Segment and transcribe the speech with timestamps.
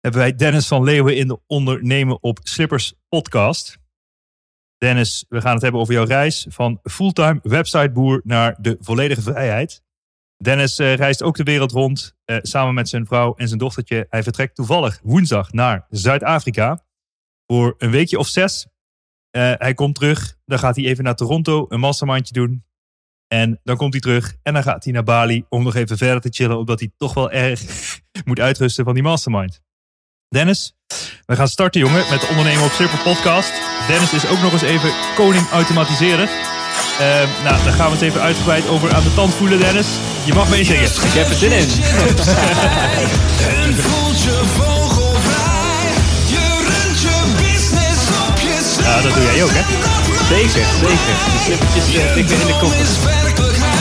[0.00, 3.78] hebben wij Dennis van Leeuwen in de Ondernemen op Slippers podcast.
[4.76, 9.82] Dennis, we gaan het hebben over jouw reis van fulltime websiteboer naar de volledige vrijheid.
[10.36, 14.06] Dennis uh, reist ook de wereld rond uh, samen met zijn vrouw en zijn dochtertje.
[14.10, 16.84] Hij vertrekt toevallig woensdag naar Zuid-Afrika
[17.46, 18.66] voor een weekje of zes.
[18.66, 22.64] Uh, hij komt terug, dan gaat hij even naar Toronto een mastermindje doen.
[23.26, 26.20] En dan komt hij terug en dan gaat hij naar Bali om nog even verder
[26.20, 27.62] te chillen, omdat hij toch wel erg
[28.24, 29.60] moet uitrusten van die mastermind.
[30.30, 30.72] Dennis,
[31.26, 33.52] we gaan starten jongen met de Ondernemen op Slipper podcast.
[33.88, 36.24] Dennis is ook nog eens even koning automatiseren.
[36.24, 37.08] Uh,
[37.44, 39.86] nou, daar gaan we het even uitgebreid over aan de tand voelen, Dennis.
[40.24, 40.84] Je mag mee zingen.
[40.84, 41.68] Ik heb er zin in.
[43.62, 45.92] En voelt je vogelvrij.
[46.26, 49.62] Je runt je business op je Ja, dat doe jij ook, hè?
[50.28, 51.14] Zeker, zeker.
[51.30, 53.77] Die slippertjes uh, tik weer in de koffer.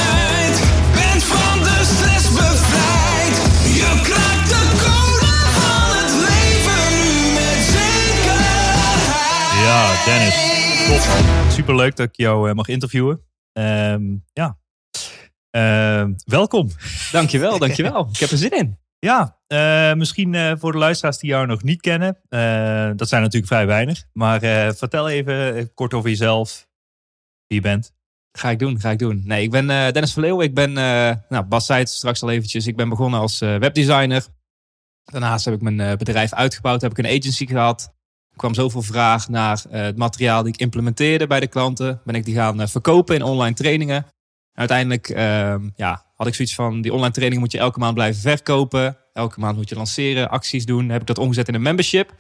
[9.77, 10.35] Ja, Dennis.
[10.87, 11.51] Top man.
[11.51, 13.21] Superleuk dat ik jou eh, mag interviewen.
[13.53, 14.57] Ehm, ja.
[15.49, 16.69] Ehm, welkom.
[17.11, 18.09] Dankjewel, dankjewel.
[18.11, 18.77] Ik heb er zin in.
[18.99, 22.17] Ja, eh, misschien eh, voor de luisteraars die jou nog niet kennen.
[22.97, 24.03] dat zijn natuurlijk vrij weinig.
[24.13, 24.39] Maar
[24.75, 26.67] vertel even kort over jezelf.
[27.47, 27.93] Wie je bent.
[28.31, 29.21] Ga ik doen, ga ik doen.
[29.25, 30.45] Nee, ik ben Dennis van Leeuwen.
[30.45, 30.73] Ik ben,
[31.29, 32.67] nou, Bas zei het straks al eventjes.
[32.67, 34.25] Ik ben begonnen als webdesigner.
[35.03, 36.81] Daarnaast heb ik mijn bedrijf uitgebouwd.
[36.81, 37.95] Heb ik een agency gehad.
[38.37, 42.01] Kwam zoveel vraag naar eh, het materiaal die ik implementeerde bij de klanten.
[42.03, 44.05] Ben ik die gaan eh, verkopen in online trainingen.
[44.53, 48.21] uiteindelijk ehm, ja, had ik zoiets van, die online training moet je elke maand blijven
[48.21, 48.97] verkopen.
[49.13, 50.89] Elke maand moet je lanceren, acties doen.
[50.89, 52.13] Heb ik dat omgezet in een membership.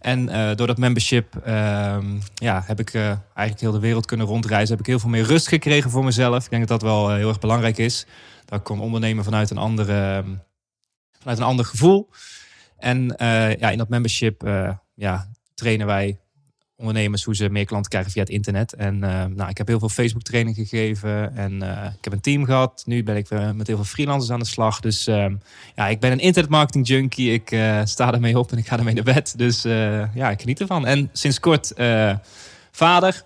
[0.00, 4.70] En eh, door dat membership ehm, ja, heb ik eigenlijk heel de wereld kunnen rondreizen.
[4.70, 6.44] Heb ik heel veel meer rust gekregen voor mezelf.
[6.44, 8.06] Ik denk dat dat wel heel erg belangrijk is.
[8.44, 10.34] Dat ik kon ondernemen vanuit een, andere, ehm,
[11.18, 12.10] vanuit een ander gevoel.
[12.76, 13.14] En
[13.58, 14.42] ja, in dat membership
[14.94, 16.18] ja, trainen wij
[16.76, 18.72] ondernemers hoe ze meer klanten krijgen via het internet.
[18.72, 21.36] En eh, nou, ik heb heel veel Facebook training gegeven.
[21.36, 22.82] En eh, ik heb een team gehad.
[22.86, 24.80] Nu ben ik weer met heel veel freelancers aan de slag.
[24.80, 25.36] Dus ehm,
[25.74, 27.32] ja, ik ben een internet marketing junkie.
[27.32, 29.38] Ik eh, sta ermee op en ik ga ermee naar bed.
[29.38, 30.86] Dus eh, ja, ik geniet ervan.
[30.86, 32.16] En sinds kort eh,
[32.70, 33.24] vader.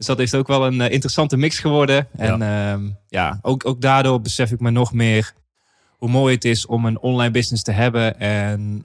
[0.00, 2.08] Dus dat heeft ook wel een eh, interessante mix geworden.
[2.16, 5.32] En ehm, ja, ook, ook daardoor besef ik me nog meer
[5.88, 8.20] hoe mooi het is om een online business te hebben.
[8.20, 8.84] En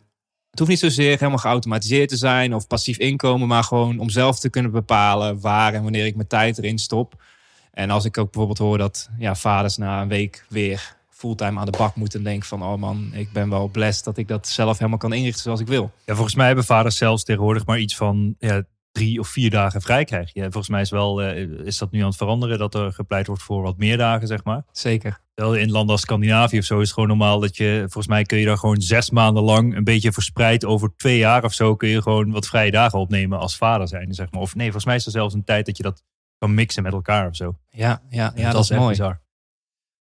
[0.55, 4.39] het hoeft niet zozeer helemaal geautomatiseerd te zijn of passief inkomen, maar gewoon om zelf
[4.39, 7.23] te kunnen bepalen waar en wanneer ik mijn tijd erin stop.
[7.71, 11.65] En als ik ook bijvoorbeeld hoor dat ja, vaders na een week weer fulltime aan
[11.65, 14.47] de bak moeten, denk ik van, oh man, ik ben wel blessed dat ik dat
[14.47, 15.91] zelf helemaal kan inrichten zoals ik wil.
[16.05, 18.63] Ja, volgens mij hebben vaders zelfs tegenwoordig maar iets van ja,
[18.95, 20.41] drie of vier dagen vrij krijg je.
[20.41, 23.41] Volgens mij is, wel, eh, is dat nu aan het veranderen dat er gepleit wordt
[23.41, 24.65] voor wat meer dagen, zeg maar.
[24.71, 25.23] Zeker.
[25.35, 28.37] In landen als Scandinavië of zo is het gewoon normaal dat je, volgens mij kun
[28.37, 31.89] je daar gewoon zes maanden lang een beetje verspreid over twee jaar of zo kun
[31.89, 34.41] je gewoon wat vrije dagen opnemen als vader zijn, zeg maar.
[34.41, 36.03] Of nee, volgens mij is er zelfs een tijd dat je dat
[36.37, 37.57] kan mixen met elkaar of zo.
[37.69, 38.91] Ja, ja, ja, dat, is echt mooi.
[38.91, 39.21] bizar.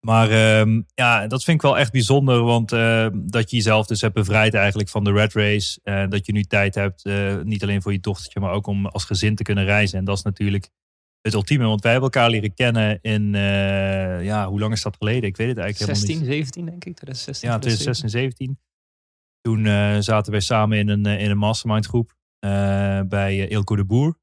[0.00, 4.00] Maar ehm, ja, dat vind ik wel echt bijzonder, want eh, dat je jezelf dus
[4.00, 5.81] hebt bevrijd eigenlijk van de red race.
[5.82, 8.87] En dat je nu tijd hebt, eh, niet alleen voor je dochtertje, maar ook om
[8.87, 9.99] als gezin te kunnen reizen.
[9.99, 10.70] En dat is natuurlijk
[11.20, 14.97] het ultieme, want wij hebben elkaar leren kennen in, eh, ja, hoe lang is dat
[14.97, 15.29] geleden?
[15.29, 16.44] Ik weet het eigenlijk 16, helemaal niet.
[16.47, 16.94] 17 denk ik.
[16.94, 18.58] 2016, Ja, 2016, 17.
[19.41, 22.19] Toen eh, zaten wij samen in een, in een mastermind groep
[23.08, 24.19] bij Ilko de Boer.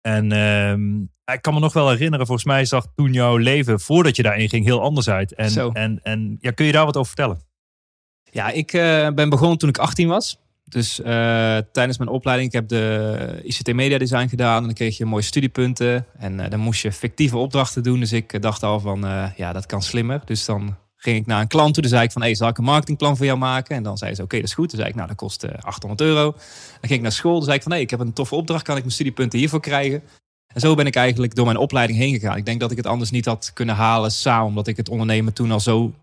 [0.00, 4.16] En ehm, ik kan me nog wel herinneren, volgens mij zag toen jouw leven, voordat
[4.16, 5.34] je daarin ging, heel anders uit.
[5.34, 5.70] En, Zo.
[5.72, 7.40] en, en ja, kun je daar wat over vertellen?
[8.30, 10.38] Ja, ik eh, ben begonnen toen ik 18 was.
[10.64, 14.56] Dus eh, tijdens mijn opleiding, ik heb de ICT Media Design gedaan.
[14.56, 16.06] En dan kreeg je mooie studiepunten.
[16.18, 18.00] En eh, dan moest je fictieve opdrachten doen.
[18.00, 19.00] Dus ik dacht al van,
[19.36, 20.22] ja, dat kan slimmer.
[20.24, 21.82] Dus dan ging ik naar een klant toe.
[21.82, 23.76] Dan zei ik van, hey, zal ik een marketingplan voor jou maken?
[23.76, 24.70] En dan zei ze, oké, dat is goed.
[24.70, 26.30] Dan zei ik, nou, dat kost eh, 800 euro.
[26.30, 26.40] Dan
[26.80, 27.34] ging ik naar school.
[27.34, 28.62] Dan zei ik van, hey, ik heb een toffe opdracht.
[28.62, 30.02] Kan ik mijn studiepunten hiervoor krijgen?
[30.54, 32.36] En zo ben ik eigenlijk door mijn opleiding heen gegaan.
[32.36, 34.46] Ik denk dat ik het anders niet had kunnen halen samen.
[34.46, 35.94] Omdat ik het ondernemen toen al zo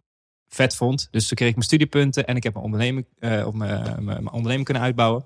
[0.47, 1.07] vet vond.
[1.11, 4.05] Dus toen kreeg ik mijn studiepunten en ik heb mijn onderneming, eh, op mijn, mijn,
[4.05, 5.25] mijn onderneming kunnen uitbouwen.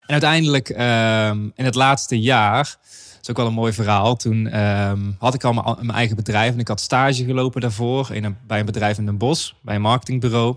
[0.00, 2.78] En uiteindelijk ehm, in het laatste jaar,
[3.12, 4.16] dat is ook wel een mooi verhaal.
[4.16, 8.14] Toen ehm, had ik al mijn, mijn eigen bedrijf en ik had stage gelopen daarvoor
[8.14, 10.56] in een, bij een bedrijf in Den Bosch, bij een marketingbureau.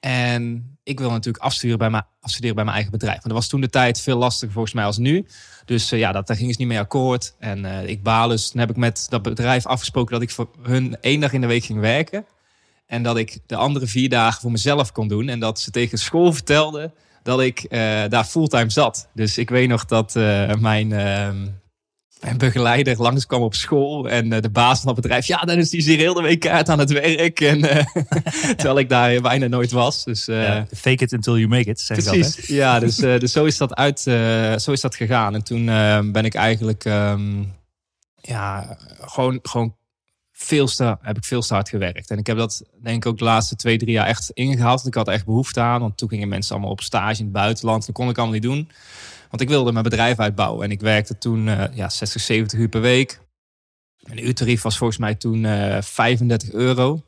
[0.00, 3.14] En ik wil natuurlijk afstuderen bij, mijn, afstuderen bij mijn eigen bedrijf.
[3.14, 5.26] Want dat was toen de tijd veel lastiger volgens mij als nu.
[5.64, 7.34] Dus eh, ja, dat, daar ging ze niet mee akkoord.
[7.38, 8.50] En eh, ik baal dus.
[8.50, 11.46] Toen heb ik met dat bedrijf afgesproken dat ik voor hun één dag in de
[11.46, 12.26] week ging werken.
[12.86, 15.28] En dat ik de andere vier dagen voor mezelf kon doen.
[15.28, 16.92] En dat ze tegen school vertelden
[17.22, 19.08] dat ik eh, daar fulltime zat.
[19.14, 20.14] Dus ik weet nog dat
[20.58, 20.92] mijn,
[22.20, 24.08] mijn begeleider langskwam op school.
[24.08, 25.26] En eh, de baas van het bedrijf.
[25.26, 27.40] Ja, dan is die hier heel de week aan het werk.
[27.40, 27.86] En, eh,
[28.56, 30.04] terwijl ik daar bijna nooit was.
[30.04, 32.04] Dus, eh, Ja, fake it until you make it, zeg.
[32.04, 34.00] Precies, ja, dus, dus zo, is dat uit,
[34.62, 35.34] zo is dat gegaan.
[35.34, 35.64] En toen
[36.12, 37.42] ben ik eigenlijk, ehm,
[38.20, 39.76] ja, gewoon, gewoon
[40.32, 42.10] veel te, heb ik veel te hard gewerkt.
[42.10, 44.82] En ik heb dat denk ik ook de laatste twee, drie jaar echt ingehaald.
[44.82, 47.32] Want ik had echt behoefte aan, want toen gingen mensen allemaal op stage in het
[47.32, 47.86] buitenland.
[47.86, 48.68] Dat kon ik allemaal niet doen,
[49.30, 50.64] want ik wilde mijn bedrijf uitbouwen.
[50.64, 53.20] En ik werkte toen eh, ja, 60, 70 uur per week.
[54.00, 57.04] Mijn uurtarief was volgens mij toen eh 35 euro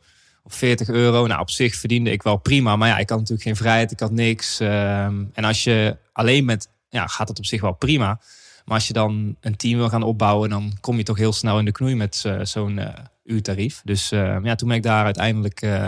[0.49, 1.27] of 40 euro.
[1.27, 2.77] Nou, op zich verdiende ik wel prima.
[2.77, 3.91] Maar ja, ik had natuurlijk geen vrijheid.
[3.91, 4.61] Ik had niks.
[4.61, 6.69] Ehm, en als je alleen met...
[6.89, 8.21] Ja, gaat dat op zich wel prima.
[8.65, 10.51] Maar als je dan een team wil gaan opbouwen...
[10.51, 13.81] dan kom je toch heel snel in de knoei met eh, zo'n eh, uurtarief.
[13.85, 15.85] Dus eh, ja, toen ben ik daar uiteindelijk eh,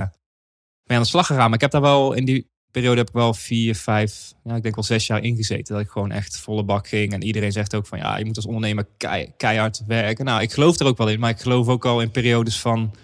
[0.84, 1.44] mee aan de slag gegaan.
[1.44, 2.12] Maar ik heb daar wel...
[2.12, 4.32] In die periode heb ik wel vier, vijf...
[4.44, 5.74] Ja, ik denk wel zes jaar ingezeten.
[5.74, 7.12] Dat ik gewoon echt volle bak ging.
[7.12, 7.98] En iedereen zegt ook van...
[7.98, 10.24] Ja, je moet als ondernemer kei- keihard werken.
[10.24, 11.20] Nou, ik geloof er ook wel in.
[11.20, 12.94] Maar ik geloof ook al in periodes van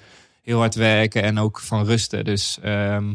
[0.43, 2.25] heel hard werken en ook van rusten.
[2.25, 3.15] Dus ehm,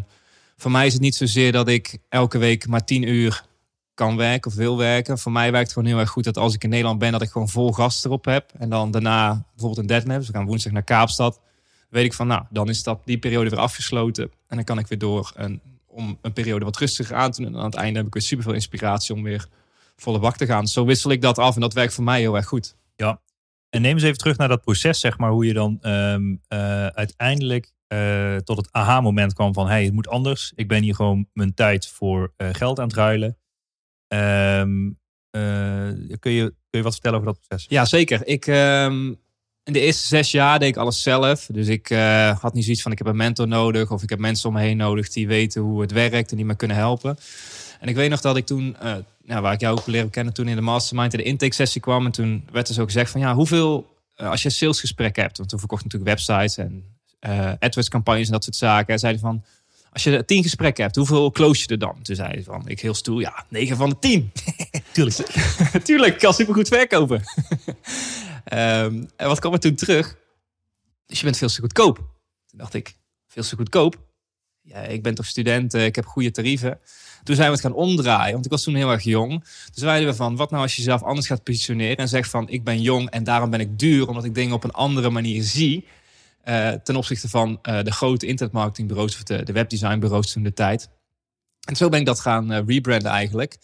[0.58, 3.44] voor mij is het niet zozeer dat ik elke week maar tien uur
[3.94, 5.18] kan werken of wil werken.
[5.18, 7.22] Voor mij werkt het gewoon heel erg goed dat als ik in Nederland ben, dat
[7.22, 8.52] ik gewoon vol gas erop heb.
[8.58, 10.20] En dan daarna bijvoorbeeld een deadlift.
[10.20, 11.40] Dus we gaan woensdag naar Kaapstad.
[11.90, 14.24] Weet ik van, nou, dan is dat die periode weer afgesloten.
[14.24, 15.62] En dan kan ik weer door een,
[15.92, 17.54] om een periode wat rustiger aan te doen.
[17.54, 19.48] En aan het einde heb ik weer superveel inspiratie om weer
[19.96, 20.68] volle bak te gaan.
[20.68, 22.76] Zo wissel ik dat af en dat werkt voor mij heel erg goed.
[23.72, 26.86] En neem eens even terug naar dat proces, zeg maar, hoe je dan ehm, eh,
[26.86, 30.52] uiteindelijk eh, tot het aha-moment kwam van, hey, het moet anders.
[30.56, 33.38] Ik ben hier gewoon mijn tijd voor eh, geld aan het ruilen.
[34.08, 34.92] Ehm,
[35.30, 37.66] eh, kun, je, kun je wat vertellen over dat proces?
[37.70, 38.28] Ja, zeker.
[38.28, 39.14] Ik, ehm,
[39.64, 41.48] in de eerste zes jaar deed ik alles zelf.
[41.52, 44.20] Dus ik eh, had niet zoiets van ik heb een mentor nodig of ik heb
[44.20, 47.18] mensen om me heen nodig die weten hoe het werkt en die me kunnen helpen.
[47.80, 48.76] En ik weet nog dat ik toen,
[49.26, 51.82] nou, waar ik jou ook leren kennen, toen in de mastermind in de intake sessie
[51.82, 55.38] kwam en toen werd er zo gezegd van ja, hoeveel, eh, als je salesgesprekken hebt,
[55.38, 56.84] want toen verkocht ik natuurlijk websites en
[57.60, 59.44] AdWords campagnes en dat soort zaken, zeiden van
[59.94, 61.96] als je tien gesprekken hebt, hoeveel close je er dan?
[62.02, 64.32] Toen zei hij van, ik heel stoel, ja, 9 van de 10.
[64.94, 65.18] Tuurlijk.
[65.84, 67.24] Tuurlijk, ik kan supergoed verkopen.
[68.44, 70.16] Ehm, en wat kwam er toen terug?
[71.06, 71.96] Dus je bent veel te goedkoop.
[72.46, 72.96] Toen dacht ik,
[73.28, 74.10] veel te goedkoop?
[74.64, 76.80] Ja, ik ben toch student, eh, ik heb goede tarieven.
[77.24, 79.40] Toen zijn we het gaan omdraaien, want ik was toen heel erg jong.
[79.40, 81.98] Dus zeiden we van, wat nou als je jezelf anders gaat positioneren...
[81.98, 84.08] en zegt van, ik ben jong en daarom ben ik duur...
[84.08, 85.86] omdat ik dingen op een andere manier zie...
[86.44, 89.16] eh, ten opzichte van eh, de grote internetmarketingbureaus...
[89.16, 90.90] of de, de webdesignbureaus toen de tijd.
[91.62, 93.58] En zo ben ik dat gaan rebranden eigenlijk.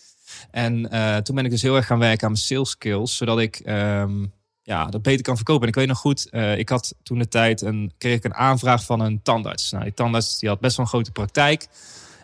[0.52, 0.82] En
[1.24, 4.26] toen ben ik dus heel erg gaan werken aan mijn sales skills, zodat ik ehm,
[4.68, 5.62] ja, dat beter kan verkopen.
[5.62, 8.34] En ik weet nog goed, eh, ik had toen de tijd een, kreeg ik een
[8.34, 9.72] aanvraag van een tandarts.
[9.72, 11.68] Nou, die tandarts die had best wel een grote praktijk.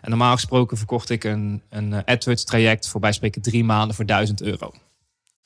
[0.00, 3.96] En normaal gesproken verkocht ik een, een eh, AdWords traject voor bij spreken drie maanden
[3.96, 4.72] voor 1000 euro.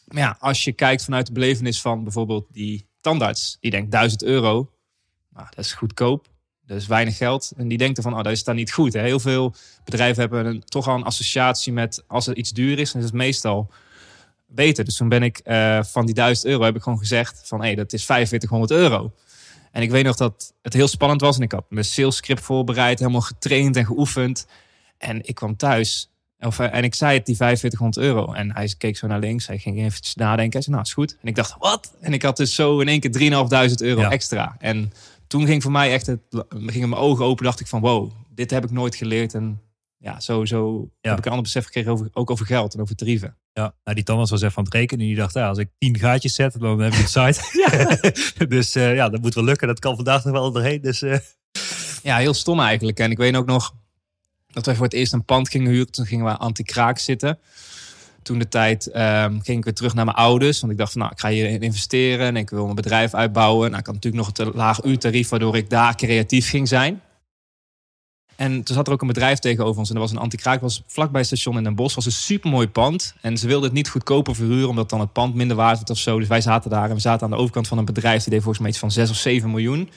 [0.04, 4.22] Maar ja, als je kijkt vanuit de belevenis van bijvoorbeeld die tandarts, die denkt 1000
[4.22, 4.70] euro,
[5.30, 6.26] nou, dat is goedkoop.
[6.66, 7.52] Dat is weinig geld.
[7.56, 8.92] En die denkt ervan, oh, dat is dan niet goed.
[8.92, 12.92] Heel veel bedrijven hebben een, toch al een associatie met als er iets duur is,
[12.92, 13.70] dan is het meestal
[14.48, 14.84] beter.
[14.84, 17.66] Dus toen ben ik eh, van die 1000 euro heb ik gewoon gezegd van hé,
[17.66, 19.12] hey, dat is 4500 euro.
[19.72, 21.36] En ik weet nog dat het heel spannend was.
[21.36, 24.46] En ik had mijn sales script voorbereid, helemaal getraind en geoefend.
[24.98, 26.10] En ik kwam thuis.
[26.38, 28.32] Of, eh, en ik zei het, die 4500 euro.
[28.32, 29.46] En hij keek zo naar links.
[29.46, 30.52] Hij ging even nadenken.
[30.52, 31.16] Hij zei, nou, is goed.
[31.22, 31.94] En ik dacht, wat?
[32.00, 34.10] En ik had dus zo in één keer 3.500 euro Ja.
[34.10, 34.56] extra.
[34.58, 34.92] En
[35.26, 36.20] toen ging voor mij echt, het,
[36.66, 37.44] gingen mijn ogen open.
[37.44, 39.34] Dacht ik van, wow, dit heb ik nooit geleerd.
[39.34, 39.60] En
[39.98, 40.16] ja,
[41.00, 41.10] Ja.
[41.10, 43.36] heb ik een ander besef gekregen over, ook over geld en over tarieven.
[43.58, 45.06] Ja, nou, die tandarts was even aan het rekenen.
[45.06, 48.46] Die dacht, ja, als ik tien gaatjes zet, dan heb ik het site.
[48.56, 49.68] dus eh, ja, dat moet wel lukken.
[49.68, 50.80] Dat kan vandaag nog wel doorheen.
[50.80, 51.18] Dus eh,
[52.02, 52.98] Ja, heel stom eigenlijk.
[52.98, 53.74] En ik weet ook nog
[54.46, 55.92] dat wij voor het eerst een pand gingen huren.
[55.92, 57.38] Toen gingen we anti-kraak zitten.
[58.22, 60.60] Toen de tijd ehm, ging ik weer terug naar mijn ouders.
[60.60, 62.26] Want ik dacht van, nou, ik ga hierin investeren.
[62.26, 63.68] En ik wil mijn bedrijf uitbouwen.
[63.68, 67.00] Nou, ik had natuurlijk nog het laag uurtarief, waardoor ik daar creatief ging zijn.
[68.38, 69.88] En toen zat er ook een bedrijf tegenover ons.
[69.88, 71.94] En er was een anti-kraak, was vlakbij het station in Den Bosch.
[71.94, 73.14] was een supermooi pand.
[73.20, 75.98] En ze wilden het niet goedkoper verhuren, omdat dan het pand minder waard werd of
[75.98, 76.18] zo.
[76.18, 78.22] Dus wij zaten daar en we zaten aan de overkant van een bedrijf.
[78.22, 79.90] Die deed volgens mij iets van 6 of 7 miljoen.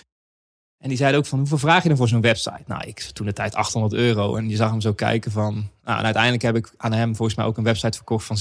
[0.82, 2.64] En die zeiden ook van, hoeveel vraag je dan voor zo'n website?
[2.66, 4.36] Nou, ik toen de tijd 800 euro.
[4.36, 5.54] En je zag hem zo kijken van...
[5.84, 8.38] Nou, en uiteindelijk heb ik aan hem volgens mij ook een website verkocht van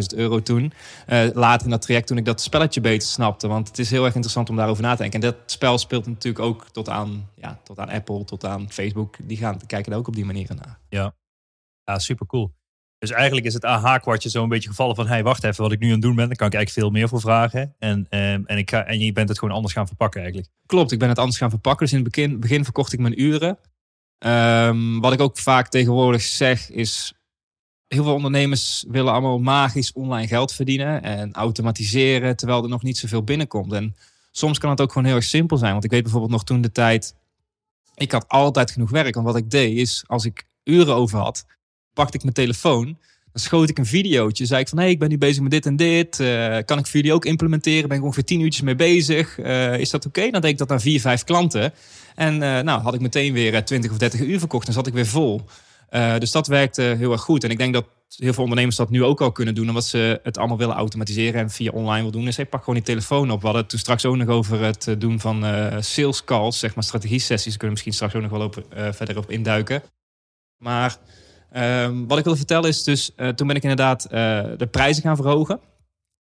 [0.00, 0.72] 6.500 euro toen.
[1.06, 3.48] Eh, later in dat traject toen ik dat spelletje beter snapte.
[3.48, 5.20] Want het is heel erg interessant om daarover na te denken.
[5.20, 9.16] En dat spel speelt natuurlijk ook tot aan, ja, tot aan Apple, tot aan Facebook.
[9.22, 10.78] Die gaan kijken er ook op die manier naar.
[11.84, 12.54] ja, super cool.
[13.04, 15.06] Dus eigenlijk is het aha-kwartje zo een beetje gevallen van...
[15.06, 16.98] hey, wacht even, wat ik nu aan het doen ben, daar kan ik eigenlijk veel
[16.98, 17.74] meer voor vragen.
[17.78, 20.50] En, ehm, en, ik ga, en je bent het gewoon anders gaan verpakken eigenlijk.
[20.66, 21.86] Klopt, ik ben het anders gaan verpakken.
[21.86, 23.58] Dus in het begin, begin verkocht ik mijn uren.
[24.18, 27.12] Ehm, wat ik ook vaak tegenwoordig zeg is...
[27.86, 32.98] Heel veel ondernemers willen allemaal magisch online geld verdienen en automatiseren, terwijl er nog niet
[32.98, 33.72] zoveel binnenkomt.
[33.72, 33.96] En
[34.30, 35.72] soms kan het ook gewoon heel erg simpel zijn.
[35.72, 37.14] Want ik weet bijvoorbeeld nog toen de tijd,
[37.94, 39.14] ik had altijd genoeg werk.
[39.14, 41.44] Want wat ik deed is, als ik uren over had,
[41.94, 42.98] pakte ik mijn telefoon,
[43.34, 44.46] dan schoot ik een videootje.
[44.46, 46.20] Zei ik van, hé, hey, ik ben nu bezig met dit en dit.
[46.20, 47.88] Eh, kan ik voor jullie ook implementeren?
[47.88, 49.38] Ben ik ongeveer tien uurtjes mee bezig.
[49.38, 50.30] Eh, is dat oké?
[50.30, 51.72] Dan deed ik dat aan vier, vijf klanten.
[52.14, 54.64] En eh, nou, had ik meteen weer 20 of 30 uur verkocht.
[54.64, 55.42] Dan zat ik weer vol.
[56.18, 57.44] Dus dat werkte heel erg goed.
[57.44, 57.86] En ik denk dat
[58.16, 59.68] heel veel ondernemers dat nu ook al kunnen doen.
[59.68, 62.24] Omdat ze het allemaal willen automatiseren en via online wil doen.
[62.24, 63.38] Dus hey, pak gewoon die telefoon op.
[63.38, 65.44] We hadden het toen straks ook nog over het doen van
[65.80, 66.58] sales calls.
[66.58, 67.52] Zeg maar strategie sessies.
[67.52, 69.82] Kunnen misschien straks ook nog wel op, verder op induiken.
[70.58, 70.98] Maar
[71.54, 73.14] ehm, wat ik wil vertellen is dus...
[73.14, 74.10] eh, toen ben ik inderdaad eh,
[74.56, 75.60] de prijzen gaan verhogen.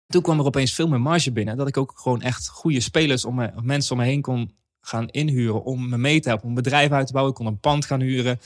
[0.06, 1.56] Toen kwam er opeens veel meer marge binnen.
[1.56, 5.08] Dat ik ook gewoon echt goede spelers om me, mensen om me heen kon gaan
[5.08, 5.64] inhuren.
[5.64, 6.44] Om me mee te helpen.
[6.46, 7.34] Om een bedrijf uit te bouwen.
[7.34, 8.40] Ik kon een pand gaan huren.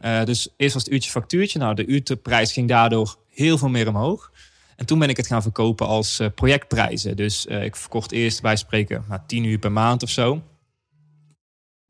[0.00, 1.58] Eh, dus eerst was het uurtje factuurtje.
[1.58, 4.32] Nou, de uurteprijs ging daardoor heel veel meer omhoog.
[4.76, 7.16] En toen ben ik het gaan verkopen als projectprijzen.
[7.16, 10.42] Dus ik verkocht eerst bij spreken nou, 10 uur per maand of zo.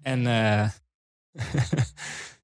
[0.02, 0.22] En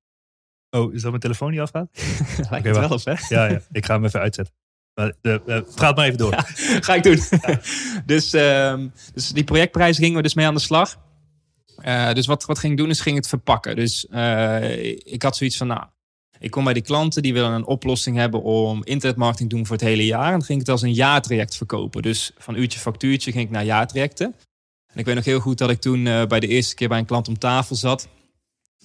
[0.77, 1.89] Oh, is dat mijn telefoon die afgaat?
[2.51, 3.15] lijkt Oké, het wel op, hè?
[3.29, 4.55] Ja, ja, ik ga hem even uitzetten.
[4.97, 6.35] Maar de, eh, praat maar even door.
[6.87, 7.19] Ga ik doen.
[8.07, 10.99] dus, ehm, dus die projectprijs gingen we dus mee aan de slag.
[11.77, 13.77] Eh, dus wat, wat ging ik doen is ging het verpakken.
[13.77, 15.85] Dus eh, ik had zoiets van, nou,
[16.39, 19.77] ik kom bij die klanten die willen een oplossing hebben om internetmarketing te doen voor
[19.77, 20.27] het hele jaar.
[20.27, 22.03] En dan ging ik het als een jaartraject verkopen.
[22.03, 24.35] Dus van uurtje factuurtje ging ik naar jaartrajecten.
[24.93, 27.07] En ik weet nog heel goed dat ik toen bij de eerste keer bij een
[27.07, 28.09] klant om tafel zat.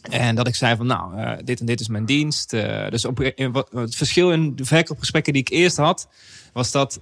[0.02, 2.54] En dat ik zei van, nou, eh, dit en dit is mijn dienst.
[2.54, 6.08] Eh, dus op, in wat- het verschil in de verkoopgesprekken die ik eerst had,
[6.54, 7.00] was dat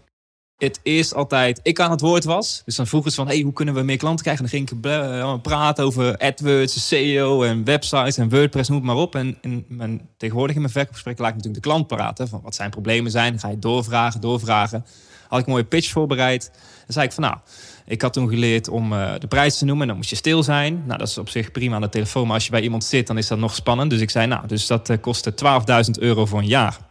[0.57, 2.61] het eerst altijd ik aan het woord was.
[2.65, 4.45] Dus dan vroegen ze van, hey, hoe kunnen we meer klanten krijgen?
[4.45, 8.95] En dan ging ik eh, praten over AdWords, SEO en websites en WordPress, noem maar
[8.95, 9.15] op.
[9.15, 12.27] En in mijn, tegenwoordig in mijn verkoopgesprekken laat ik natuurlijk de klant praten.
[12.27, 14.85] Van wat zijn problemen zijn, dan ga je doorvragen, doorvragen.
[15.29, 16.51] Had ik een mooie pitch voorbereid.
[16.53, 17.37] Dan zei ik van, nou,
[17.85, 19.81] ik had toen geleerd om eh, de prijs te noemen.
[19.81, 20.83] En dan moest je stil zijn.
[20.85, 22.25] Nou, dat is op zich prima aan de telefoon.
[22.25, 23.89] Maar als je bij iemand zit, dan is dat nog spannend.
[23.89, 26.87] Dus ik zei, nou, dus dat eh, kostte 12.000 euro voor een jaar.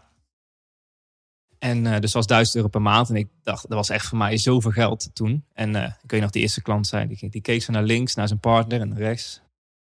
[1.58, 3.08] En eh, dus was 1000 euro per maand.
[3.08, 5.44] En ik dacht, dat was echt voor mij zoveel geld toen.
[5.52, 8.14] En eh, ik weet nog, die eerste klant zei, die, die keek zo naar links,
[8.14, 9.40] naar zijn partner en naar rechts.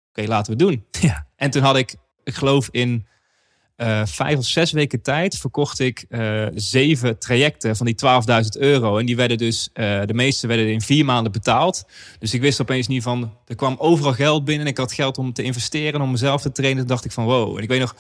[0.08, 0.86] Oké, laten we het doen.
[1.10, 1.26] Ja.
[1.36, 3.06] En toen had ik, ik geloof in
[3.82, 8.98] eh, vijf of zes weken tijd, verkocht ik eh, zeven trajecten van die 12.000 euro.
[8.98, 11.84] En die werden dus, eh, de meeste werden in vier maanden betaald.
[12.18, 14.66] Dus ik wist opeens niet van, er kwam overal geld binnen.
[14.66, 16.78] Ik had geld om te investeren, om mezelf te trainen.
[16.78, 17.56] Toen dacht ik van, wow.
[17.56, 17.96] En ik weet nog,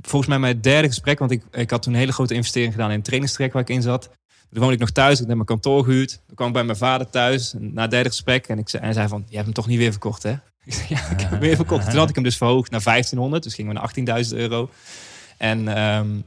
[0.00, 2.90] volgens mij mijn derde gesprek, want ik, ik had toen een hele grote investering gedaan
[2.90, 4.10] in een trainingstrek waar ik in zat.
[4.50, 6.20] Toen woonde ik nog thuis, ik heb mijn kantoor gehuurd.
[6.26, 8.46] Toen kwam ik bij mijn vader thuis, na het derde gesprek.
[8.48, 10.32] En ik zei, en hij zei van, je hebt hem toch niet weer verkocht, hè?
[10.64, 11.90] Ik zei, ja, ik heb hem weer verkocht.
[11.90, 14.70] Toen had ik hem dus verhoogd naar 1500, dus gingen we naar 18.000 euro.
[15.36, 16.20] En ehm,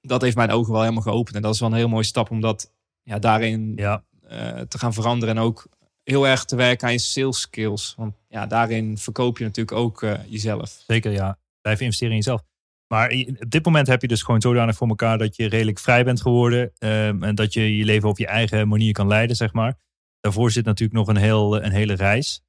[0.00, 1.36] dat heeft mijn ogen wel helemaal geopend.
[1.36, 2.72] En dat is wel een heel mooie stap om dat
[3.02, 5.36] ja, daarin Ja, eh, te gaan veranderen.
[5.36, 5.66] En ook
[6.02, 7.94] heel erg te werken aan je sales skills.
[7.96, 10.82] Want ja, daarin verkoop je natuurlijk ook eh, jezelf.
[10.86, 11.38] zeker ja.
[11.60, 12.42] Blijf investeren in jezelf.
[12.86, 13.10] Maar
[13.40, 16.20] op dit moment heb je dus gewoon zodanig voor elkaar dat je redelijk vrij bent
[16.20, 16.72] geworden.
[16.78, 19.76] ehm, en dat je je leven op je eigen manier kan leiden, zeg maar.
[20.20, 22.42] Daarvoor zit natuurlijk nog een, heel, een hele reis.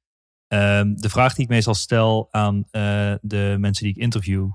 [0.48, 4.50] Ehm, de vraag die ik meestal stel aan eh, de mensen die ik interview.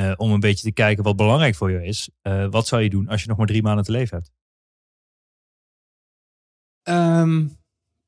[0.00, 2.08] Eh, om een beetje te kijken wat belangrijk voor je is.
[2.22, 4.32] eh, wat zou je doen als je nog maar drie maanden te leven hebt?
[6.82, 7.46] Ehm,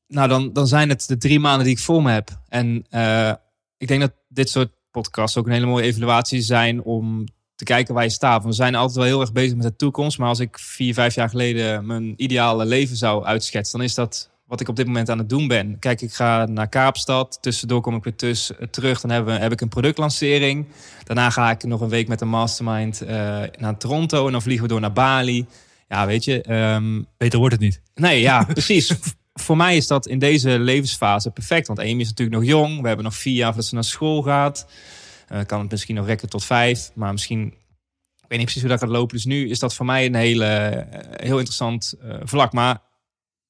[0.07, 2.41] nou, dan, dan zijn het de drie maanden die ik voor me heb.
[2.47, 3.33] En eh,
[3.77, 7.93] ik denk dat dit soort podcasts ook een hele mooie evaluatie zijn om te kijken
[7.93, 8.43] waar je staat.
[8.43, 10.17] We zijn altijd wel heel erg bezig met de toekomst.
[10.17, 14.31] Maar als ik vier, vijf jaar geleden mijn ideale leven zou uitschetsen, dan is dat
[14.53, 15.79] wat ik op dit moment aan het doen ben.
[15.79, 17.37] Kijk, ik ga naar Kaapstad.
[17.41, 19.01] Tussendoor kom ik weer eh, terug.
[19.01, 20.65] Dan hebben we, heb ik een productlancering.
[21.03, 24.25] Daarna ga ik nog een week met een mastermind eh, naar Toronto.
[24.25, 25.45] En dan vliegen we door naar Bali.
[25.87, 26.41] Ja, weet je.
[26.41, 27.81] ehm, Beter wordt het niet.
[27.95, 28.95] Nee, ja, precies.
[29.33, 31.67] Voor mij is dat in deze levensfase perfect.
[31.67, 32.81] Want Amy is natuurlijk nog jong.
[32.81, 34.67] We hebben nog vier jaar voordat ze naar school gaat.
[35.27, 36.91] Eh, kan het misschien nog rekken tot vijf.
[36.93, 37.45] Maar misschien...
[38.21, 39.15] Ik weet niet precies hoe dat gaat lopen.
[39.15, 41.93] Dus nu is dat voor mij een hele, heel interessant
[42.23, 42.53] vlak.
[42.53, 42.81] Maar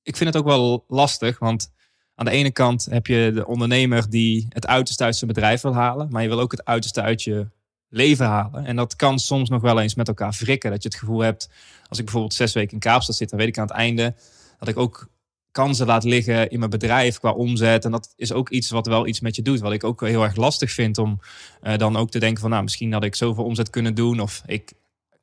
[0.04, 1.40] ik vind het ook wel lastig.
[1.40, 1.72] Want
[2.16, 5.74] aan de ene kant heb je de ondernemer die het uiterste uit zijn bedrijf wil
[5.74, 6.08] halen.
[6.12, 7.48] Maar je wil ook het uiterste uit je
[7.90, 8.66] leven halen.
[8.66, 10.72] En dat kan soms nog wel eens met elkaar wrikken.
[10.72, 11.50] Dat je het gevoel hebt,
[11.90, 14.16] als ik bijvoorbeeld zes weken in Kaapstad zit, dan weet ik aan het einde
[14.60, 15.08] dat ik ook
[15.52, 17.86] kansen laat liggen in mijn bedrijf qua omzet.
[17.86, 19.60] En dat is ook iets wat wel iets met je doet.
[19.60, 21.20] Wat ik ook heel erg lastig vind om
[21.62, 24.20] eh, dan ook te denken van, nou, misschien had ik zoveel omzet kunnen doen.
[24.20, 24.74] Of ik,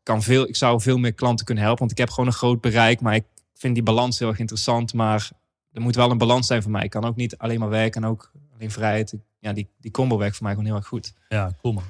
[0.02, 1.80] kan veel, ik zou veel meer klanten kunnen helpen.
[1.80, 3.00] Want ik heb gewoon een groot bereik.
[3.00, 3.24] Maar ik
[3.60, 4.94] vind die balans heel erg interessant.
[4.94, 5.30] Maar
[5.72, 6.84] er moet wel een balans zijn voor mij.
[6.84, 9.14] Ik kan ook niet alleen maar werken en ook alleen vrijheid.
[9.38, 11.12] Ja, die, die combo werkt voor mij gewoon heel erg goed.
[11.28, 11.82] Ja, cool man.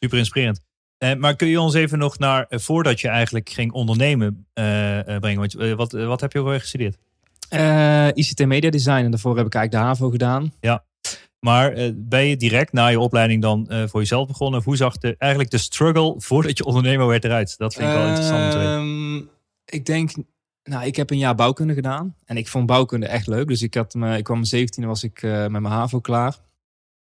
[0.00, 0.60] Super inspirerend.
[0.98, 4.98] Eh, maar kun je ons even nog naar, eh, voordat je eigenlijk ging ondernemen, eh,
[4.98, 5.38] eh, brengen?
[5.38, 6.96] Want, eh, wat, wat heb je alweer gestudeerd?
[8.14, 9.04] ICT Media Design.
[9.04, 10.52] En daarvoor heb ik eigenlijk de HAVO gedaan.
[11.40, 14.58] Maar eh, ben je direct na je opleiding dan voor jezelf begonnen?
[14.58, 17.58] Of hoe zag de, eigenlijk de struggle voordat je ondernemer werd eruit?
[17.58, 18.74] Dat vind ik wel interessant om te weten.
[18.74, 19.16] Ehm,
[19.64, 20.10] ik denk,
[20.68, 22.14] nou, ik heb een jaar bouwkunde gedaan.
[22.24, 23.48] En ik vond bouwkunde echt leuk.
[23.48, 26.36] Dus ik, had me, ik kwam mijn 17 was ik eh, met mijn HAVO klaar.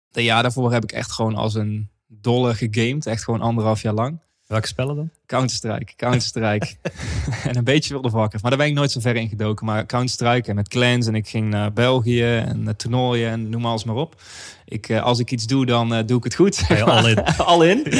[0.09, 3.05] De jaar daarvoor heb ik echt gewoon als een dolle gegamed.
[3.05, 4.19] Echt gewoon anderhalf jaar lang.
[4.47, 5.09] Welke spellen dan?
[5.25, 6.67] Counter-Strike, Counter-Strike.
[7.49, 8.41] en een beetje World of Warcraft.
[8.41, 9.65] Maar daar ben ik nooit zo ver in gedoken.
[9.65, 11.07] Maar Counter-Strike en met clans.
[11.07, 14.21] En ik ging naar België en naar toernooien en noem alles maar op.
[14.65, 16.65] Ik, eh, als ik iets doe, dan eh, doe ik het goed.
[16.67, 17.23] Je all in?
[17.37, 17.85] Al in?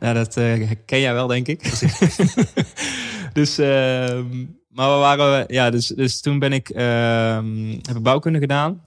[0.00, 0.34] Nou, dat
[0.84, 1.62] ken jij wel, denk ik.
[3.32, 8.38] dus, ehm, maar we waren, ja, dus, dus toen ben ik, ehm, heb ik bouwkunde
[8.38, 8.84] gedaan.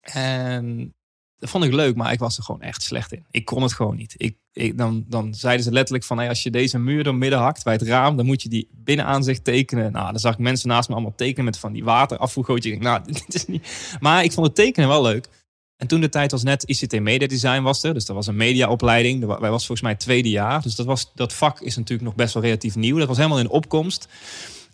[0.00, 0.94] En
[1.38, 3.26] dat vond ik leuk, maar ik was er gewoon echt slecht in.
[3.30, 4.14] Ik kon het gewoon niet.
[4.16, 7.38] Ik, ik, dan, dan zeiden ze letterlijk van, hey, als je deze muur door midden
[7.38, 9.92] hakt bij het raam, dan moet je die binnenaanzicht tekenen.
[9.92, 12.72] Nou, dan zag ik mensen naast me allemaal tekenen met van die waterafvoergootje.
[12.72, 13.96] Ik nou, dit is niet...
[14.00, 15.28] Maar ik vond het tekenen wel leuk.
[15.76, 17.94] En toen de tijd was net ICT Media Design was er.
[17.94, 19.26] Dus dat was een mediaopleiding.
[19.26, 20.62] Wij was volgens mij het tweede jaar.
[20.62, 22.98] Dus dat, was, dat vak is natuurlijk nog best wel relatief nieuw.
[22.98, 24.08] Dat was helemaal in opkomst.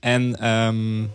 [0.03, 1.07] En ehm,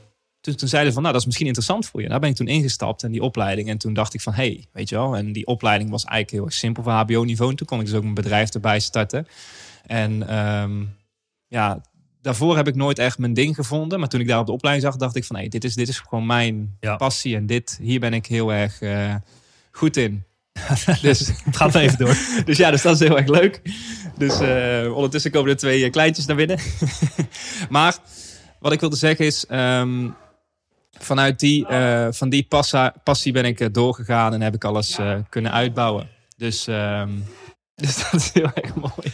[0.42, 2.08] toen, toen zeiden ze van, nou, dat is misschien interessant voor je.
[2.08, 3.70] Daar ben ik toen ingestapt en die opleiding.
[3.70, 5.16] En toen dacht ik van, hé, hey, weet je wel.
[5.16, 7.50] En die opleiding was eigenlijk heel erg simpel voor HBO-niveau.
[7.52, 9.28] En toen kon ik dus ook mijn bedrijf erbij starten.
[9.86, 10.84] En ehm,
[11.48, 11.82] ja,
[12.22, 14.00] daarvoor heb ik nooit echt mijn ding gevonden.
[14.00, 15.76] Maar toen ik daar op de opleiding zag, dacht ik van, hé, hey, dit, is,
[15.76, 16.96] dit is gewoon mijn Ja.
[16.96, 17.36] passie.
[17.36, 19.16] En dit, hier ben ik heel erg eh,
[19.72, 20.24] goed in.
[21.02, 22.18] dus, Ga maar even door.
[22.46, 23.62] dus ja, dus dat is heel erg leuk.
[24.18, 26.60] Dus eh, ondertussen komen er twee eh, kleintjes naar binnen.
[27.70, 27.98] maar
[28.60, 30.10] wat ik wilde zeggen is, ehm,
[31.00, 34.98] vanuit die, eh, van die passa, passie ben ik eh, doorgegaan en heb ik alles
[34.98, 36.10] eh, kunnen uitbouwen.
[36.38, 37.10] Dus, ehm,
[37.82, 39.14] dus dat is heel erg mooi.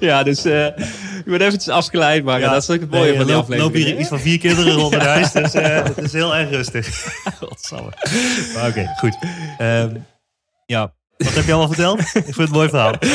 [0.08, 3.26] ja, dus ik ben eventjes afgeleid, maar ja, dat is ook het mooie Nee, van
[3.26, 3.74] die loop, aflevering.
[3.74, 5.32] loop hier iets van vier kinderen rond huis.
[5.32, 5.52] Dus
[5.96, 6.86] het is heel erg rustig.
[7.38, 7.92] Godsamme.
[8.54, 9.18] Maar oké, goed.
[9.58, 9.96] Ehm,
[10.66, 10.92] ja,
[11.24, 11.98] wat heb je allemaal verteld?
[12.00, 12.94] Ik vind het mooi verhaal.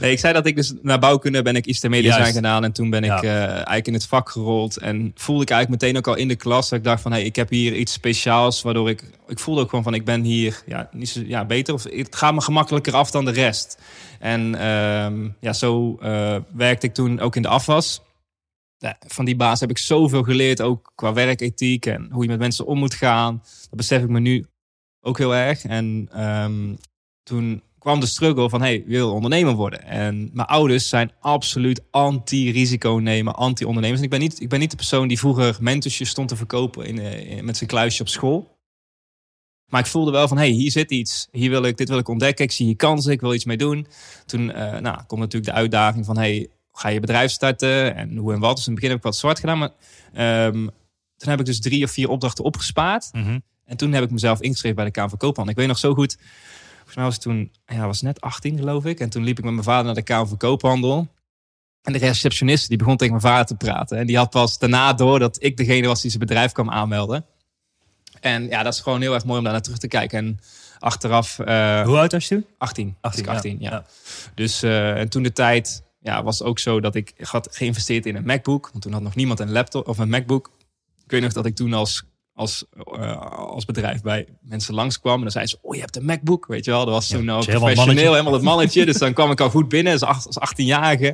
[0.00, 2.16] Nee, ik zei dat ik dus naar bouwkunde ben ik ICT Media Juist.
[2.16, 2.64] zijn gedaan.
[2.64, 4.76] En toen ben ik eh, eigenlijk in het vak gerold.
[4.76, 7.12] En voelde ik eigenlijk meteen ook al in de klas dat ik dacht van...
[7.12, 8.62] Hey, ik heb hier iets speciaals.
[8.62, 9.04] Waardoor ik...
[9.26, 11.74] Ik voelde ook gewoon van ik ben hier ja, niet zo, ja, beter.
[11.74, 13.78] Of het gaat me gemakkelijker af dan de rest.
[14.18, 18.00] En ehm, ja, zo eh, werkte ik toen ook in de afwas.
[18.78, 20.60] Ja, van die baas heb ik zoveel geleerd.
[20.60, 23.42] Ook qua werkethiek en hoe je met mensen om moet gaan.
[23.42, 24.46] Dat besef ik me nu
[25.00, 25.64] ook heel erg.
[25.64, 26.74] En ehm,
[27.22, 29.84] toen kwam de struggle van, hey, wil ondernemer worden.
[29.84, 33.98] En mijn ouders zijn absoluut anti-risico nemen, anti-ondernemers.
[34.00, 36.86] En ik ben, niet, ik ben niet de persoon die vroeger mentorsjes stond te verkopen
[36.86, 38.50] in, eh, in- met zijn kluisje op school.
[39.66, 41.28] Maar ik voelde wel van, hey, hier zit iets.
[41.30, 42.44] Hier wil ik, dit wil ik ontdekken.
[42.44, 43.86] Ik zie hier kansen, ik wil iets mee doen.
[44.26, 47.94] Toen eh nou, komt natuurlijk de uitdaging van, hey, ga je bedrijf starten?
[47.96, 48.56] En hoe en wat.
[48.56, 49.58] Dus in het begin heb ik wat zwart gedaan.
[49.58, 49.70] Maar
[50.12, 50.66] ehm,
[51.16, 53.08] toen heb ik dus drie of vier opdrachten opgespaard.
[53.12, 53.38] Mhm.
[53.64, 55.52] En toen heb ik mezelf ingeschreven bij de Kamer van Koophandel.
[55.52, 56.16] Ik weet nog zo goed.
[56.92, 59.00] Volgens mij was ik toen, ja, was net 18 geloof ik.
[59.00, 61.08] En toen liep ik met mijn vader naar de Kamer van Koophandel.
[61.82, 63.98] En de receptionist die begon tegen mijn vader te praten.
[63.98, 67.24] En die had pas daarna door dat ik degene was die zijn bedrijf kwam aanmelden.
[68.20, 70.18] En ja, dat is gewoon heel erg mooi om daar naar terug te kijken.
[70.18, 70.38] En
[70.78, 72.46] achteraf, eh, Hoe oud was je toen?
[72.58, 72.96] 18.
[73.00, 73.70] 18, 18 ja.
[73.70, 73.84] ja.
[74.34, 78.16] Dus eh, en toen de tijd ja, was ook zo dat ik had geïnvesteerd in
[78.16, 78.68] een MacBook.
[78.70, 80.50] Want toen had nog niemand een laptop of een MacBook.
[81.04, 85.14] Ik weet nog dat ik toen als als, eh, als bedrijf bij mensen langskwam.
[85.14, 86.84] En dan zei ze, oh, je hebt een MacBook, weet je wel.
[86.84, 88.84] Dat was toen Ja, professioneel, helemaal het mannetje.
[88.90, 91.06] dus dan kwam ik al goed binnen als, acht- als 18-jarige.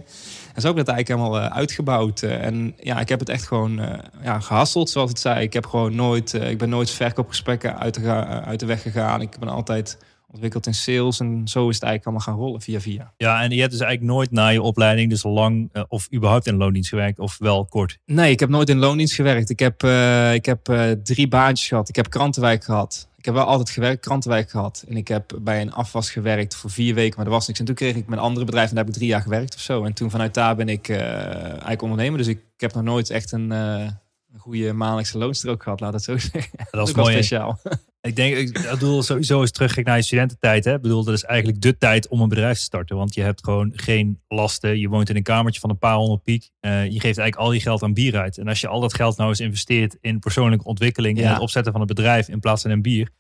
[0.54, 2.22] En zo heb ik dat eigenlijk helemaal eh, uitgebouwd.
[2.22, 3.80] Eh, en ja, ik heb het echt gewoon
[4.22, 5.40] ja, gehasseld, zoals het zei.
[5.42, 9.20] Ik heb gewoon nooit, ik ben nooit verkoopgesprekken uit de, uit de weg gegaan.
[9.20, 9.98] Ik ben altijd
[10.30, 11.20] ontwikkeld in sales.
[11.20, 13.12] En zo is het eigenlijk allemaal gaan rollen via via.
[13.16, 16.46] Ja, en je hebt dus eigenlijk nooit na je opleiding, dus lang eh, of überhaupt
[16.46, 17.98] in loondienst gewerkt, of wel kort.
[18.06, 19.50] Nee, ik heb nooit in loondienst gewerkt.
[19.50, 21.88] Ik heb, eh, ik heb eh, drie baantjes gehad.
[21.88, 23.08] Ik heb krantenwijk gehad.
[23.16, 24.84] Ik heb wel altijd gewerkt, krantenwijk gehad.
[24.88, 27.58] En ik heb bij een afwas gewerkt voor vier weken, maar er was niks.
[27.58, 29.60] En toen kreeg ik mijn andere bedrijf en daar heb ik drie jaar gewerkt of
[29.60, 29.84] zo.
[29.84, 32.18] En toen vanuit daar ben ik eigenlijk ondernemer.
[32.18, 33.98] Dus ik, ik heb nog nooit echt een, een
[34.38, 36.58] goede maandelijkse loonstrook gehad, laat het zo zeggen.
[36.70, 37.16] Dat is wel mooi.
[37.16, 37.60] speciaal.
[38.00, 40.64] Ik denk, ik bedoel, sowieso is terug naar je studententijd.
[40.64, 40.74] Hè?
[40.74, 42.96] Ik bedoel, dat is eigenlijk de tijd om een bedrijf te starten.
[42.96, 44.78] Want je hebt gewoon geen lasten.
[44.78, 46.50] Je woont in een kamertje van een paar honderd piek.
[46.60, 48.38] Eh, je geeft eigenlijk al je geld aan bier uit.
[48.38, 51.32] En als je al dat geld nou eens investeert in persoonlijke ontwikkeling en Ja.
[51.32, 53.10] het opzetten van een bedrijf in plaats van een bier.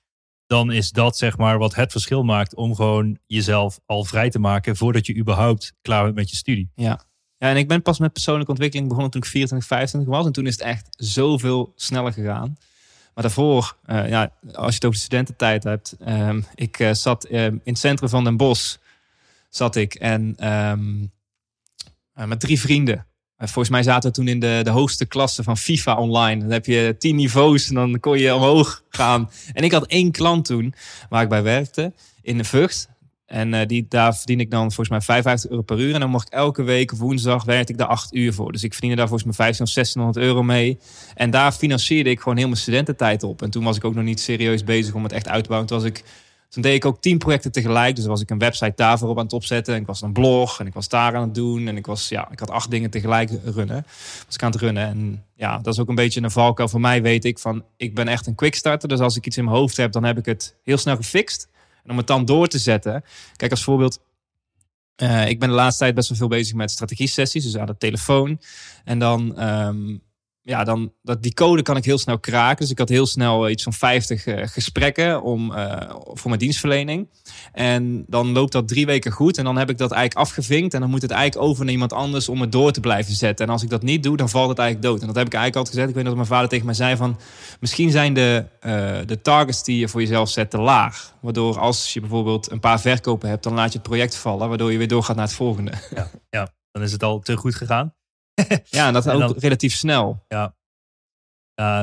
[0.46, 4.38] Dan is dat zeg maar wat het verschil maakt om gewoon jezelf al vrij te
[4.38, 6.70] maken voordat je überhaupt klaar bent met je studie.
[6.74, 7.00] Ja.
[7.38, 10.26] ja, en ik ben pas met persoonlijke ontwikkeling begonnen toen ik 24, 25 was.
[10.26, 12.56] En toen is het echt zoveel sneller gegaan.
[13.18, 15.96] Maar daarvoor, eh, ja, als je het over de studententijd hebt.
[16.00, 18.76] ehm, ik eh, zat ehm, in het centrum van Den Bosch.
[19.48, 20.72] Zat ik en eh,
[22.26, 23.06] met drie vrienden.
[23.38, 26.40] Volgens mij zaten we toen in de, de hoogste klasse van FIFA online.
[26.40, 29.30] Dan heb je tien niveaus en dan kon je omhoog gaan.
[29.52, 30.74] En ik had één klant toen
[31.08, 32.88] waar ik bij werkte in de Vught.
[33.28, 35.94] En eh, die, daar verdien ik dan volgens mij 55 euro per uur.
[35.94, 38.52] En dan mocht ik elke week woensdag werkte ik daar 8 uur voor.
[38.52, 40.78] Dus ik verdiende daar volgens mij 1500 of 1600 euro mee.
[41.14, 43.42] En daar financierde ik gewoon heel mijn studententijd op.
[43.42, 45.68] En toen was ik ook nog niet serieus bezig om het echt uit te bouwen.
[45.68, 46.04] Toen, was ik,
[46.48, 47.96] toen deed ik ook 10 projecten tegelijk.
[47.96, 49.74] Dus was ik een website daarvoor op aan het opzetten.
[49.74, 51.68] En ik was een blog en ik was daar aan het doen.
[51.68, 53.86] En ik, was, ja, ik had acht dingen tegelijk runnen.
[54.26, 54.86] Was ik aan het runnen.
[54.86, 57.38] En ja, dat is ook een beetje een valkuil voor mij, weet ik.
[57.38, 58.88] Van, ik ben echt een quickstarter.
[58.88, 61.48] Dus als ik iets in mijn hoofd heb, dan heb ik het heel snel gefixt.
[61.88, 63.04] Om het dan door te zetten.
[63.36, 64.00] Kijk, als voorbeeld.
[64.96, 67.76] eh, ik ben de laatste tijd best wel veel bezig met strategie-sessies, dus aan de
[67.76, 68.40] telefoon.
[68.84, 69.96] En dan, ehm,
[70.48, 72.60] ja, dan dat, die code kan ik heel snel kraken.
[72.60, 76.38] Dus ik had heel snel eh, iets van 50 eh, gesprekken om, eh, voor mijn
[76.38, 77.08] dienstverlening.
[77.52, 79.38] En dan loopt dat drie weken goed.
[79.38, 80.74] En dan heb ik dat eigenlijk afgevinkt.
[80.74, 83.46] En dan moet het eigenlijk over naar iemand anders om het door te blijven zetten.
[83.46, 85.00] En als ik dat niet doe, dan valt het eigenlijk dood.
[85.00, 85.88] En dat heb ik eigenlijk altijd gezegd.
[85.88, 87.18] Ik weet dat mijn vader tegen mij zei van...
[87.60, 88.44] Misschien zijn de,
[89.06, 91.14] de targets die je voor jezelf zet te laag.
[91.20, 93.42] Waardoor als je bijvoorbeeld een paar verkopen hebt...
[93.42, 94.48] dan laat je het project vallen.
[94.48, 95.72] Waardoor je weer doorgaat naar het volgende.
[96.70, 97.97] Dan is het al te goed gegaan.
[98.70, 100.24] Ja, en dat En ook relatief snel.
[100.28, 100.54] Ja,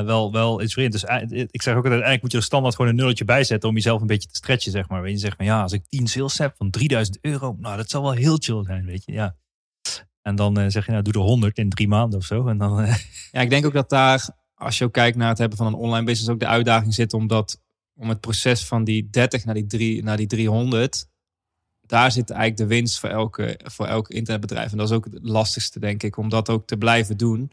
[0.04, 1.00] wel, wel inspirerend.
[1.00, 3.44] Dus ei- ik zeg ook altijd, eigenlijk moet je er standaard gewoon een nulletje bij
[3.44, 5.02] zetten om jezelf een beetje te stretchen, zeg maar.
[5.02, 7.90] Weet je, zeg maar, ja, als ik 10 sales heb van 3000 euro, nou, dat
[7.90, 9.36] zal wel heel chill zijn, weet je, ja.
[10.22, 12.46] En dan eh, zeg je, nou, doe er 100 in drie maanden of zo.
[12.48, 12.94] En dan, eh,
[13.32, 15.74] Ja, ik denk ook dat daar, als je ook kijkt naar het hebben van een
[15.74, 17.60] online business, ook de uitdaging zit om, dat,
[18.00, 21.08] om het proces van die 30 naar die, drie, naar die 300.
[21.86, 24.70] Daar zit eigenlijk de winst voor elke, voor elk internetbedrijf.
[24.72, 27.50] En dat is ook het lastigste, denk ik, om dat ook te blijven doen.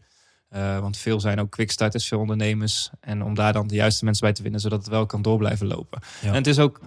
[0.48, 2.90] Eh, want veel zijn ook quickstarters, veel ondernemers.
[3.00, 5.38] En om daar dan de juiste mensen bij te vinden, zodat het wel kan door
[5.38, 6.00] blijven lopen.
[6.20, 6.28] Ja.
[6.28, 6.80] En het is ook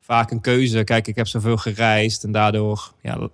[0.00, 0.84] vaak een keuze.
[0.84, 3.28] Kijk, ik heb zoveel gereisd en daardoor ja,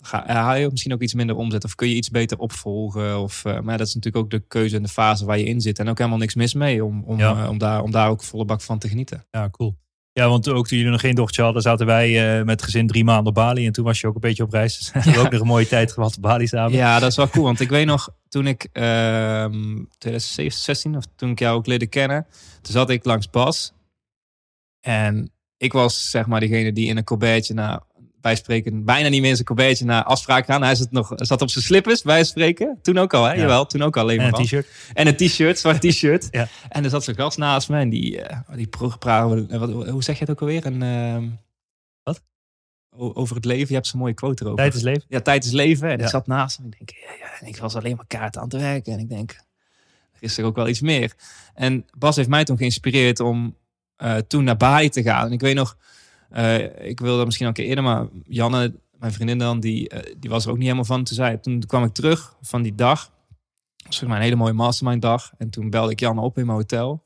[0.00, 1.64] ga, haal je misschien ook iets minder omzet.
[1.64, 3.20] Of kun je iets beter opvolgen.
[3.20, 5.60] Of, eh, maar dat is natuurlijk ook de keuze en de fase waar je in
[5.60, 5.78] zit.
[5.78, 7.42] En ook helemaal niks mis mee om, om, Ja.
[7.42, 9.26] eh, om, daar, om daar ook volle bak van te genieten.
[9.30, 9.76] ja, cool.
[10.14, 13.04] Ja, want ook toen jullie nog geen dochtertje hadden, zaten wij eh, met gezin drie
[13.04, 13.66] maanden op Bali.
[13.66, 14.76] En toen was je ook een beetje op reis.
[14.78, 16.72] Dus hebben we ook nog een mooie tijd gehad op Bali samen.
[16.72, 17.44] Ja, dat is wel cool.
[17.44, 22.26] Want ik weet nog, toen ik ehm 2016 of toen ik jou ook leerde kennen,
[22.62, 23.72] toen zat ik langs Bas.
[24.80, 27.80] En ik was zeg maar degene die in een colbertje naar
[28.24, 30.62] bij spreken bijna niet meer in zijn colbertje naar afspraak gaan.
[30.62, 32.78] Hij zat nog zat op zijn slippers bij spreken.
[32.82, 33.32] Toen ook al, hè?
[33.32, 33.40] Ja.
[33.40, 34.66] Jawel, toen ook al alleen En maar een t-shirt.
[34.94, 36.28] En een t-shirt, zwart t-shirt.
[36.30, 36.48] Ja.
[36.68, 40.02] En er zat zo'n gast naast me en die, eh die praten, eh, wat, hoe
[40.02, 40.66] zeg je het ook alweer?
[40.66, 41.28] Een, ehm,
[42.02, 42.22] Wat?
[42.96, 44.62] Over het leven, je hebt zo'n mooie quote erover.
[44.62, 45.04] Tijd is leven.
[45.08, 45.88] Ja, tijd is leven.
[45.90, 46.04] En Ja.
[46.04, 46.66] ik zat naast hem.
[46.66, 47.40] Ik denk, ja.
[47.40, 48.92] En ik was alleen maar kaarten aan het werken.
[48.92, 49.30] En ik denk,
[50.12, 51.14] er is er ook wel iets meer.
[51.54, 53.56] En Bas heeft mij toen geïnspireerd om
[53.96, 55.26] eh, toen naar Bali te gaan.
[55.26, 55.76] En ik weet nog,
[56.34, 59.88] eh, ik wilde dat misschien al een keer eerder, maar Janne, mijn vriendin dan, die,
[59.88, 61.04] eh, die was er ook niet helemaal van.
[61.04, 63.10] Toen, zei, toen kwam ik terug van die dag.
[63.76, 65.32] Dat was voor mij een hele mooie mastermind dag.
[65.38, 67.02] En toen belde ik Janne op in mijn hotel.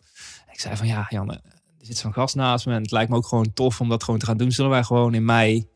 [0.46, 1.32] En ik zei van, ja Janne,
[1.78, 2.74] er zit zo'n gast naast me.
[2.74, 4.52] En het lijkt me ook gewoon tof om dat gewoon te gaan doen.
[4.52, 5.68] Zullen wij gewoon in mei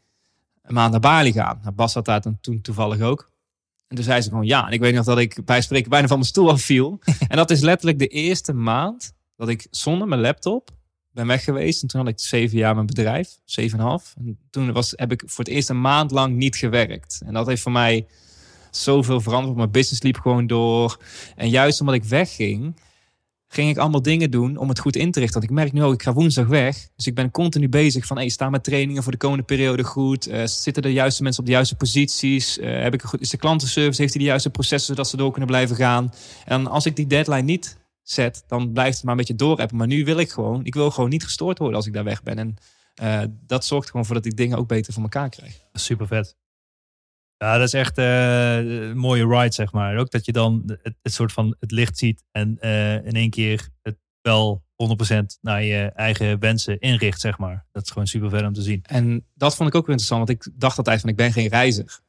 [0.62, 1.58] een maand naar Bali gaan?
[1.62, 3.30] Nou, Bas had daar toen, toen toevallig ook.
[3.88, 4.66] En toen zei ze gewoon ja.
[4.66, 6.98] En ik weet nog dat ik bij spreken bijna van mijn stoel afviel.
[7.28, 10.70] en dat is letterlijk de eerste maand dat ik zonder mijn laptop
[11.12, 11.82] ben weg geweest.
[11.82, 14.14] En toen had ik zeven jaar mijn bedrijf, zeven en half.
[14.18, 17.20] En toen was, heb ik voor het eerst een maand lang niet gewerkt.
[17.24, 18.06] En dat heeft voor mij
[18.70, 19.56] zoveel veranderd.
[19.56, 20.98] Mijn business liep gewoon door.
[21.36, 22.74] En juist omdat ik wegging,
[23.48, 25.40] ging ik allemaal dingen doen om het goed in te richten.
[25.40, 26.88] Want ik merk nu ook, ik ga woensdag weg.
[26.96, 30.26] Dus ik ben continu bezig van, hey, staan mijn trainingen voor de komende periode goed?
[30.26, 32.58] Eh, zitten de juiste mensen op de juiste posities?
[32.58, 35.48] Eh, heb ik is de klantenservice, heeft hij de juiste processen zodat ze door kunnen
[35.48, 36.12] blijven gaan?
[36.44, 39.76] En als ik die deadline niet zet, dan blijft het maar een beetje doorappen.
[39.76, 42.22] Maar nu wil ik gewoon, ik wil gewoon niet gestoord worden als ik daar weg
[42.22, 42.38] ben.
[42.38, 42.56] En
[42.94, 45.60] eh, dat zorgt gewoon voor dat ik dingen ook beter voor elkaar krijg.
[45.72, 46.36] Super vet.
[47.36, 49.96] Ja, dat is echt eh, een mooie ride, zeg maar.
[49.96, 53.30] Ook dat je dan het, het soort van het licht ziet en eh, in één
[53.30, 54.64] keer het wel
[55.12, 57.66] 100% naar je eigen wensen inricht, zeg maar.
[57.72, 58.82] Dat is gewoon super vet om te zien.
[58.82, 61.48] En dat vond ik ook weer interessant, want ik dacht altijd van ik ben geen
[61.48, 62.00] reiziger.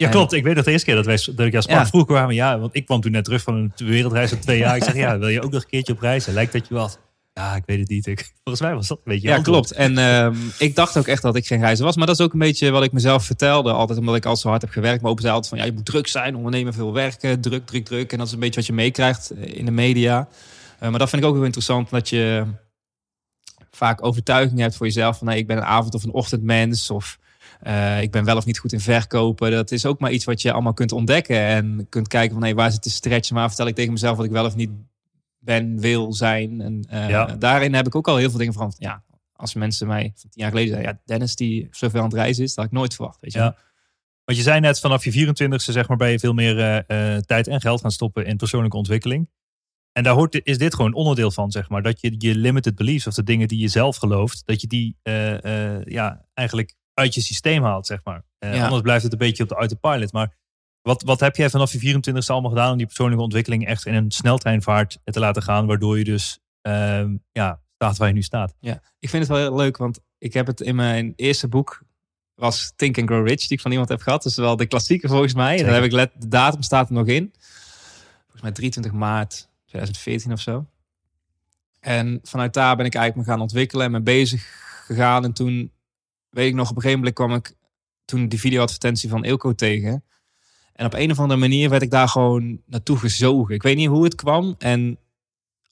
[0.00, 0.32] Ja, klopt.
[0.32, 1.78] Ik weet nog de eerste keer dat, wij, dat ik jou sprak.
[1.78, 1.86] Ja.
[1.86, 4.76] Vroeger kwamen, ja, want ik kwam toen net terug van een wereldreis van twee jaar.
[4.76, 6.32] Ik zeg, ja, wil je ook nog een keertje op reizen?
[6.32, 7.00] Lijkt dat je wat?
[7.32, 8.06] Ja, ik weet het niet.
[8.06, 9.66] Ik, volgens mij was dat een beetje Ja, antwoord.
[9.66, 9.80] klopt.
[9.80, 11.96] En ehm, ik dacht ook echt dat ik geen reiziger was.
[11.96, 13.72] Maar dat is ook een beetje wat ik mezelf vertelde.
[13.72, 15.00] Altijd omdat ik al zo hard heb gewerkt.
[15.02, 16.36] Maar open zei altijd van, ja, je moet druk zijn.
[16.36, 17.40] Ondernemen veel werken.
[17.40, 18.12] Druk, druk, druk.
[18.12, 20.28] En dat is een beetje wat je meekrijgt eh, in de media.
[20.78, 21.90] Eh, maar dat vind ik ook heel interessant.
[21.90, 22.44] Dat je
[23.70, 25.18] vaak overtuiging hebt voor jezelf.
[25.18, 26.90] Van, nee, ik ben een avond- of een ochtendmens.
[26.90, 27.18] Of
[27.60, 29.50] eh, ik ben wel of niet goed in verkopen.
[29.50, 31.36] Dat is ook maar iets wat je allemaal kunt ontdekken.
[31.36, 33.30] En kunt kijken van, hey, waar zit de stretch?
[33.30, 34.70] Maar vertel ik tegen mezelf wat ik wel of niet
[35.38, 36.60] ben, wil zijn.
[36.60, 37.24] En eh, Ja.
[37.26, 38.72] daarin heb ik ook al heel veel dingen van.
[38.78, 42.14] Ja, als mensen mij van tien jaar geleden zeiden, ja, Dennis die zoveel aan het
[42.14, 43.20] reizen is, dat had ik nooit verwacht.
[43.20, 43.38] Weet je?
[43.38, 43.56] Ja.
[44.24, 47.46] Want je zei net, vanaf je 24ste zeg maar, ben je veel meer eh, tijd
[47.46, 49.28] en geld gaan stoppen in persoonlijke ontwikkeling.
[49.92, 51.82] En daar hoort, is dit gewoon onderdeel van, zeg maar.
[51.82, 54.96] Dat je je limited beliefs, of de dingen die je zelf gelooft, dat je die
[55.84, 58.24] ja, eigenlijk uit je systeem haalt, zeg maar.
[58.38, 58.64] Ja.
[58.64, 60.12] Anders blijft het een beetje op de autopilot.
[60.12, 60.36] Maar
[60.82, 63.94] wat, wat heb jij vanaf je 24ste allemaal gedaan om die persoonlijke ontwikkeling echt in
[63.94, 68.54] een sneltreinvaart te laten gaan, waardoor je dus ehm, ja, staat waar je nu staat?
[68.60, 71.82] Ja, ik vind het wel heel leuk, want ik heb het in mijn eerste boek
[72.34, 74.22] was Think and Grow Rich, die ik van iemand heb gehad.
[74.22, 75.58] Dus wel de klassieke volgens mij.
[75.58, 77.32] En daar heb ik let, de datum staat er nog in.
[78.22, 80.66] Volgens mij 23 maart 2014 of zo.
[81.80, 84.46] En vanuit daar ben ik eigenlijk me gaan ontwikkelen en me bezig
[84.86, 85.24] gegaan.
[85.24, 85.72] En toen,
[86.30, 87.54] weet ik nog, op een gegeven moment kwam ik
[88.04, 90.04] toen die videoadvertentie van Ilko tegen.
[90.72, 93.54] En op een of andere manier werd ik daar gewoon naartoe gezogen.
[93.54, 94.54] Ik weet niet hoe het kwam.
[94.58, 94.98] En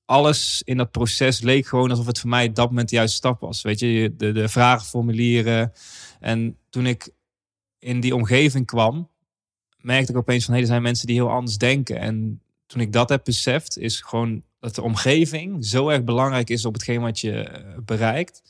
[0.05, 3.41] alles in dat proces leek gewoon alsof het voor mij dat moment de juiste stap
[3.41, 3.63] was.
[3.63, 5.73] Weet je, de, de vragenformulieren.
[6.21, 7.11] En toen ik
[7.79, 9.09] in die omgeving kwam,
[9.81, 11.99] merkte ik opeens van hé, er zijn mensen die heel anders denken.
[11.99, 16.65] En toen ik dat heb beseft, is gewoon dat de omgeving zo erg belangrijk is
[16.65, 18.43] op hetgeen wat je eh, bereikt.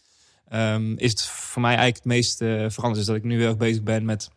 [0.48, 2.94] Ehm, is het voor mij eigenlijk het meest eh, veranderd.
[2.94, 4.30] Dus dat ik nu heel erg bezig ben met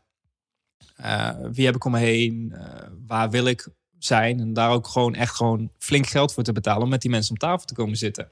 [0.95, 3.67] eh, wie heb ik om me heen, eh, waar wil ik
[3.99, 4.39] zijn.
[4.39, 7.31] En daar ook gewoon echt gewoon flink geld voor te betalen om met die mensen
[7.31, 8.29] om tafel te komen zitten.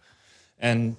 [0.56, 0.98] En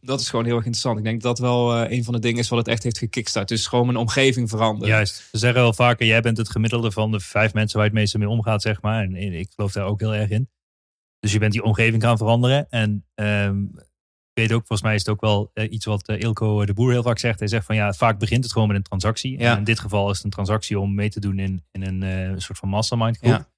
[0.00, 0.98] dat is gewoon heel erg interessant.
[0.98, 3.48] Ik denk dat dat wel een van de dingen is wat het echt heeft gekickstart.
[3.48, 4.88] Dus gewoon mijn omgeving veranderen.
[4.88, 5.28] Juist.
[5.30, 8.00] Ze zeggen wel vaker, jij bent het gemiddelde van de vijf mensen waar je het
[8.00, 9.02] meeste mee omgaat, zeg maar.
[9.02, 10.48] En ik geloof daar ook heel erg in.
[11.20, 12.66] Dus je bent die omgeving gaan veranderen.
[12.70, 13.56] En ehm,
[14.40, 16.90] weet ook, volgens mij is het ook wel eh, iets wat eh, Ilko de Boer
[16.92, 17.38] heel vaak zegt.
[17.38, 19.38] Hij zegt van ja, vaak begint het gewoon met een transactie.
[19.38, 19.52] Ja.
[19.52, 22.02] En in dit geval is het een transactie om mee te doen in, in een
[22.02, 23.30] eh, soort van mastermind groep.
[23.30, 23.48] Ja.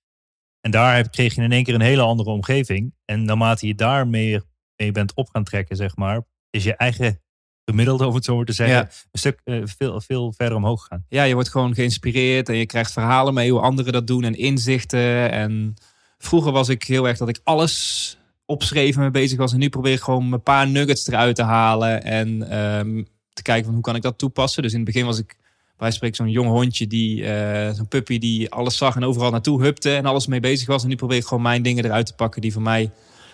[0.61, 2.95] En daar heb- kreeg je in één keer een hele andere omgeving.
[3.05, 4.42] En naarmate je daar meer
[4.77, 7.21] mee bent op gaan trekken, zeg maar, is je eigen
[7.64, 8.88] gemiddelde, om het zo maar te zeggen, Ja.
[9.11, 9.40] een stuk
[9.79, 11.05] veel, veel verder omhoog gegaan.
[11.09, 14.35] ja, je wordt gewoon geïnspireerd en je krijgt verhalen mee hoe anderen dat doen en
[14.35, 15.31] inzichten.
[15.31, 15.75] En
[16.18, 18.16] vroeger was ik heel erg dat ik alles
[18.53, 19.53] opschreef en mee bezig was.
[19.53, 23.65] En nu probeer ik gewoon een paar nuggets eruit te halen en ehm, te kijken
[23.65, 24.62] van hoe kan ik dat toepassen.
[24.62, 25.37] Dus in het begin was ik
[25.77, 29.62] bij spreken zo'n jong hondje, die, eh, zo'n puppy die alles zag en overal naartoe
[29.62, 30.83] hupte en alles mee bezig was.
[30.83, 32.91] En nu probeer ik gewoon mijn dingen eruit te pakken die voor mij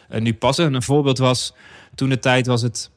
[0.09, 0.67] eh, nu passen.
[0.67, 1.55] En een voorbeeld was,
[1.95, 2.91] toen de tijd was het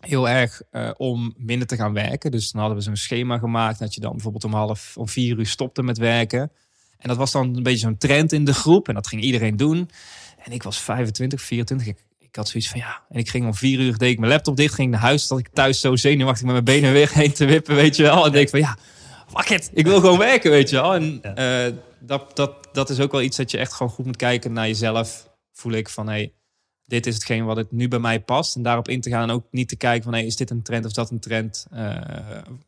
[0.00, 2.30] heel erg eh, om minder te gaan werken.
[2.30, 5.38] Dus dan hadden we zo'n schema gemaakt dat je dan bijvoorbeeld om half, om vier
[5.38, 6.50] uur stopte met werken.
[6.98, 9.56] En dat was dan een beetje zo'n trend in de groep en dat ging iedereen
[9.56, 9.90] doen.
[10.44, 11.86] En ik was 25, 24.
[11.86, 13.02] Ik, ik had zoiets van ja.
[13.08, 15.26] En ik ging om vier uur, deed ik mijn laptop dicht, ging naar huis.
[15.26, 18.26] Dat ik thuis zo zenuwachtig met mijn benen weer heen te wippen, weet je wel.
[18.26, 18.76] En denk van ja,
[19.28, 20.94] fuck it, ik wil gewoon werken, weet je wel.
[20.94, 24.16] En eh, dat, dat, dat is ook wel iets dat je echt gewoon goed moet
[24.16, 25.30] kijken naar jezelf.
[25.52, 26.32] Voel ik van hey,
[26.84, 28.56] dit is hetgeen wat het nu bij mij past.
[28.56, 30.62] En daarop in te gaan en ook niet te kijken van hey, is dit een
[30.62, 31.66] trend of dat een trend.
[31.70, 31.96] Eh,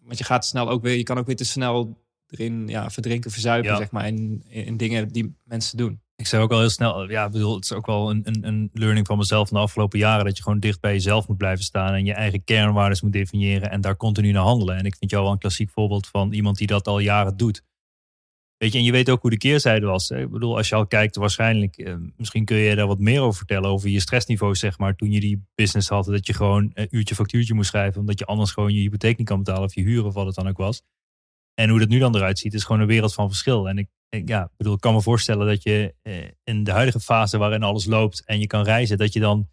[0.02, 3.30] want je gaat snel ook weer, je kan ook weer te snel erin ja, verdrinken,
[3.30, 3.76] verzuipen, Ja.
[3.76, 6.00] zeg maar, in, in dingen die mensen doen.
[6.16, 8.70] Ik zei ook al heel snel, ja, bedoel, het is ook wel een, een, een
[8.72, 10.24] learning van mezelf van de afgelopen jaren.
[10.24, 13.70] Dat je gewoon dicht bij jezelf moet blijven staan en je eigen kernwaarden moet definiëren
[13.70, 14.76] en daar continu naar handelen.
[14.76, 17.62] En ik vind jou wel een klassiek voorbeeld van iemand die dat al jaren doet.
[18.56, 20.10] Weet je, en je weet ook hoe de keerzijde was.
[20.10, 23.36] Ik bedoel, als je al kijkt, waarschijnlijk, eh, misschien kun je daar wat meer over
[23.36, 26.04] vertellen, over je stressniveau, zeg maar, toen je die business had.
[26.04, 29.26] Dat je gewoon een uurtje factuurtje moest schrijven, omdat je anders gewoon je hypotheek niet
[29.26, 30.82] kan betalen of je huur of wat het dan ook was.
[31.54, 33.68] En hoe dat nu dan eruit ziet, is gewoon een wereld van verschil.
[33.68, 33.88] En ik,
[34.24, 37.62] ja, ik bedoel, ik kan me voorstellen dat je eh, in de huidige fase waarin
[37.62, 39.48] alles loopt en je kan reizen, dat je dan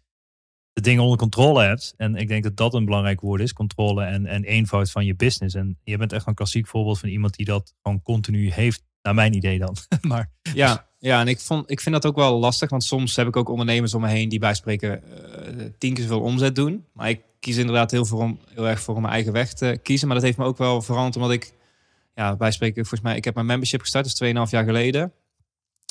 [0.72, 1.94] de dingen onder controle hebt.
[1.96, 5.14] En ik denk dat dat een belangrijk woord is, controle en, en eenvoud van je
[5.14, 5.54] business.
[5.54, 9.14] En je bent echt een klassiek voorbeeld van iemand die dat gewoon continu heeft, naar
[9.14, 9.76] mijn idee dan.
[10.00, 12.70] maar Ja, ja en ik, vond, ik vind dat ook wel lastig.
[12.70, 16.02] Want soms heb ik ook ondernemers om me heen die bij spreken eh, tien keer
[16.02, 16.84] zoveel omzet doen.
[16.92, 20.06] Maar ik kies inderdaad heel, voor om, heel erg voor mijn eigen weg te kiezen.
[20.06, 21.52] Maar dat heeft me ook wel veranderd omdat ik,
[22.14, 25.12] ja, bij spreken, volgens mij, ik heb mijn membership gestart, dus 2,5 jaar geleden.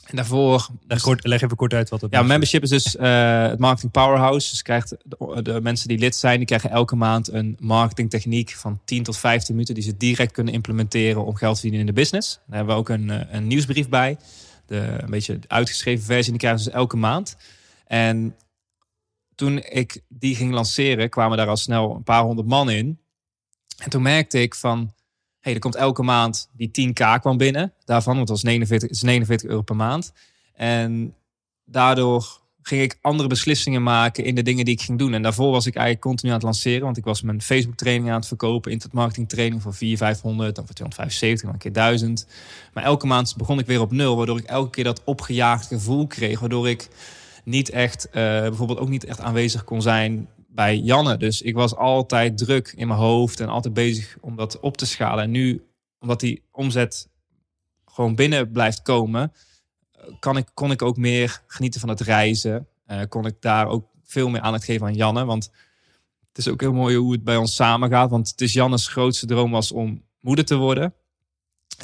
[0.06, 3.48] En daarvoor leg, kort, leg even kort uit wat het Ja, membership is dus eh,
[3.48, 4.50] het marketing powerhouse.
[4.50, 8.82] Dus krijgt de, de mensen die lid zijn, die krijgen elke maand een marketingtechniek van
[8.86, 12.02] 10 tot 15 minuten die ze direct kunnen implementeren om geld te verdienen in de
[12.02, 12.40] business.
[12.48, 14.18] Daar hebben we ook een, eh, een nieuwsbrief bij.
[14.66, 17.38] De, een beetje de uitgeschreven versie, die krijgen ze dus elke maand.
[17.86, 18.36] En
[19.36, 23.00] toen ik die ging lanceren, kwamen daar al snel een paar honderd man in.
[23.78, 24.94] En toen merkte ik van,
[25.42, 27.74] hey, er komt elke maand die 10k kwam binnen.
[27.86, 30.14] Daarvan, want was 49, het is 49 euro per maand.
[30.54, 31.16] En
[31.66, 35.14] daardoor ging ik andere beslissingen maken in de dingen die ik ging doen.
[35.14, 36.82] En daarvoor was ik eigenlijk continu aan het lanceren.
[36.82, 38.72] Want ik was mijn Facebook training aan het verkopen.
[38.72, 40.56] Internet marketing training voor 400, 500.
[40.56, 42.28] Dan voor 275, dan een keer 1000.
[42.74, 44.18] Maar elke maand begon ik weer op nul.
[44.18, 46.40] Waardoor ik elke keer dat opgejaagd gevoel kreeg.
[46.40, 46.88] Waardoor ik
[47.44, 51.18] niet echt, eh, bijvoorbeeld ook niet echt aanwezig kon zijn bij Janne.
[51.18, 54.86] Dus ik was altijd druk in mijn hoofd en altijd bezig om dat op te
[54.86, 55.24] schalen.
[55.24, 55.66] En nu,
[56.00, 57.10] omdat die omzet
[57.86, 59.34] gewoon binnen blijft komen,
[60.20, 62.68] kan ik, kon ik ook meer genieten van het reizen.
[62.86, 65.26] Eh, kon ik daar ook veel meer aandacht geven aan Janne.
[65.26, 65.52] Want
[66.28, 68.10] het is ook heel mooi hoe het bij ons samen gaat.
[68.10, 70.94] Want het is Jannes grootste droom was om moeder te worden.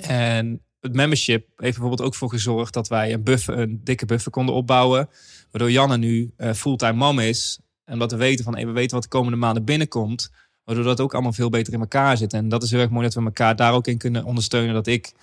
[0.02, 4.32] En het membership heeft bijvoorbeeld ook voor gezorgd dat wij een buffer, een dikke buffer
[4.32, 5.10] konden opbouwen.
[5.52, 7.60] Waardoor Janne nu eh, fulltime mam is.
[7.88, 10.32] En dat we weten van, we weten wat de komende maanden binnenkomt.
[10.64, 12.34] Waardoor dat ook allemaal veel beter in elkaar zit.
[12.34, 14.74] En dat is heel erg mooi dat we elkaar daar ook in kunnen ondersteunen.
[14.74, 15.14] Dat ik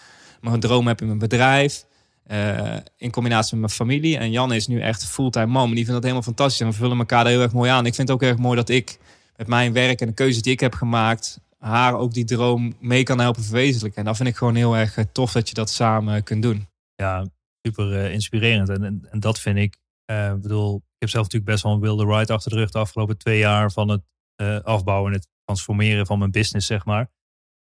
[0.40, 1.84] mijn droom heb in mijn bedrijf.
[2.24, 4.18] eh, in combinatie met mijn familie.
[4.18, 5.68] En Jan is nu echt fulltime mam.
[5.68, 6.60] En die vindt dat helemaal fantastisch.
[6.60, 7.86] En we vullen elkaar daar heel erg mooi aan.
[7.86, 8.98] Ik vind het ook erg mooi dat ik
[9.36, 11.40] met mijn werk en de keuzes die ik heb gemaakt...
[11.58, 13.98] haar ook die droom mee kan helpen verwezenlijken.
[13.98, 16.66] En dat vind ik gewoon heel erg eh, tof dat je dat samen kunt doen.
[16.94, 17.26] ja,
[17.62, 18.68] super eh, inspirerend.
[18.68, 22.32] En, en, dat vind ik, ik bedoel, heb zelf natuurlijk best wel een wilde ride
[22.32, 24.02] achter de rug de afgelopen twee jaar van het
[24.34, 27.10] eh, afbouwen en het transformeren van mijn business, zeg maar.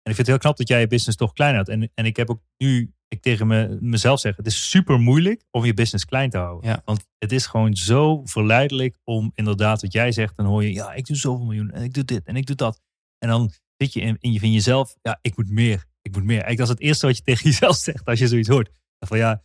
[0.03, 1.68] En ik vind het heel knap dat jij je business toch klein houdt.
[1.68, 5.44] En, en ik heb ook nu, ik tegen me, mezelf zeg, het is super moeilijk
[5.51, 6.70] om je business klein te houden.
[6.70, 6.83] Ja.
[6.85, 10.92] Want het is gewoon zo verleidelijk om inderdaad wat jij zegt, dan hoor je, ja,
[10.92, 12.81] ik doe zoveel miljoen en ik doe dit en ik doe dat.
[13.18, 16.25] En dan zit je in, in, je, in jezelf, ja, ik moet meer, ik moet
[16.25, 16.42] meer.
[16.42, 18.70] Eigenlijk dat is het eerste wat je tegen jezelf zegt als je zoiets hoort.
[18.99, 19.42] Van ja,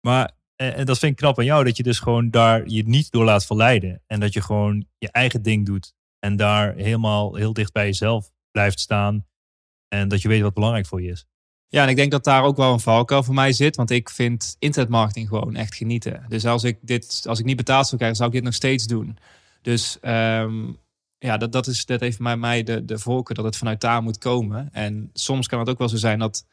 [0.00, 3.10] maar en, dat vind ik knap aan jou, dat je dus gewoon daar je niet
[3.10, 4.02] door laat verleiden.
[4.06, 5.94] En dat je gewoon je eigen ding doet.
[6.18, 9.26] En daar helemaal heel dicht bij jezelf blijft staan.
[9.88, 11.26] En dat je weet wat belangrijk voor je is.
[11.68, 13.76] Ja, en ik denk dat daar ook wel een valkuil voor mij zit.
[13.76, 16.24] Want ik vind internetmarketing gewoon echt genieten.
[16.28, 18.86] Dus als ik, dit, als ik niet betaald zou krijgen, zou ik dit nog steeds
[18.86, 19.18] doen.
[19.62, 20.72] Dus ehm,
[21.18, 24.02] ja, dat, dat, is, dat heeft bij mij de, de voorkeur dat het vanuit daar
[24.02, 24.68] moet komen.
[24.72, 26.46] En soms kan het ook wel zo zijn dat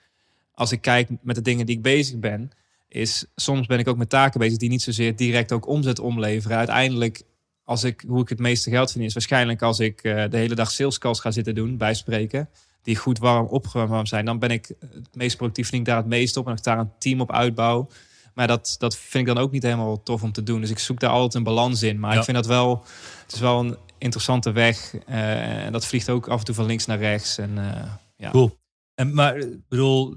[0.51, 2.51] als ik kijk met de dingen die ik bezig ben,
[2.87, 6.57] is soms ben ik ook met taken bezig die niet zozeer direct ook omzet omleveren.
[6.57, 7.21] Uiteindelijk,
[7.63, 10.55] als ik, hoe ik het meeste geld verdien, is waarschijnlijk als ik eh, de hele
[10.55, 12.49] dag sales calls ga zitten doen, bijspreken,
[12.81, 16.05] die goed warm opgewarmd zijn, dan ben ik het meest productief, vind ik daar het
[16.05, 16.45] meest op.
[16.45, 17.87] En als ik daar een team op uitbouw.
[18.33, 20.61] Maar dat, dat vind ik dan ook niet helemaal tof om te doen.
[20.61, 21.99] Dus ik zoek daar altijd een balans in.
[21.99, 22.17] Maar Ja.
[22.17, 22.83] ik vind dat wel,
[23.23, 24.95] het is wel een interessante weg.
[25.05, 27.37] eh, en dat vliegt ook af en toe van links naar rechts.
[27.37, 28.31] En eh, ja.
[28.31, 28.57] Cool.
[28.95, 30.15] En, maar ik bedoel,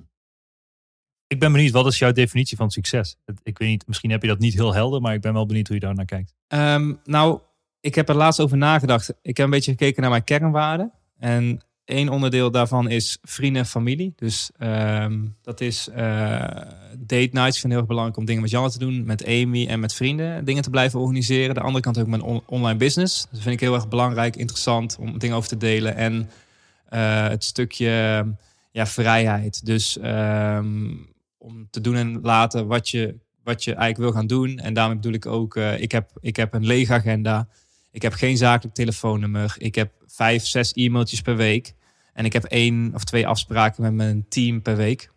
[1.31, 3.17] ik ben benieuwd, wat is jouw definitie van succes?
[3.43, 5.67] Ik weet niet, misschien heb je dat niet heel helder, maar ik ben wel benieuwd
[5.67, 6.35] hoe je daar naar kijkt.
[6.49, 7.41] Ehm, nou,
[7.81, 9.15] ik heb er laatst over nagedacht.
[9.23, 10.93] Ik heb een beetje gekeken naar mijn kernwaarden.
[11.19, 14.13] En één onderdeel daarvan is vrienden en familie.
[14.17, 15.97] Dus ehm, dat is eh,
[16.99, 17.55] date nights.
[17.55, 19.05] Ik vind het heel erg belangrijk om dingen met Jan te doen.
[19.05, 20.45] Met Amy en met vrienden.
[20.45, 21.55] Dingen te blijven organiseren.
[21.55, 23.27] De andere kant ook mijn on- online business.
[23.31, 25.97] Dat vind ik heel erg belangrijk, interessant om dingen over te delen.
[25.97, 26.31] En
[26.89, 28.25] eh, het stukje
[28.71, 29.67] ja, vrijheid.
[29.67, 30.89] Dus ehm,
[31.41, 34.59] om te doen en laten wat je, wat je eigenlijk wil gaan doen.
[34.59, 37.49] En daarmee bedoel ik ook, eh, ik, heb, ik heb een lege agenda.
[37.91, 39.55] Ik heb geen zakelijk telefoonnummer.
[39.59, 41.75] Ik heb vijf, zes e-mailtjes per week.
[42.13, 45.11] En ik heb één of twee afspraken met mijn team per week.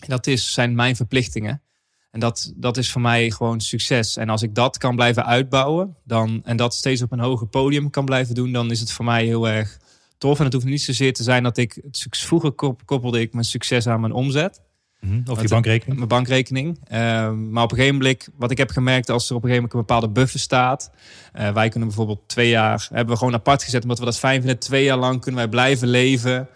[0.00, 1.62] En dat is, zijn mijn verplichtingen.
[2.10, 4.16] En dat, dat is voor mij gewoon succes.
[4.16, 7.90] En als ik dat kan blijven uitbouwen, dan, en dat steeds op een hoger podium
[7.90, 9.78] kan blijven doen, dan is het voor mij heel erg
[10.18, 10.38] tof.
[10.38, 13.86] En het hoeft niet zozeer te zijn dat ik, vroeger kop- koppelde ik mijn succes
[13.86, 14.60] aan mijn omzet
[15.06, 15.30] Mhm.
[15.30, 15.96] Of je bankrekening.
[15.96, 16.78] mijn bankrekening.
[16.84, 19.68] Ehm, maar op een gegeven moment, wat ik heb gemerkt, als er op een gegeven
[19.70, 20.90] moment een bepaalde buffer staat.
[21.32, 24.38] eh, wij kunnen bijvoorbeeld twee jaar, hebben we gewoon apart gezet, omdat we dat fijn
[24.40, 24.58] vinden.
[24.58, 26.48] Twee jaar lang kunnen wij blijven leven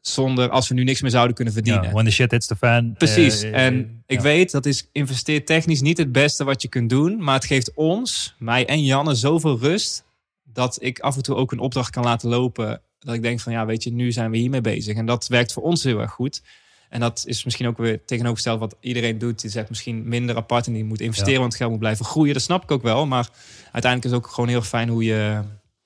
[0.00, 1.82] zonder als we nu niks meer zouden kunnen verdienen.
[1.82, 2.94] Ja, when the shit hits the fan.
[2.98, 3.42] Precies.
[3.42, 4.22] eh, en ik ja.
[4.22, 7.22] weet, dat is investeertechnisch niet het beste wat je kunt doen.
[7.24, 10.04] Maar het geeft ons, mij en Janne, zoveel rust.
[10.44, 12.80] Dat ik af en toe ook een opdracht kan laten lopen.
[12.98, 14.96] Dat ik denk van, ja, weet je, nu zijn we hiermee bezig.
[14.96, 16.42] En dat werkt voor ons heel erg goed.
[16.90, 19.40] En dat is misschien ook weer tegenovergesteld wat iedereen doet.
[19.40, 21.38] Die zegt misschien minder apart en die moet investeren, Ja.
[21.40, 22.32] want het geld moet blijven groeien.
[22.32, 23.06] Dat snap ik ook wel.
[23.06, 23.28] Maar
[23.72, 25.42] uiteindelijk is het ook gewoon heel fijn hoe je...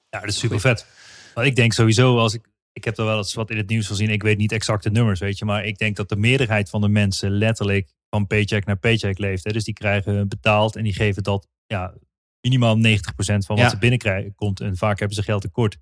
[0.09, 0.87] Ja, dat is super vet.
[1.35, 3.87] Want ik denk sowieso, als ik, ik heb er wel eens wat in het nieuws
[3.87, 4.11] gezien.
[4.11, 5.45] Ik weet niet exact de nummers, weet je.
[5.45, 9.45] Maar ik denk dat de meerderheid van de mensen letterlijk van paycheck naar paycheck leeft.
[9.45, 9.53] Hè.
[9.53, 11.95] Dus die krijgen betaald en die geven dat ja,
[12.41, 12.81] minimaal 90%
[13.17, 13.69] van wat Ja.
[13.69, 14.61] ze binnenkrijgen komt.
[14.61, 15.77] En vaak hebben ze geld tekort.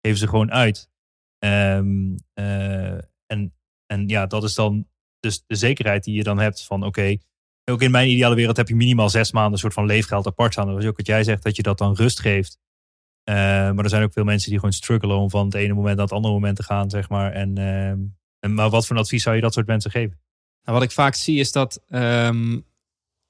[0.00, 0.88] Geven ze gewoon uit.
[1.38, 3.54] Ehm, eh, en,
[3.86, 4.86] en ja, dat is dan
[5.20, 7.16] dus de zekerheid die je dan hebt van oké.
[7.64, 10.52] ook in mijn ideale wereld heb je minimaal zes maanden een soort van leefgeld apart
[10.52, 10.66] staan.
[10.66, 12.58] Dat is ook wat jij zegt, dat je dat dan rust geeft.
[13.24, 15.96] Eh, maar er zijn ook veel mensen die gewoon struggelen om van het ene moment
[15.96, 17.32] naar het andere moment te gaan, zeg maar.
[17.32, 17.98] En, ehm,
[18.40, 20.18] en, maar wat voor advies zou je dat soort mensen geven?
[20.62, 22.60] Nou, wat ik vaak zie is dat, ehm,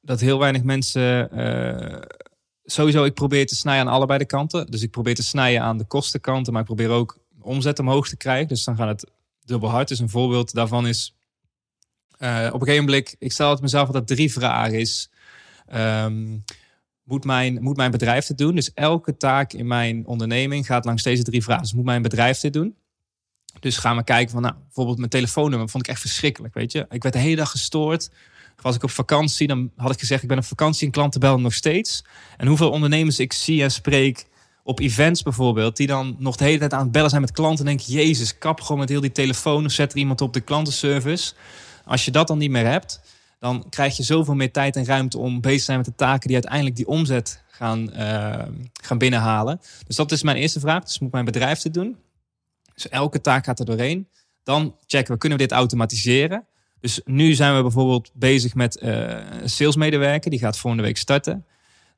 [0.00, 1.30] dat heel weinig mensen.
[1.30, 2.00] eh,
[2.64, 4.66] sowieso, ik probeer te snijden aan allebei de kanten.
[4.66, 8.16] Dus ik probeer te snijden aan de kostenkanten, maar ik probeer ook omzet omhoog te
[8.16, 8.48] krijgen.
[8.48, 9.10] Dus dan gaat het
[9.46, 9.88] dubbel hard.
[9.88, 11.14] Dus een voorbeeld daarvan is.
[12.18, 15.10] eh, op een gegeven moment, ik stel het mezelf altijd drie vragen is.
[15.66, 16.38] ehm,
[17.02, 18.54] moet, mijn, moet mijn bedrijf dit doen?
[18.54, 21.62] Dus elke taak in mijn onderneming gaat langs deze drie vragen.
[21.62, 22.76] Dus moet mijn bedrijf dit doen?
[23.60, 26.86] Dus gaan we kijken van, nou, bijvoorbeeld mijn telefoonnummer vond ik echt verschrikkelijk, weet je.
[26.90, 28.10] Ik werd de hele dag gestoord.
[28.62, 31.42] Was ik op vakantie, dan had ik gezegd, ik ben op vakantie en klanten bellen
[31.42, 32.04] nog steeds.
[32.36, 34.26] En hoeveel ondernemers ik zie en spreek
[34.66, 37.66] op events bijvoorbeeld, die dan nog de hele tijd aan het bellen zijn met klanten.
[37.66, 40.40] En denk, jezus, kap gewoon met heel die telefoon of zet er iemand op de
[40.40, 41.32] klantenservice.
[41.84, 43.00] Als je dat dan niet meer hebt,
[43.38, 46.26] dan krijg je zoveel meer tijd en ruimte om bezig te zijn met de taken
[46.26, 48.42] die uiteindelijk die omzet gaan, eh,
[48.82, 49.60] gaan binnenhalen.
[49.86, 50.84] Dus dat is mijn eerste vraag.
[50.84, 51.96] Dus moet mijn bedrijf dit doen?
[52.74, 54.08] Dus elke taak gaat er doorheen.
[54.42, 56.46] Dan checken we, kunnen we dit automatiseren?
[56.80, 58.90] Dus nu zijn we bijvoorbeeld bezig met eh,
[59.42, 60.30] een salesmedewerker.
[60.30, 61.44] Die gaat volgende week starten.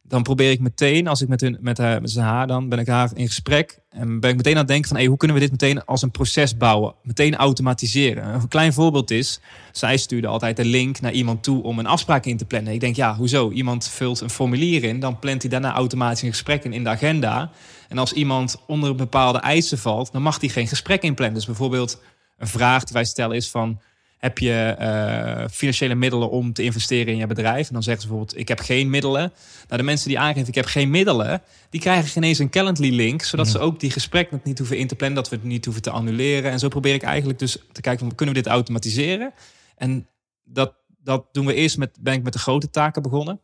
[0.09, 2.79] Dan probeer ik meteen, als ik met, hun, met, haar, met zijn haar, dan ben
[2.79, 3.79] ik haar in gesprek.
[3.91, 6.03] En ben ik meteen aan het denken van, hey, hoe kunnen we dit meteen als
[6.03, 6.95] een proces bouwen?
[7.03, 8.35] Meteen automatiseren.
[8.35, 9.41] Een klein voorbeeld is,
[9.73, 12.73] zij stuurde altijd een link naar iemand toe om een afspraak in te plannen.
[12.73, 13.51] Ik denk, ja, hoezo?
[13.51, 16.91] Iemand vult een formulier in, dan plant hij daarna automatisch een gesprek in in de
[16.91, 17.51] agenda.
[17.89, 21.37] En als iemand onder bepaalde eisen valt, dan mag hij geen gesprek inplannen.
[21.37, 22.01] Dus bijvoorbeeld
[22.39, 23.81] een vraag die wij stellen is van...
[24.19, 27.67] heb je eh, financiële middelen om te investeren in je bedrijf?
[27.67, 29.33] En dan zeggen ze bijvoorbeeld, ik heb geen middelen.
[29.67, 31.43] Nou, de mensen die aangeven, ik heb geen middelen...
[31.71, 33.23] die krijgen geen eens een Calendly-link...
[33.23, 35.23] zodat ze ook die gesprek nog niet hoeven in te plannen...
[35.23, 36.51] dat we het niet hoeven te annuleren.
[36.51, 39.33] En zo probeer ik eigenlijk dus te kijken, van, kunnen we dit automatiseren?
[39.77, 40.09] En
[40.45, 43.41] dat, dat doen we eerst met, ben ik met de grote taken begonnen.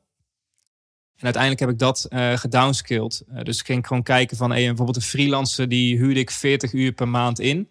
[1.16, 3.25] En uiteindelijk heb ik dat eh gedownscaled.
[3.29, 6.72] Eh, dus ik ging gewoon kijken van hey, bijvoorbeeld een freelancer die huurde ik 40
[6.72, 7.70] uur per maand in.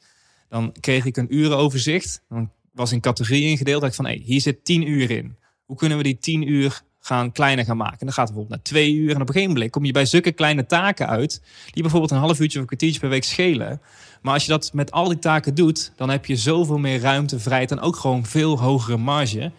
[0.50, 2.24] Dan kreeg ik een urenoverzicht.
[2.30, 3.82] Dan was in categorieën ingedeeld.
[3.82, 5.38] Dat ik van hey, hier zit 10 uur in.
[5.66, 8.00] Hoe kunnen we die 10 uur gaan kleiner gaan maken?
[8.00, 9.10] En dan gaat het bijvoorbeeld naar 2 uur.
[9.10, 11.42] En op een gegeven moment kom je bij zulke kleine taken uit.
[11.72, 13.82] Die bijvoorbeeld een half uurtje of een kwartiertje per week schelen.
[14.22, 17.40] Maar als je dat met al die taken doet, dan heb je zoveel meer ruimte,
[17.40, 19.52] vrijheid en ook gewoon veel hogere marge.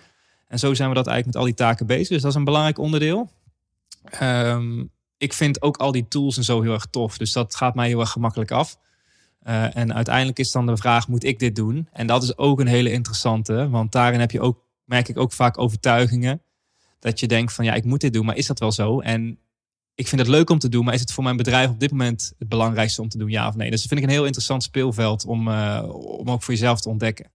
[0.49, 2.09] En zo zijn we dat eigenlijk met al die taken bezig.
[2.09, 3.31] Dus dat is een belangrijk onderdeel.
[4.05, 4.85] Ehm,
[5.19, 7.19] ik vind ook al die tools en zo heel erg tof.
[7.19, 8.79] Dus dat gaat mij heel erg gemakkelijk af.
[9.45, 11.89] Eh, en uiteindelijk is dan de vraag, moet ik dit doen?
[11.93, 13.69] En dat is ook een hele interessante.
[13.69, 16.43] Want daarin heb je ook, merk ik ook vaak overtuigingen.
[16.99, 18.25] Dat je denkt van, ja, ik moet dit doen.
[18.25, 19.01] Maar is dat wel zo?
[19.01, 19.39] En
[19.95, 20.85] ik vind het leuk om te doen.
[20.85, 23.31] Maar is het voor mijn bedrijf op dit moment het belangrijkste om te doen?
[23.31, 23.71] Ja of nee?
[23.71, 26.89] Dus dat vind ik een heel interessant speelveld om, eh, om ook voor jezelf te
[26.89, 27.31] ontdekken.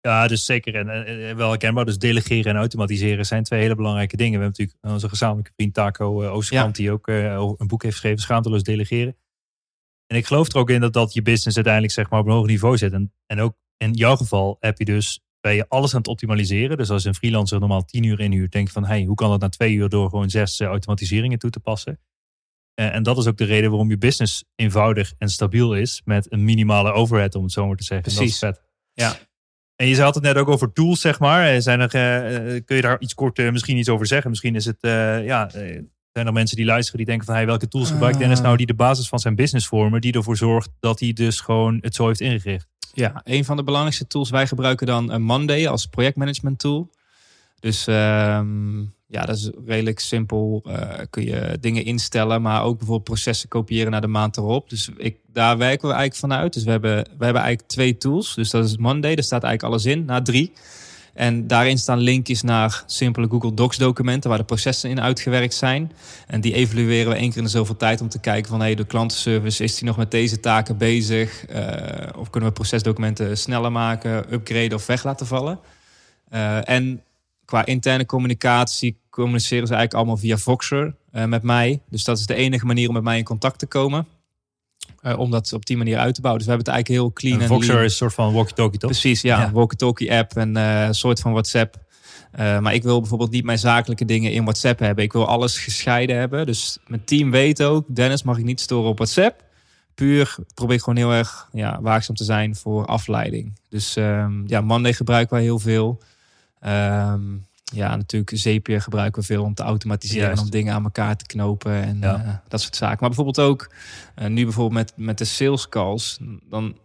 [0.00, 0.74] Ja, dus zeker.
[0.74, 1.84] En, wel herkenbaar.
[1.84, 4.38] Dus delegeren en automatiseren zijn twee hele belangrijke dingen.
[4.38, 8.20] We hebben natuurlijk onze gezamenlijke vriend Taco uh, Oosterkamp, die ook een boek heeft geschreven,
[8.20, 9.16] Schaamteloos Delegeren.
[10.06, 12.32] En ik geloof er ook in dat dat je business uiteindelijk zeg maar, op een
[12.32, 12.92] hoog niveau zet.
[12.92, 16.76] En, en ook in jouw geval heb je dus, ben je alles aan het optimaliseren.
[16.76, 19.40] Dus als een freelancer normaal 10 uur inhuurt, denk je van, hey, hoe kan dat
[19.40, 22.00] na twee uur door gewoon zes eh, automatiseringen toe te passen?
[22.74, 26.32] Eh, en dat is ook de reden waarom je business eenvoudig en stabiel is met
[26.32, 28.10] een minimale overhead, om het zo maar te zeggen.
[28.10, 28.38] En Precies.
[28.38, 28.68] Dat is vet.
[28.92, 29.16] Ja.
[29.76, 31.62] En je had het net ook over tools, zeg maar.
[31.62, 34.30] Zijn er, eh, kun je daar iets kort misschien iets over zeggen?
[34.30, 34.78] Misschien is het,
[35.24, 35.50] ja,
[36.14, 38.66] zijn er mensen die luisteren die denken van, hey, welke tools gebruikt Dennis nou die
[38.66, 42.06] de basis van zijn business vormen, die ervoor zorgt dat hij dus gewoon het zo
[42.06, 42.66] heeft ingericht?
[42.92, 44.30] Ja, een van de belangrijkste tools.
[44.30, 46.90] Wij gebruiken dan een Monday als projectmanagement tool.
[47.60, 50.62] Dus ehm, ja, dat is redelijk simpel.
[50.64, 54.70] Eh, kun je dingen instellen, maar ook bijvoorbeeld processen kopiëren naar de maand erop.
[54.70, 56.52] Dus ik, daar werken we eigenlijk vanuit.
[56.52, 58.34] Dus we hebben, we hebben eigenlijk twee tools.
[58.34, 60.04] Dus dat is Monday, daar staat eigenlijk alles in.
[60.04, 60.52] Na drie.
[61.14, 65.92] En daarin staan linkjes naar simpele Google Docs documenten waar de processen in uitgewerkt zijn.
[66.26, 68.74] En die evalueren we één keer in de zoveel tijd om te kijken van hey,
[68.74, 71.46] de klantenservice, is die nog met deze taken bezig?
[71.46, 75.58] Eh, of kunnen we procesdocumenten sneller maken, upgraden of weg laten vallen?
[76.28, 77.02] Eh, en
[77.44, 81.80] qua interne communicatie communiceren ze eigenlijk allemaal via Voxer eh, met mij.
[81.90, 84.06] Dus dat is de enige manier om met mij in contact te komen.
[85.04, 86.44] Eh, om dat op die manier uit te bouwen.
[86.44, 88.90] Dus we hebben het eigenlijk heel clean En Voxer is een soort van walkie-talkie, toch?
[88.90, 89.40] Precies, ja.
[89.40, 89.52] Ja.
[89.52, 91.76] Walkie-talkie app en eh, een soort van WhatsApp.
[92.30, 95.04] Eh, maar ik wil bijvoorbeeld niet mijn zakelijke dingen in WhatsApp hebben.
[95.04, 96.46] Ik wil alles gescheiden hebben.
[96.46, 99.44] Dus mijn team weet ook, Dennis mag ik niet storen op WhatsApp.
[99.94, 103.52] Puur probeer ik gewoon heel erg ja, waakzaam te zijn voor afleiding.
[103.68, 105.98] Dus ehm, ja, Monday gebruiken wij heel veel.
[106.60, 107.22] Ehm,
[107.74, 110.38] ja, natuurlijk Zapier gebruiken we veel om te automatiseren Juist.
[110.38, 112.22] en om dingen aan elkaar te knopen en Ja.
[112.24, 112.96] eh, dat soort zaken.
[113.00, 113.70] Maar bijvoorbeeld ook
[114.14, 116.18] eh, nu bijvoorbeeld met, met de sales calls,
[116.50, 116.78] dan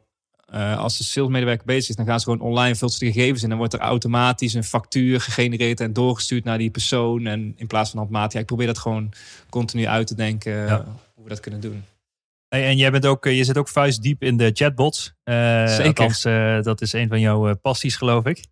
[0.46, 3.44] eh, als de salesmedewerker bezig is, dan gaan ze gewoon online vult ze de gegevens
[3.44, 3.50] in.
[3.50, 7.26] Dan wordt er automatisch een factuur gegenereerd en doorgestuurd naar die persoon.
[7.26, 9.12] En in plaats van handmaat, ja, ik probeer dat gewoon
[9.50, 10.86] continu uit te denken Ja.
[11.14, 11.84] hoe we dat kunnen doen.
[12.48, 15.14] Hey, en jij bent ook, je zit ook vuistdiep in de chatbots.
[15.24, 15.86] Zeker.
[15.86, 16.22] Althans,
[16.66, 18.46] dat is een van jouw passies, geloof ik.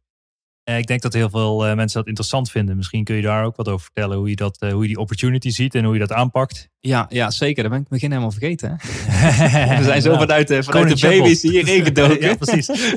[0.68, 2.76] Eh, ik denk dat heel veel eh, mensen dat interessant vinden.
[2.78, 4.18] Misschien kun je daar ook wat over vertellen.
[4.18, 6.70] Hoe je, dat, eh, hoe je die opportunity ziet en hoe je dat aanpakt.
[6.80, 7.64] Ja, ja, zeker.
[7.64, 8.78] Dat ben ik het begin helemaal vergeten.
[9.78, 10.18] We zijn zo Ja.
[10.18, 12.22] vanuit de, vanuit Koning de baby's hierin gedoken.
[12.22, 12.70] ja, precies.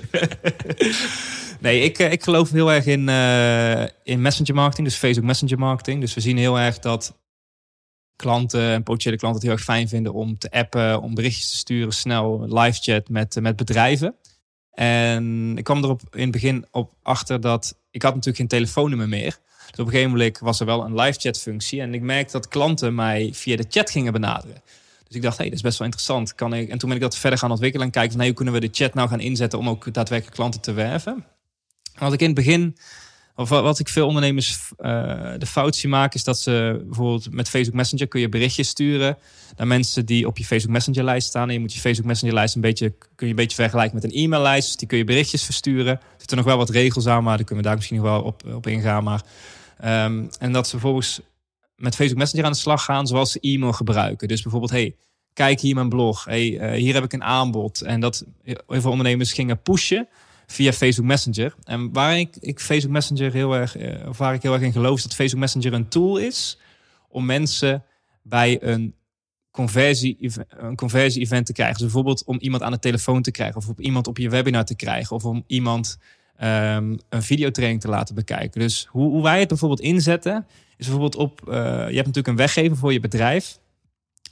[1.60, 3.08] Nee, ik, ik geloof heel erg in,
[4.02, 6.00] in messenger marketing, dus Facebook Messenger marketing.
[6.00, 7.18] Dus we zien heel erg dat
[8.16, 11.56] klanten en potentiële klanten het heel erg fijn vinden om te appen, om berichtjes te
[11.56, 14.14] sturen, snel live chat met, met bedrijven.
[14.74, 19.08] En ik kwam erop in het begin op achter dat ik had natuurlijk geen telefoonnummer
[19.08, 19.38] meer.
[19.70, 21.80] Dus op een gegeven moment was er wel een live chat functie.
[21.80, 24.62] En ik merkte dat klanten mij via de chat gingen benaderen.
[25.06, 26.34] Dus ik dacht, hey, dat is best wel interessant.
[26.34, 26.68] Kan ik...
[26.68, 28.60] En toen ben ik dat verder gaan ontwikkelen en kijken van hey, hoe kunnen we
[28.60, 31.12] de chat nou gaan inzetten om ook daadwerkelijk klanten te werven.
[31.94, 32.76] En wat ik in het begin,
[33.40, 37.48] of wat ik veel ondernemers eh, de fout zie maken, is dat ze bijvoorbeeld met
[37.48, 39.18] Facebook Messenger kun je berichtjes sturen
[39.56, 41.48] naar mensen die op je Facebook Messenger lijst staan.
[41.48, 44.04] En je moet je Facebook Messenger lijst een beetje, kun je een beetje vergelijken met
[44.04, 44.66] een e-maillijst.
[44.66, 45.92] Dus die kun je berichtjes versturen.
[45.92, 48.22] Er zitten nog wel wat regels aan, maar daar kunnen we daar misschien nog wel
[48.22, 49.04] op, op ingaan.
[49.04, 49.22] Maar,
[49.78, 51.20] ehm, en dat ze vervolgens
[51.76, 54.28] met Facebook Messenger aan de slag gaan zoals ze e-mail gebruiken.
[54.28, 54.94] Dus bijvoorbeeld, hey,
[55.32, 56.24] kijk hier mijn blog.
[56.24, 57.80] Hey, eh, hier heb ik een aanbod.
[57.80, 60.08] En dat heel veel ondernemers gingen pushen
[60.50, 61.54] via Facebook Messenger.
[61.64, 64.96] En waar ik, ik Facebook Messenger heel erg, eh, waar ik heel erg in geloof,
[64.96, 66.58] is dat Facebook Messenger een tool is
[67.08, 67.84] om mensen
[68.22, 68.94] bij een
[69.50, 71.76] conversie, een conversie event te krijgen.
[71.76, 74.64] Dus bijvoorbeeld om iemand aan de telefoon te krijgen, of om iemand op je webinar
[74.64, 75.98] te krijgen, of om iemand
[76.36, 78.60] ehm, een videotraining te laten bekijken.
[78.60, 80.46] Dus hoe, hoe wij het bijvoorbeeld inzetten,
[80.76, 83.59] is bijvoorbeeld op, eh, je hebt natuurlijk een weggever voor je bedrijf.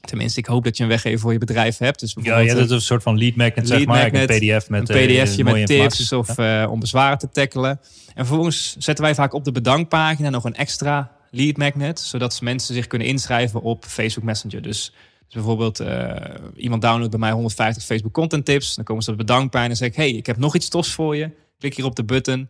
[0.00, 2.00] Tenminste, ik hoop dat je een weggever voor je bedrijf hebt.
[2.00, 4.02] Dus Ja, bijvoorbeeld, ja, dat is een soort van lead magnet, zeg lead maar.
[4.02, 7.30] magnet, een pdf met een eh, pdfje mooie met tips of eh, om bezwaren te
[7.30, 7.80] tackelen.
[8.14, 12.74] En vervolgens zetten wij vaak op de bedankpagina nog een extra lead magnet, zodat mensen
[12.74, 14.62] zich kunnen inschrijven op Facebook Messenger.
[14.62, 16.14] Dus, dus bijvoorbeeld eh,
[16.56, 19.76] iemand downloadt bij mij 150 Facebook content tips, dan komen ze op de bedankpagina en
[19.76, 21.30] zeggen hey, ik heb nog iets tofs voor je.
[21.58, 22.48] Klik hier op de button,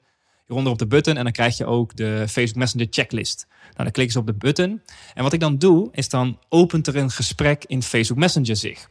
[0.49, 3.47] hieronder op de button en dan krijg je ook de Facebook Messenger checklist.
[3.49, 4.83] Nou, dan klikken ze op de button.
[5.15, 8.89] En wat ik dan doe, is dan opent er een gesprek in Facebook Messenger zich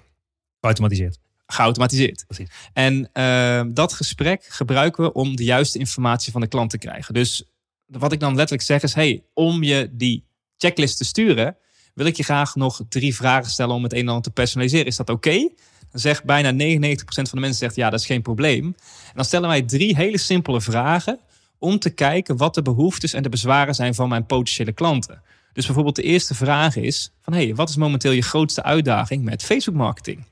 [0.60, 1.20] Geautomatiseerd.
[1.46, 2.24] geautomatiseerd.
[2.28, 2.50] Precies.
[2.74, 7.14] En eh, dat gesprek gebruiken we om de juiste informatie van de klant te krijgen.
[7.14, 7.44] Dus
[7.86, 10.26] wat ik dan letterlijk zeg is: hey, om je die
[10.58, 11.58] checklist te sturen,
[11.94, 14.86] wil ik je graag nog drie vragen stellen om het een en ander te personaliseren.
[14.86, 15.50] Is dat oké?
[15.92, 18.66] Dan zegt bijna 99% van de mensen zegt ja, dat is geen probleem.
[18.66, 21.20] En dan stellen wij drie hele simpele vragen
[21.60, 25.22] om te kijken wat de behoeftes en de bezwaren zijn van mijn potentiële klanten.
[25.54, 29.44] Dus bijvoorbeeld de eerste vraag is van hey, wat is momenteel je grootste uitdaging met
[29.44, 30.26] Facebook marketing?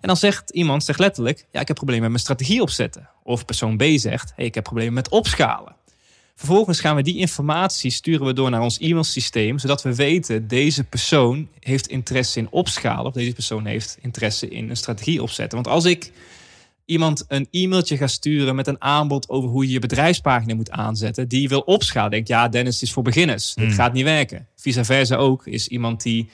[0.00, 3.08] En dan zegt iemand zegt letterlijk, ja, ik heb problemen met mijn strategie opzetten.
[3.22, 5.76] Of persoon B zegt, hey, ik heb problemen met opschalen.
[6.34, 10.84] Vervolgens gaan we die informatie sturen we door naar ons e-mailsysteem, zodat we weten deze
[10.84, 15.62] persoon heeft interesse in opschalen of deze persoon heeft interesse in een strategie opzetten.
[15.62, 16.12] Want als ik
[16.90, 21.28] iemand een e-mailtje ga sturen met een aanbod over hoe je je bedrijfspagina moet aanzetten,
[21.28, 23.74] die wil opschalen, denkt ja, Dennis is voor beginners, dit Hmm.
[23.74, 24.48] gaat niet werken.
[24.56, 26.30] Vice versa ook is iemand die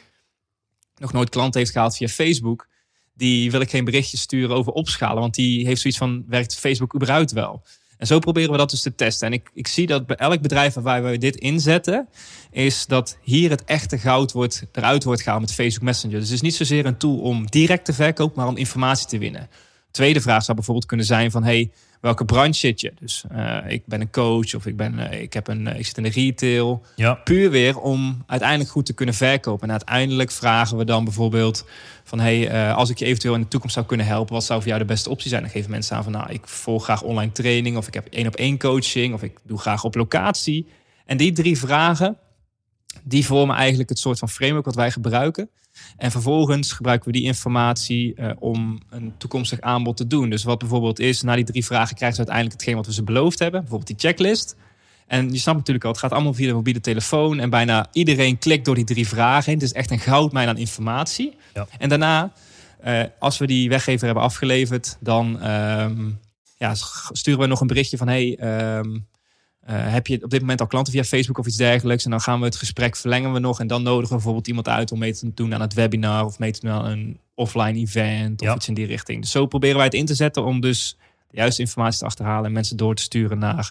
[0.97, 2.69] nog nooit klanten heeft gehaald via Facebook,
[3.15, 6.95] die wil ik geen berichtje sturen over opschalen, want die heeft zoiets van werkt Facebook
[6.95, 7.63] überhaupt wel.
[7.99, 9.27] En zo proberen we dat dus te testen.
[9.27, 12.09] En ik, ik zie dat bij elk bedrijf waar we dit inzetten,
[12.51, 16.19] is dat hier het echte goud wordt, eruit wordt gehaald met Facebook Messenger.
[16.19, 19.19] Dus het is niet zozeer een tool om direct te verkopen, maar om informatie te
[19.19, 19.49] winnen.
[19.97, 21.45] Tweede vraag zou bijvoorbeeld kunnen zijn van...
[21.45, 21.71] Hey,
[22.01, 22.93] welke branche zit je?
[23.01, 25.87] Dus eh, ik ben een coach of ik, ben, eh, ik, heb een, eh, ik
[25.87, 26.83] zit in de retail.
[26.97, 27.15] Ja.
[27.15, 29.65] Puur weer om uiteindelijk goed te kunnen verkopen.
[29.65, 31.67] En uiteindelijk vragen we dan bijvoorbeeld
[32.05, 32.21] van...
[32.21, 34.35] Hey, als ik je eventueel in de toekomst zou kunnen helpen...
[34.35, 35.43] wat zou voor jou de beste optie zijn?
[35.43, 36.13] Dan geven mensen aan van...
[36.13, 37.77] Nou, ik volg graag online training...
[37.77, 39.15] of ik heb één op één coaching...
[39.15, 40.67] of ik doe graag op locatie.
[41.07, 42.17] En die drie vragen...
[43.03, 45.51] die vormen eigenlijk het soort van framework wat wij gebruiken...
[45.97, 50.31] En vervolgens gebruiken we die informatie eh, om een toekomstig aanbod te doen.
[50.31, 53.03] Dus wat bijvoorbeeld is, na die drie vragen krijgen ze uiteindelijk hetgeen wat we ze
[53.03, 53.61] beloofd hebben.
[53.61, 54.57] Bijvoorbeeld die checklist.
[55.07, 57.39] En je snapt natuurlijk al, het gaat allemaal via de mobiele telefoon.
[57.39, 59.55] En bijna iedereen klikt door die drie vragen heen.
[59.55, 61.37] Het is echt een goudmijn aan informatie.
[61.55, 61.67] Ja.
[61.79, 62.33] En daarna,
[62.81, 66.11] eh, als we die weggever hebben afgeleverd, dan ehm,
[66.59, 66.75] ja,
[67.11, 68.09] sturen we nog een berichtje van...
[68.09, 68.99] Hey, ehm,
[69.67, 72.05] eh, heb je op dit moment al klanten via Facebook of iets dergelijks?
[72.05, 73.61] En dan gaan we het gesprek verlengen we nog.
[73.61, 76.39] En dan nodigen we bijvoorbeeld iemand uit om mee te doen aan het webinar of
[76.39, 78.55] mee te doen aan een offline event of Ja.
[78.55, 79.21] iets in die richting.
[79.21, 80.97] Dus zo proberen wij het in te zetten om dus
[81.31, 83.71] de juiste informatie te achterhalen en mensen door te sturen naar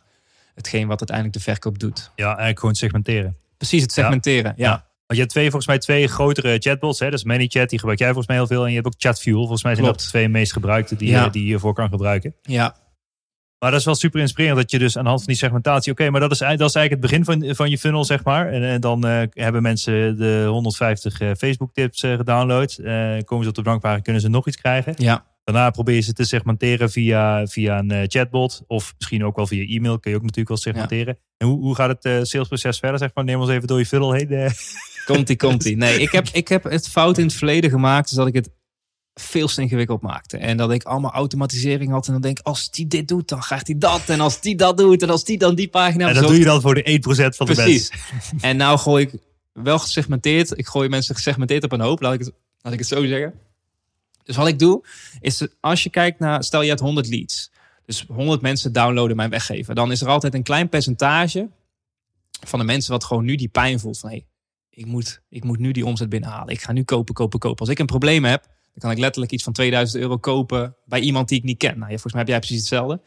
[0.55, 2.11] hetgeen wat uiteindelijk de verkoop doet.
[2.15, 3.37] ja, eigenlijk gewoon segmenteren.
[3.57, 4.53] Precies het segmenteren.
[4.57, 4.71] Ja, Ja.
[5.07, 6.99] Want je hebt twee, volgens mij twee grotere chatbots.
[6.99, 7.09] Hè?
[7.09, 8.63] Dat is ManyChat, die gebruik jij volgens mij heel veel.
[8.63, 9.37] En je hebt ook ChatFuel.
[9.39, 9.99] Volgens mij zijn Klopt.
[10.01, 11.29] dat de twee meest gebruikte die, Ja.
[11.29, 12.35] die je hiervoor kan gebruiken.
[12.41, 12.75] ja.
[13.59, 15.91] Maar dat is wel super inspirerend dat je dus aan de hand van die segmentatie...
[15.91, 18.23] Oké, maar dat is, eigenlijk- dat is eigenlijk het begin van, van je funnel, zeg
[18.23, 18.47] maar.
[18.51, 22.75] En, eh, dan eh, hebben mensen de 150 eh, Facebook tips eh, gedownload.
[23.25, 24.93] Komen ze op de bankpagina, kunnen ze nog iets krijgen.
[24.97, 25.25] ja.
[25.43, 28.63] Daarna probeer je ze te segmenteren via, via een chatbot.
[28.67, 29.99] Of misschien ook wel via e-mail.
[29.99, 31.17] Kun je ook natuurlijk wel segmenteren.
[31.37, 32.99] En hoe, hoe gaat het salesproces verder?
[32.99, 34.51] Zeg maar, neem ons even door je funnel heen.
[35.05, 35.77] Komt-ie, komt-ie.
[35.77, 38.07] Nee, ik heb, ik heb het fout in het verleden gemaakt.
[38.07, 38.49] Dus dat ik het
[39.15, 40.37] veel te ingewikkeld maakte.
[40.37, 42.07] En dat ik allemaal automatisering had.
[42.07, 44.09] En dan denk ik, als die dit doet, dan krijgt hij dat.
[44.09, 46.07] En als die dat doet, en als die dan die pagina...
[46.07, 47.91] En dat doe je dan voor de 1% van de Precies.
[47.91, 48.39] mensen.
[48.41, 49.19] En nou gooi ik
[49.51, 50.57] wel gesegmenteerd.
[50.57, 52.01] Ik gooi mensen gesegmenteerd op een hoop.
[52.01, 53.33] Laat ik het, laat ik het zo zeggen.
[54.23, 54.85] Dus wat ik doe,
[55.19, 56.43] is als je kijkt naar...
[56.43, 57.51] Stel je hebt 100 leads.
[57.85, 59.75] Dus 100 mensen downloaden mijn weggever.
[59.75, 61.49] Dan is er altijd een klein percentage
[62.45, 63.99] van de mensen wat gewoon nu die pijn voelt.
[63.99, 64.25] Van hey,
[64.69, 66.53] ik moet, ik moet nu die omzet binnenhalen.
[66.53, 67.59] Ik ga nu kopen, kopen, kopen.
[67.59, 70.99] Als ik een probleem heb, dan kan ik letterlijk iets van 2000 euro kopen bij
[70.99, 71.77] iemand die ik niet ken.
[71.77, 73.01] Nou, volgens mij heb jij precies hetzelfde.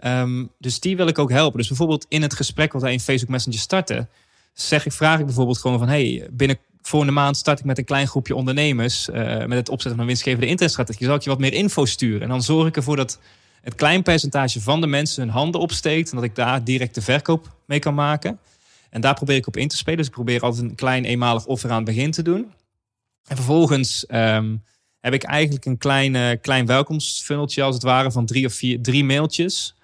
[0.00, 1.58] Ehm, dus die wil ik ook helpen.
[1.58, 4.08] Dus bijvoorbeeld in het gesprek wat wij in Facebook Messenger starten,
[4.52, 7.84] zeg ik, vraag ik bijvoorbeeld gewoon van, hey, binnen volgende maand start ik met een
[7.84, 11.06] klein groepje ondernemers eh, met het opzetten van een winstgevende internetstrategie.
[11.06, 12.22] Zal ik je wat meer info sturen?
[12.22, 13.18] En dan zorg ik ervoor dat
[13.62, 17.02] het klein percentage van de mensen hun handen opsteekt en dat ik daar direct de
[17.02, 18.38] verkoop mee kan maken.
[18.90, 19.98] En daar probeer ik op in te spelen.
[19.98, 22.52] Dus ik probeer altijd een klein eenmalig offer aan het begin te doen.
[23.26, 24.56] En vervolgens ehm,
[25.00, 29.04] heb ik eigenlijk een klein, klein welkomstfunneltje als het ware van drie of vier, drie
[29.04, 29.74] mailtjes.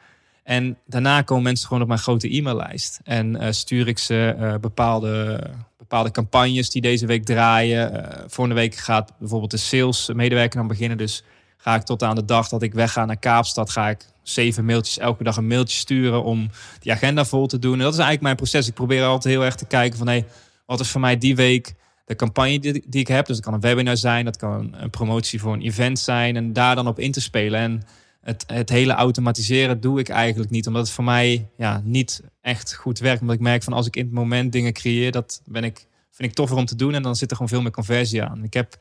[0.46, 3.00] En daarna komen mensen gewoon op mijn grote e-maillijst.
[3.04, 5.40] En eh, stuur ik ze eh, bepaalde,
[5.78, 7.92] bepaalde campagnes die deze week draaien.
[7.92, 10.98] Eh volgende week gaat bijvoorbeeld de sales medewerker dan beginnen.
[10.98, 11.22] Dus
[11.56, 14.98] ga ik tot aan de dag dat ik wegga naar Kaapstad, ga ik zeven mailtjes
[14.98, 16.50] elke dag een mailtje sturen om
[16.80, 17.72] die agenda vol te doen.
[17.72, 18.68] En dat is eigenlijk mijn proces.
[18.68, 20.24] Ik probeer altijd heel erg te kijken van hey,
[20.66, 21.74] wat is voor mij die week
[22.06, 23.26] de campagne die, die ik heb.
[23.26, 26.52] Dus dat kan een webinar zijn, dat kan een promotie voor een event zijn en
[26.52, 27.60] daar dan op in te spelen.
[27.60, 27.82] En
[28.20, 32.74] het, het hele automatiseren doe ik eigenlijk niet, omdat het voor mij ja, niet echt
[32.74, 33.20] goed werkt.
[33.20, 36.28] Omdat ik merk van als ik in het moment dingen creëer, dat ben ik, vind
[36.28, 38.44] ik toffer om te doen en dan zit er gewoon veel meer conversie aan.
[38.44, 38.76] Ik heb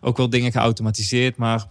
[0.00, 1.66] ook wel dingen geautomatiseerd, maar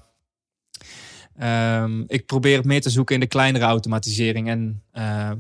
[1.36, 4.48] ehm, ik probeer het meer te zoeken in de kleinere automatisering.
[4.48, 5.38] En ehm,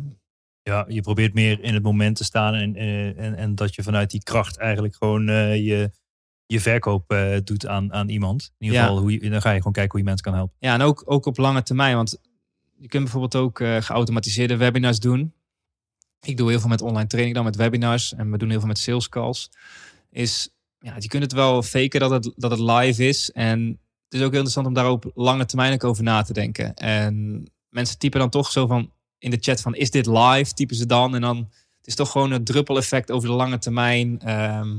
[0.70, 2.54] Ja, je probeert meer in het moment te staan.
[2.54, 5.92] En, eh, en, en dat je vanuit die kracht eigenlijk gewoon eh, je,
[6.46, 8.52] je verkoop eh, doet aan, aan iemand.
[8.58, 8.86] In ieder Ja.
[8.86, 10.56] geval, hoe je, dan ga je gewoon kijken hoe je mensen kan helpen.
[10.60, 11.96] Ja, en ook, ook op lange termijn.
[11.96, 12.18] Want
[12.78, 15.34] je kunt bijvoorbeeld ook geautomatiseerde webinars doen.
[16.22, 18.14] Ik doe heel veel met online training dan met webinars.
[18.14, 19.50] En we doen heel veel met sales calls.
[20.12, 20.50] Is,
[20.80, 23.32] ja, je kunt het wel faken dat het, dat het live is.
[23.32, 23.60] En
[24.04, 26.74] het is ook heel interessant om daar op lange termijn ook over na te denken.
[26.74, 30.54] En mensen typen dan toch zo van in de chat van is dit live?
[30.54, 31.16] Typen ze dan.
[31.16, 31.38] En dan
[31.78, 34.20] het is toch gewoon het druppeleffect over de lange termijn.
[34.22, 34.78] ehm,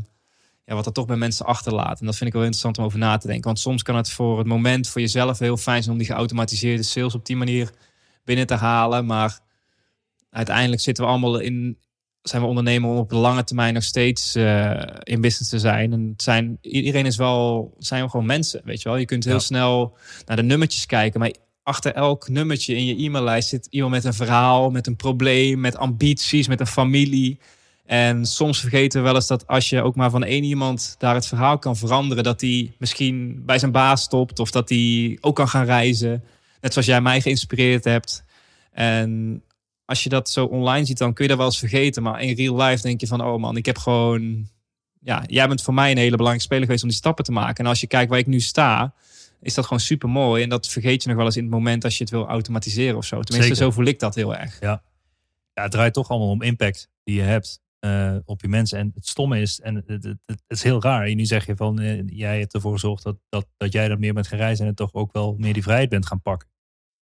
[0.64, 2.00] ja, wat dat toch bij mensen achterlaat.
[2.00, 3.44] En dat vind ik wel interessant om over na te denken.
[3.44, 6.82] Want soms kan het voor het moment voor jezelf heel fijn zijn om die geautomatiseerde
[6.82, 7.70] sales op die manier
[8.24, 9.06] binnen te halen.
[9.06, 9.38] Maar
[10.30, 11.78] uiteindelijk zitten we allemaal in,
[12.22, 15.92] zijn we ondernemer om op de lange termijn nog steeds eh, in business te zijn.
[15.92, 18.98] En het zijn, iedereen is wel, zijn gewoon mensen, weet je wel.
[18.98, 19.38] Je kunt heel Ja.
[19.40, 21.32] snel naar de nummertjes kijken, maar
[21.70, 25.76] achter elk nummertje in je e-maillijst zit iemand met een verhaal, met een probleem, met
[25.76, 27.38] ambities, met een familie.
[27.86, 31.14] En soms vergeten we wel eens dat als je ook maar van één iemand daar
[31.14, 35.36] het verhaal kan veranderen, dat die misschien bij zijn baas stopt of dat die ook
[35.36, 36.24] kan gaan reizen.
[36.60, 38.24] Net zoals jij mij geïnspireerd hebt.
[38.72, 39.42] En
[39.84, 42.02] als je dat zo online ziet, dan kun je dat wel eens vergeten.
[42.02, 44.48] Maar in real life denk je van, oh man, ik heb gewoon...
[45.02, 47.64] Ja, jij bent voor mij een hele belangrijke speler geweest om die stappen te maken.
[47.64, 48.94] En als je kijkt waar ik nu sta,
[49.40, 50.42] is dat gewoon super mooi.
[50.42, 52.96] En dat vergeet je nog wel eens in het moment als je het wil automatiseren
[52.96, 53.20] of zo.
[53.20, 53.70] Tenminste, Zeker.
[53.70, 54.60] zo voel ik dat heel erg.
[54.60, 54.82] Ja,
[55.52, 58.78] het draait toch allemaal om impact die je hebt eh, op je mensen.
[58.78, 61.06] En het stomme is, en het, het, is heel raar.
[61.06, 63.98] En nu zeg je van, eh, jij hebt ervoor gezorgd dat, dat, dat jij dat
[63.98, 66.48] meer bent gaan reizen en toch ook wel meer die vrijheid bent gaan pakken.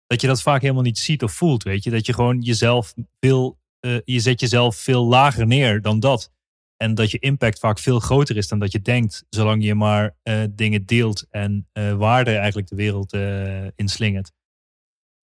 [0.06, 1.90] Dat je dat vaak helemaal niet ziet of voelt, weet je.
[1.90, 6.32] Dat je gewoon jezelf veel, eh, je zet jezelf veel lager neer dan dat.
[6.78, 10.16] En dat je impact vaak veel groter is dan dat je denkt, zolang je maar
[10.22, 14.32] eh, dingen deelt en eh, waarde eigenlijk de wereld eh inslingert.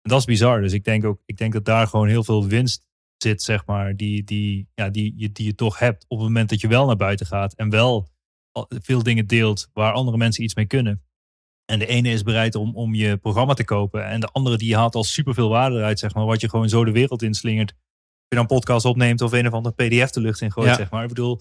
[0.01, 0.61] En dat is bizar.
[0.61, 2.87] Dus ik denk ook, ik denk dat daar gewoon heel veel winst
[3.17, 6.49] zit, zeg maar, die, die, ja, die, die, die je toch hebt op het moment
[6.49, 8.09] dat je wel naar buiten gaat en wel
[8.69, 11.03] veel dingen deelt waar andere mensen iets mee kunnen.
[11.65, 14.75] En de ene is bereid om, om je programma te kopen en de andere die
[14.75, 17.73] haalt al superveel waarde eruit, zeg maar, wat je gewoon zo de wereld inslingert.
[18.29, 20.75] Je dan podcast opneemt of een of ander pdf de lucht in gooit, Ja.
[20.75, 21.01] zeg maar.
[21.01, 21.39] Ik bedoel,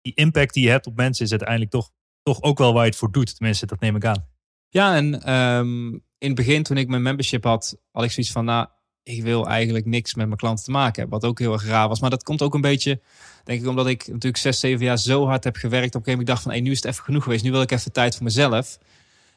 [0.00, 1.90] die impact die je hebt op mensen is uiteindelijk toch,
[2.22, 3.36] toch ook wel waar je het voor doet.
[3.36, 4.26] Tenminste, dat neem ik aan.
[4.68, 5.86] Ja, en ehm,
[6.18, 8.66] in het begin toen ik mijn membership had, had ik zoiets van, nou,
[9.02, 11.20] ik wil eigenlijk niks met mijn klanten te maken hebben.
[11.20, 12.00] Wat ook heel erg raar was.
[12.00, 13.00] Maar dat komt ook een beetje,
[13.44, 15.94] denk ik, omdat ik natuurlijk zes, zeven jaar zo hard heb gewerkt.
[15.94, 17.44] Op een gegeven moment dacht van, hey, nu is het even genoeg geweest.
[17.44, 18.78] Nu wil ik even tijd voor mezelf.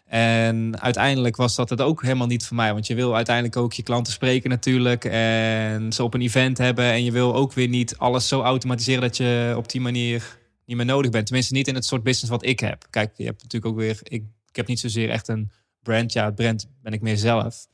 [0.10, 2.74] En uiteindelijk was dat het ook helemaal niet voor mij.
[2.74, 5.06] Want je wil uiteindelijk ook je klanten spreken natuurlijk.
[5.06, 6.86] En ze op een event hebben.
[6.86, 10.78] En je wil ook weer niet alles zo automatiseren dat je op die manier niet
[10.78, 11.26] meer nodig bent.
[11.26, 12.88] Tenminste niet in het soort business wat ik heb.
[12.90, 14.00] Kijk, je hebt natuurlijk ook weer...
[14.04, 15.52] Ik, ik heb niet zozeer echt een
[15.82, 16.14] brand.
[16.14, 17.68] Ja, het brand ben ik meer zelf.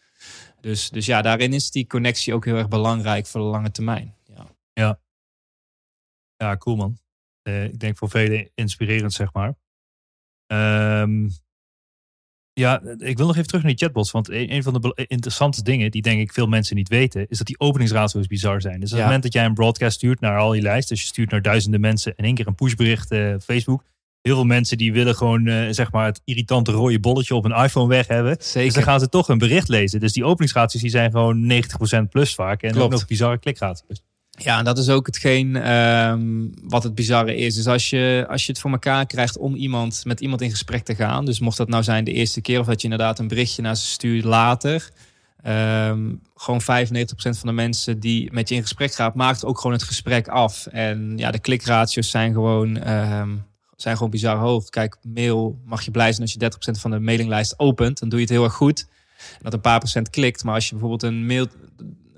[0.62, 4.16] Dus, dus ja, daarin is die connectie ook heel erg belangrijk voor de lange termijn.
[4.74, 5.00] Ja.
[6.38, 6.98] Ja, cool man.
[7.42, 9.56] Eh, ik denk voor velen inspirerend, zeg maar.
[10.48, 11.28] Ehm,
[12.60, 14.12] ja, ik wil nog even terug naar die chatbots.
[14.12, 17.48] Want een, van de interessante dingen die denk ik veel mensen niet weten, is dat
[17.48, 18.80] die openingsratio's bizar zijn.
[18.80, 21.08] Dus op het moment dat jij een broadcast stuurt naar al je lijst, dus je
[21.08, 23.84] stuurt naar duizenden mensen in één keer een pushbericht eh, op Facebook.
[24.22, 27.64] Heel veel mensen die willen gewoon eh, zeg maar het irritante rode bolletje op een
[27.64, 28.38] iPhone weg hebben.
[28.38, 30.00] Dus dan gaan ze toch een bericht lezen.
[30.00, 32.62] Dus die openingsratio's die zijn gewoon 90% plus vaak.
[32.62, 32.92] En ook Klopt.
[32.92, 34.04] nog bizarre klikratio's.
[34.38, 37.56] Ja, en dat is ook hetgeen ehm, wat het bizarre is.
[37.56, 40.84] Dus als je, als je het voor elkaar krijgt om iemand, met iemand in gesprek
[40.84, 41.26] te gaan.
[41.26, 43.76] Dus mocht dat nou zijn de eerste keer of dat je inderdaad een berichtje naar
[43.76, 44.90] ze stuurt later.
[45.44, 49.72] ehm, gewoon 95% van de mensen die met je in gesprek gaat, maakt ook gewoon
[49.76, 50.66] het gesprek af.
[50.68, 53.30] En ja, de klikratio's zijn gewoon, ehm,
[53.76, 54.70] zijn gewoon bizar hoog.
[54.70, 58.00] Kijk, mail mag je blij zijn als je 30% van de mailinglijst opent.
[58.00, 58.88] Dan doe je het heel erg goed.
[59.42, 60.44] Dat een paar procent klikt.
[60.44, 61.48] Maar als je bijvoorbeeld een mail,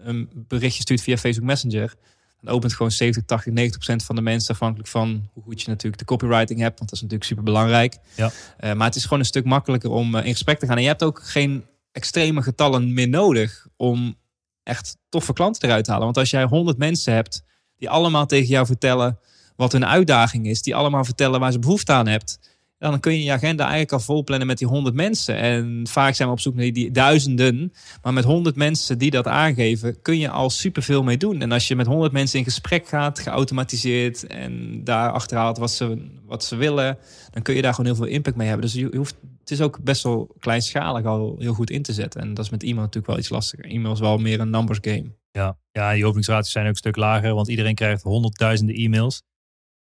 [0.08, 1.96] een berichtje stuurt via Facebook Messenger,
[2.42, 5.70] dan opent gewoon 70, 80, 90 procent van de mensen afhankelijk van hoe goed je
[5.70, 7.98] natuurlijk de copywriting hebt, want dat is natuurlijk super belangrijk.
[8.16, 8.32] Ja.
[8.74, 10.76] maar het is gewoon een stuk makkelijker om eh, in gesprek te gaan.
[10.76, 14.16] En je hebt ook geen extreme getallen meer nodig om
[14.64, 16.06] echt toffe klanten eruit te halen.
[16.06, 17.44] Want als jij 100 mensen hebt
[17.78, 19.20] die allemaal tegen jou vertellen
[19.56, 22.40] wat hun uitdaging is, die allemaal vertellen waar ze behoefte aan hebt,
[22.78, 25.36] dan kun je je agenda eigenlijk al vol plannen met die 100 mensen.
[25.36, 27.74] En vaak zijn we op zoek naar die, duizenden.
[28.02, 31.42] Maar met 100 mensen die dat aangeven, kun je al superveel mee doen.
[31.42, 36.10] En als je met 100 mensen in gesprek gaat, geautomatiseerd en daar achterhaalt wat ze,
[36.26, 36.98] wat ze willen,
[37.32, 38.66] dan kun je daar gewoon heel veel impact mee hebben.
[38.66, 42.22] Dus je, hoeft, het is ook best wel kleinschalig al heel goed in te zetten.
[42.22, 43.66] En dat is met e-mail natuurlijk wel iets lastiger.
[43.66, 45.16] E-mail is wel meer een numbers game.
[45.32, 49.24] Ja, ja die openingsratio's zijn ook een stuk lager, want iedereen krijgt honderdduizenden e-mails.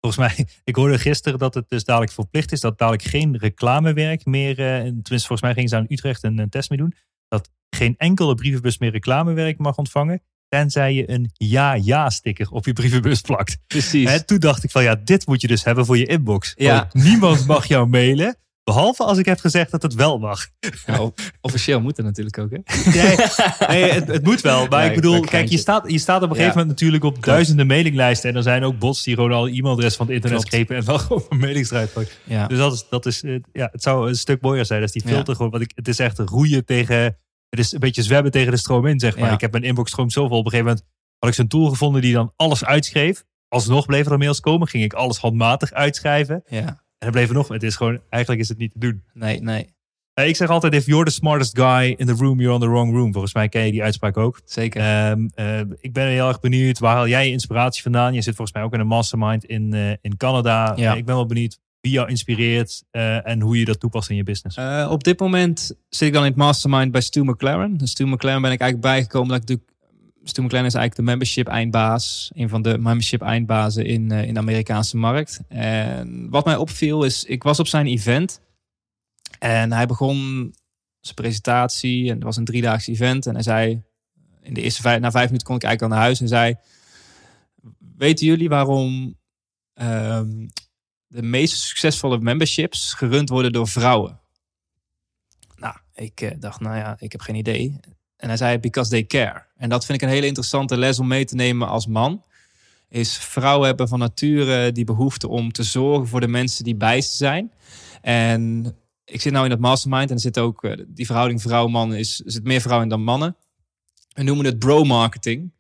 [0.07, 4.25] Volgens mij, ik hoorde gisteren dat het dus dadelijk verplicht is dat dadelijk geen reclamewerk
[4.25, 6.95] meer, eh, tenminste volgens mij gingen ze aan Utrecht een, een test mee doen,
[7.29, 13.21] dat geen enkele brievenbus meer reclamewerk mag ontvangen, tenzij je een ja-ja-sticker op je brievenbus
[13.21, 13.59] plakt.
[13.67, 14.11] Precies.
[14.11, 16.53] En toen dacht ik van ja, dit moet je dus hebben voor je inbox.
[16.57, 16.77] Ja.
[16.77, 20.47] Want niemand mag jou mailen, behalve als ik heb gezegd dat het wel mag.
[21.41, 22.59] officieel moet het natuurlijk ook, hè?
[22.91, 23.17] Nee,
[23.69, 24.67] nee het, het moet wel.
[24.67, 26.41] Maar Nee, ik bedoel, kijk, je staat, je staat op een Ja.
[26.41, 28.31] gegeven moment natuurlijk op duizenden mailinglijsten.
[28.31, 30.99] En er zijn ook bots die gewoon al e-mailadres van het internet schepen en wel
[31.07, 32.15] gewoon een mailings eruit pakken.
[32.25, 32.47] Ja.
[32.47, 35.03] Dus dat is, dat is eh, ja, het zou een stuk mooier zijn als die
[35.05, 35.11] Ja.
[35.11, 36.97] filter gewoon, want ik, het is echt roeien tegen,
[37.49, 39.33] het is een beetje zwemmen tegen de stroom in, zeg maar.
[39.33, 40.39] Ik heb mijn inbox stroomt zoveel.
[40.39, 43.25] Op een gegeven moment had ik zo'n tool gevonden die dan alles uitschreef.
[43.49, 46.43] Alsnog bleven er mails komen, ging ik alles handmatig uitschrijven.
[46.47, 46.81] ja.
[47.03, 49.03] En er nog, het is gewoon, eigenlijk is het niet te doen.
[49.13, 49.75] Nee, nee.
[50.15, 52.69] Eh, ik zeg altijd, if you're the smartest guy in the room, you're on the
[52.69, 53.13] wrong room.
[53.13, 54.41] Volgens mij ken je die uitspraak ook.
[54.45, 54.81] Zeker.
[54.81, 58.15] Ehm, eh, ik ben heel erg benieuwd, waar haal jij je inspiratie vandaan?
[58.15, 60.73] Je zit volgens mij ook in een mastermind in, eh, in Canada.
[60.77, 60.95] Ja.
[60.95, 64.59] Ik ben wel benieuwd wie jou inspireert en hoe je dat toepast in je business.
[64.89, 67.77] Op dit moment zit ik dan in het mastermind bij Stu McLaren.
[67.77, 69.72] Dus Stu McLaren ben ik eigenlijk bijgekomen dat ik natuurlijk...
[70.25, 72.31] Stu McLaren is eigenlijk de membership eindbaas.
[72.35, 75.41] Een van de membership eindbazen in, eh, in de Amerikaanse markt.
[75.49, 78.41] En wat mij opviel is, ik was op zijn event.
[79.39, 80.17] En hij begon
[81.01, 82.09] zijn presentatie.
[82.09, 83.27] En het was een driedaags event.
[83.27, 83.83] En hij zei,
[84.43, 86.21] in de eerste vijf, na vijf minuten kon ik eigenlijk al naar huis.
[86.21, 86.57] En zei,
[87.97, 89.19] weten jullie waarom
[89.75, 90.49] ehm,
[91.07, 94.21] de meest succesvolle memberships gerund worden door vrouwen?
[95.95, 97.81] Ik eh, dacht, nou ja, ik heb geen idee.
[98.23, 99.43] En hij zei, because they care.
[99.57, 102.23] En dat vind ik een hele interessante les om mee te nemen als man.
[102.89, 107.01] Is vrouwen hebben van nature die behoefte om te zorgen voor de mensen die bij
[107.01, 107.53] ze zijn.
[108.03, 111.95] En ik zit nou in dat mastermind en er zit ook eh, die verhouding vrouw-man
[111.95, 113.37] is er zit meer vrouwen dan mannen.
[114.13, 115.53] We noemen het bro-marketing.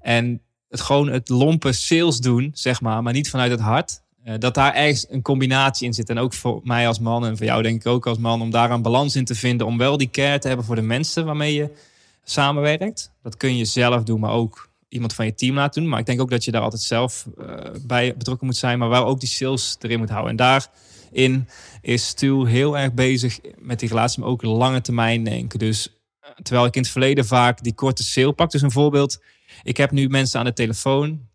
[0.00, 4.02] En het gewoon het lompe sales doen, zeg maar, maar niet vanuit het hart.
[4.24, 6.08] Eh, dat daar ergens een combinatie in zit.
[6.08, 8.50] En ook voor mij als man en voor jou denk ik ook als man, om
[8.50, 9.66] daar een balans in te vinden.
[9.66, 11.90] Om wel die care te hebben voor de mensen waarmee je
[12.24, 13.12] samenwerkt.
[13.22, 15.90] Dat kun je zelf doen, maar ook iemand van je team laten doen.
[15.90, 18.88] Maar ik denk ook dat je daar altijd zelf eh, bij betrokken moet zijn, maar
[18.88, 20.30] wel ook die sales erin moet houden.
[20.30, 21.48] En daarin
[21.80, 25.58] is Stu heel erg bezig met die relatie, maar ook lange termijn denken.
[25.58, 25.88] Dus
[26.20, 28.50] eh, terwijl ik in het verleden vaak die korte sale pak.
[28.50, 29.22] Dus een voorbeeld,
[29.62, 31.28] ik heb nu mensen aan de telefoon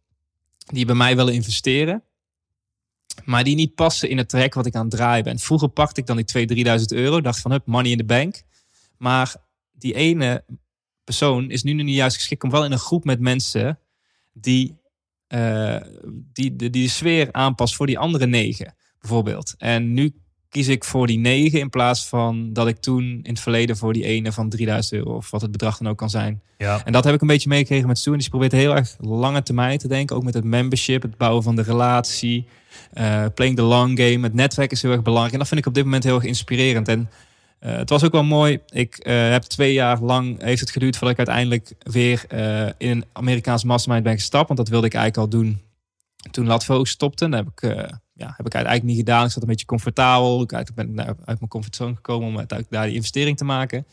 [0.66, 2.04] die bij mij willen investeren.
[3.24, 5.40] Maar die niet passen in het traject wat ik aan het draaien ben.
[5.40, 7.22] Vroeger pakte ik dan die 2.000, 3.000 euro.
[7.22, 8.42] Dacht van, hup, money in the bank.
[8.98, 9.36] Maar
[9.72, 10.44] die ene
[11.08, 13.80] persoon is nu nu niet juist geschikt om wel in een groep met mensen
[14.34, 14.76] die,
[15.28, 15.76] eh,
[16.34, 19.56] die, die de sfeer aanpast voor die andere negen, bijvoorbeeld.
[19.58, 20.14] En nu
[20.50, 23.94] kies ik voor die negen in plaats van dat ik toen in het verleden voor
[23.94, 26.42] die ene van 3000 euro of wat het bedrag dan ook kan zijn.
[26.58, 26.86] Ja.
[26.86, 28.12] En dat heb ik een beetje meegekregen met Stu.
[28.12, 30.16] En die probeert heel erg lange termijn te denken.
[30.16, 32.48] Ook met het membership, het bouwen van de relatie.
[32.94, 34.24] eh, playing the long game.
[34.24, 35.34] Het netwerk is heel erg belangrijk.
[35.34, 36.88] En dat vind ik op dit moment heel erg inspirerend.
[36.88, 37.10] En
[37.60, 38.60] eh, het was ook wel mooi.
[38.70, 42.90] Ik eh, heb twee jaar lang, heeft het geduurd voordat ik uiteindelijk weer eh, in
[42.90, 44.48] een Amerikaans mastermind ben gestapt.
[44.48, 45.62] Want dat wilde ik eigenlijk al doen
[46.32, 47.30] toen Latvo stopte.
[47.30, 49.26] Dat heb ik, ja, heb ik eigenlijk niet gedaan.
[49.26, 50.42] Ik zat een beetje comfortabel.
[50.42, 53.86] Ik ben uit mijn comfortzone gekomen om uiteindelijk daar die investering te maken.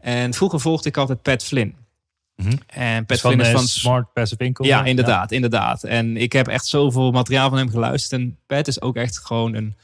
[0.00, 1.76] En vroeger volgde ik altijd Pat Flynn.
[2.36, 2.56] Mhm.
[2.66, 4.68] En Pat Dus Flynn is van Smart Passive Income.
[4.68, 5.84] ja, inderdaad, inderdaad.
[5.84, 8.20] En ik heb echt zoveel materiaal van hem geluisterd.
[8.20, 9.76] En Pat is ook echt gewoon een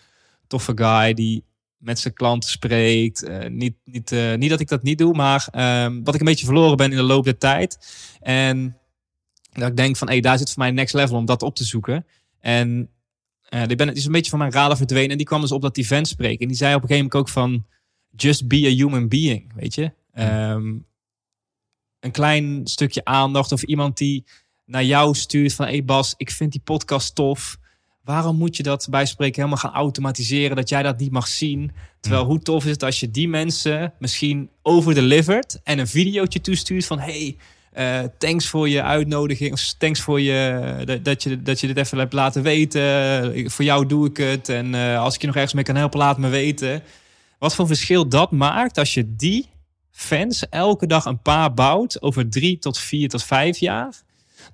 [0.46, 1.44] toffe guy die
[1.84, 3.22] met zijn klanten spreekt.
[3.22, 6.26] Eh, niet, niet, eh, niet dat ik dat niet doe, maar ehm, wat ik een
[6.26, 7.78] beetje verloren ben in de loop der tijd.
[8.20, 8.76] En
[9.52, 11.64] dat ik denk van, hé, daar zit voor mij next level om dat op te
[11.64, 12.06] zoeken.
[12.40, 12.88] En
[13.48, 15.10] eh die ben, die is een beetje van mijn radar verdwenen.
[15.10, 16.40] En die kwam dus op dat event spreken.
[16.40, 17.66] En die zei op een gegeven moment ook van,
[18.16, 19.92] just be a human being, weet je.
[20.12, 20.74] Ehm,
[22.00, 24.24] een klein stukje aandacht of iemand die
[24.64, 25.66] naar jou stuurt van...
[25.66, 27.58] hey Bas, ik vind die podcast tof.
[28.04, 30.56] Waarom moet je dat bij spreken helemaal gaan automatiseren...
[30.56, 31.72] dat jij dat niet mag zien?
[32.00, 35.60] Terwijl hoe tof is het als je die mensen misschien overdelivert...
[35.62, 36.98] en een videootje toestuurt van...
[36.98, 37.36] hey,
[37.72, 39.52] eh, thanks voor je uitnodiging.
[39.52, 43.36] Of thanks voor je, dat- dat, je, dat je dit even hebt laten weten.
[43.36, 44.48] Ik- Voor jou doe ik het.
[44.48, 46.82] En eh, als ik je nog ergens mee kan helpen, laat me weten.
[47.38, 49.46] Wat voor verschil dat maakt als je die
[49.90, 53.94] fans elke dag een paar bouwt over drie tot vier tot vijf jaar.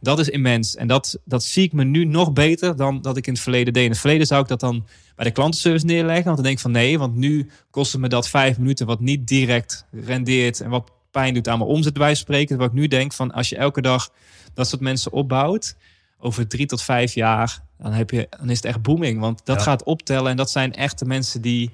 [0.01, 0.77] Dat is immens.
[0.77, 3.73] En dat, dat zie ik me nu nog beter dan dat ik in het verleden
[3.73, 3.85] deed.
[3.85, 4.87] In het verleden zou ik dat dan
[5.17, 6.25] bij de klantenservice neerleggen.
[6.25, 9.01] Want dan denk ik van nee, want nu kost het me dat vijf minuten wat
[9.01, 10.61] niet direct rendeert.
[10.61, 12.59] En wat pijn doet aan mijn omzet bij spreken.
[12.59, 14.11] Wat ik nu denk van als je elke dag
[14.55, 15.77] dat soort mensen opbouwt.
[16.19, 19.21] Over drie tot vijf jaar, dan, heb je, dan is het echt booming.
[19.21, 19.63] Want dat Ja.
[19.63, 20.31] gaat optellen.
[20.31, 21.71] En dat zijn echte mensen die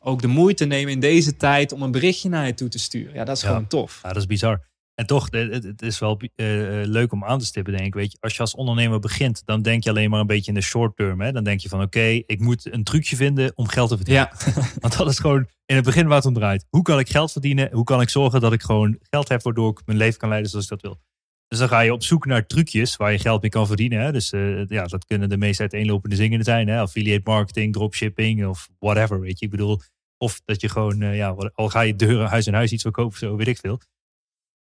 [0.00, 3.14] ook de moeite nemen in deze tijd om een berichtje naar je toe te sturen.
[3.14, 3.48] Ja, dat is Ja.
[3.48, 3.98] gewoon tof.
[4.02, 4.60] Ja, dat is bizar.
[4.94, 7.94] En toch, het, is wel eh, eh, leuk om aan te stippen, denk ik.
[7.94, 10.58] Weet je, als je als ondernemer begint, dan denk je alleen maar een beetje in
[10.58, 11.20] de short term.
[11.20, 11.32] Hè?
[11.32, 14.28] Dan denk je van, oké, ik moet een trucje vinden om geld te verdienen.
[14.44, 16.66] Ja, Want dat is gewoon in het begin waar het om draait.
[16.68, 17.68] Hoe kan ik geld verdienen?
[17.72, 20.50] Hoe kan ik zorgen dat ik gewoon geld heb waardoor ik mijn leven kan leiden
[20.50, 21.00] zoals ik dat wil?
[21.48, 24.00] Dus dan ga je op zoek naar trucjes waar je geld mee kan verdienen.
[24.00, 24.12] Hè?
[24.12, 26.68] Dus eh, ja, dat kunnen de meest uiteenlopende zingen zijn.
[26.68, 26.78] Hè?
[26.80, 29.44] Affiliate marketing, dropshipping of whatever, weet je.
[29.44, 29.80] Ik bedoel,
[30.16, 33.36] of dat je gewoon, ja, al ga je deuren, huis en huis iets verkopen, zo
[33.36, 33.80] weet ik veel.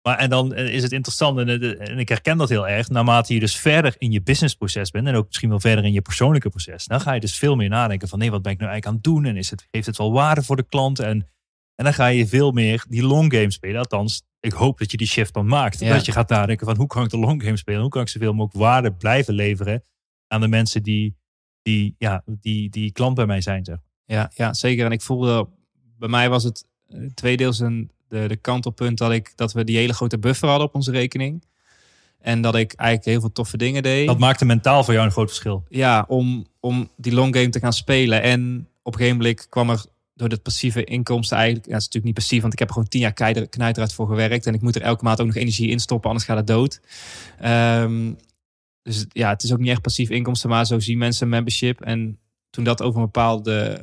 [0.08, 2.88] Maar en dan eh, is het interessant, en, eh, en ik herken dat heel erg,
[2.88, 6.00] naarmate je dus verder in je businessproces bent en ook misschien wel verder in je
[6.00, 8.70] persoonlijke proces, dan ga je dus veel meer nadenken van nee, wat ben ik nou
[8.70, 11.26] eigenlijk aan het doen en is het, heeft het wel waarde voor de klant en,
[11.74, 13.78] en dan ga je veel meer die long game spelen.
[13.78, 15.80] Althans, ik hoop dat je die shift dan maakt.
[15.80, 15.94] Ja.
[15.94, 18.08] Dat je gaat nadenken van hoe kan ik de long game spelen, hoe kan ik
[18.08, 19.82] zoveel mogelijk waarde blijven leveren
[20.26, 21.16] aan de mensen die,
[21.62, 23.64] die, ja, die, die klant bij mij zijn.
[23.64, 23.78] Zeg.
[24.04, 24.84] ja, ja, zeker.
[24.84, 25.48] En ik voelde,
[25.98, 29.76] bij mij was het eh, tweedeels een, de, de kantelpunt dat, ik, dat we die
[29.76, 31.44] hele grote buffer hadden op onze rekening.
[32.20, 34.06] En dat ik eigenlijk heel veel toffe dingen deed.
[34.06, 35.64] Dat maakte mentaal voor jou een groot verschil.
[35.68, 38.22] ja, om, om die long game te gaan spelen.
[38.22, 39.84] En op een gegeven moment kwam er
[40.14, 41.66] door het passieve inkomsten eigenlijk...
[41.66, 43.94] Ja, het is natuurlijk niet passief, want ik heb er gewoon tien jaar knijter- knijterhard
[43.94, 44.46] voor gewerkt.
[44.46, 46.80] En ik moet er elke maand ook nog energie in stoppen, anders gaat het dood.
[47.38, 48.12] Ehm,
[48.82, 51.80] dus ja, het is ook niet echt passief inkomsten, maar zo zien mensen een membership.
[51.80, 52.18] En
[52.50, 53.80] toen dat over een bepaalde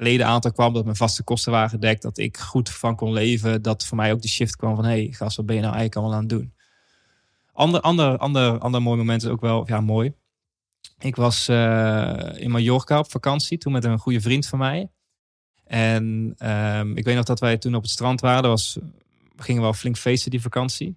[0.00, 3.86] ledenaantal kwam, dat mijn vaste kosten waren gedekt, dat ik goed van kon leven, dat
[3.86, 6.00] voor mij ook de shift kwam van, hé hey, gast, wat ben je nou eigenlijk
[6.00, 6.54] allemaal aan het doen?
[7.52, 10.12] Ander, ander, ander, ander mooi moment is ook wel, ja, mooi.
[10.98, 14.90] Ik was eh, in Mallorca op vakantie, toen met een goede vriend van mij.
[15.64, 18.50] En ehm, ik weet nog dat wij toen op het strand waren.
[18.50, 18.78] Was,
[19.36, 20.96] we gingen wel flink feesten die vakantie.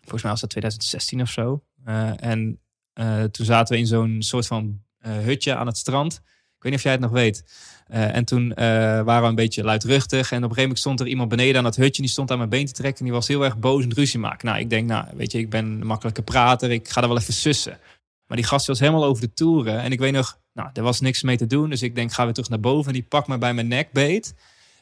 [0.00, 1.64] Volgens mij was dat 2016 of zo.
[1.84, 2.60] Eh, en
[2.92, 6.22] eh, toen zaten we in zo'n soort van hutje aan het strand.
[6.66, 7.44] Ik weet niet of jij het nog weet.
[7.88, 8.66] Eh, en toen eh,
[9.02, 10.18] waren we een beetje luidruchtig.
[10.18, 12.02] En op een gegeven moment stond er iemand beneden aan dat hutje.
[12.02, 12.98] Die stond aan mijn been te trekken.
[12.98, 14.46] En die was heel erg boos en ruzie maken.
[14.46, 16.70] Nou, ik denk, nou, weet je, ik ben een makkelijke prater.
[16.70, 17.78] Ik ga er wel even sussen.
[18.26, 19.80] Maar die gast was helemaal over de toeren.
[19.80, 21.70] En ik weet nog, nou, er was niks mee te doen.
[21.70, 22.86] Dus ik denk, ga weer terug naar boven.
[22.86, 24.34] En die pakt me bij mijn nek beet.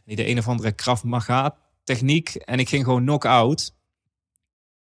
[0.04, 2.34] Die de een of andere Krav Maga techniek.
[2.34, 3.74] En ik ging gewoon knock-out.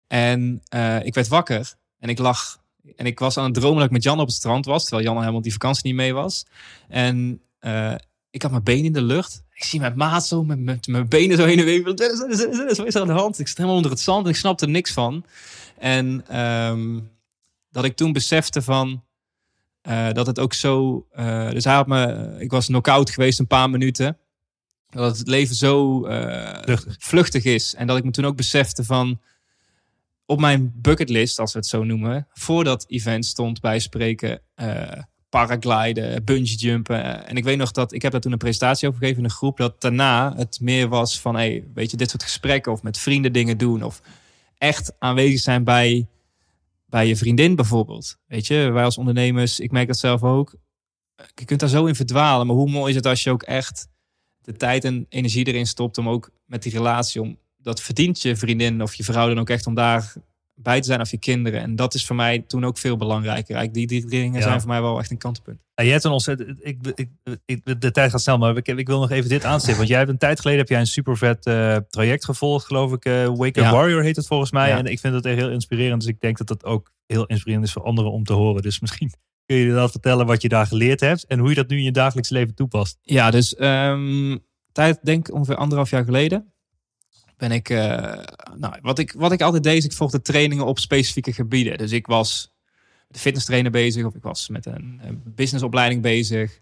[0.06, 1.74] En eh, ik werd wakker.
[1.98, 2.60] En ik lag.
[2.96, 4.84] En ik was aan het dromen dat ik met Jan op het strand was.
[4.84, 6.46] Terwijl Jan helemaal die vakantie niet mee was.
[6.88, 7.94] En eh,
[8.30, 9.42] ik had mijn benen in de lucht.
[9.54, 11.82] Ik zie mijn maat zo met, met mijn benen zo heen en weer.
[11.82, 13.38] Wat is er- aan de hand?
[13.38, 15.24] Ik zat helemaal onder het zand en ik snapte er niks van.
[15.78, 17.00] En ehm,
[17.70, 19.04] dat ik toen besefte van...
[19.80, 21.06] eh, dat het ook zo...
[21.12, 22.34] eh, dus hij had me...
[22.38, 24.18] Ik was knock-out geweest een paar minuten.
[24.90, 26.00] Dat het leven zo
[26.64, 26.96] Vluchtig.
[26.98, 27.74] vluchtig is.
[27.74, 29.20] En dat ik me toen ook besefte van...
[30.30, 32.26] Op mijn bucketlist, als we het zo noemen...
[32.32, 34.40] Voor dat event stond bij spreken...
[34.54, 37.26] eh, paragliden, bungee jumpen.
[37.26, 39.36] En ik weet nog dat ik heb daar toen een presentatie over gegeven in een
[39.36, 39.56] groep.
[39.56, 43.32] Dat daarna het meer was van, hey, weet je, dit soort gesprekken of met vrienden
[43.32, 44.02] dingen doen of
[44.58, 46.08] echt aanwezig zijn bij,
[46.86, 48.18] bij je vriendin bijvoorbeeld.
[48.26, 50.54] Weet je, wij als ondernemers, ik merk dat zelf ook.
[51.34, 53.88] Je kunt daar zo in verdwalen, maar hoe mooi is het als je ook echt
[54.40, 58.36] de tijd en energie erin stopt om ook met die relatie om dat verdient je
[58.36, 60.12] vriendin of je vrouw dan ook echt om daar
[60.54, 61.60] bij te zijn of je kinderen.
[61.60, 63.54] En dat is voor mij toen ook veel belangrijker.
[63.56, 64.46] Eigenlijk die, die dingen Ja.
[64.46, 65.58] zijn voor mij wel echt een kantelpunt.
[65.74, 66.58] Ja, jij hebt een ontzettend.
[66.60, 67.08] Ik, ik,
[67.44, 69.76] ik, de tijd gaat snel, maar ik, ik wil nog even dit aanstippen.
[69.76, 72.92] Want jij hebt een tijd geleden heb jij een super vet eh, traject gevolgd, geloof
[72.92, 73.04] ik.
[73.04, 73.72] eh, Wake Up Ja.
[73.72, 74.72] Warrior heet het volgens mij.
[74.72, 76.00] En ik vind het echt heel inspirerend.
[76.00, 78.62] Dus ik denk dat dat ook heel inspirerend is voor anderen om te horen.
[78.62, 79.10] Dus misschien
[79.46, 81.82] kun je dat vertellen wat je daar geleerd hebt en hoe je dat nu in
[81.84, 82.98] je dagelijks leven toepast.
[83.02, 84.36] Ja, dus ehm,
[84.72, 86.52] tijd denk ongeveer anderhalf jaar geleden
[87.38, 88.18] ben ik, eh,
[88.56, 91.78] nou, wat ik, wat ik altijd deed, ik volgde trainingen op specifieke gebieden.
[91.78, 92.52] Dus ik was
[93.08, 96.58] de fitness trainer bezig, of ik was met een, businessopleiding bezig,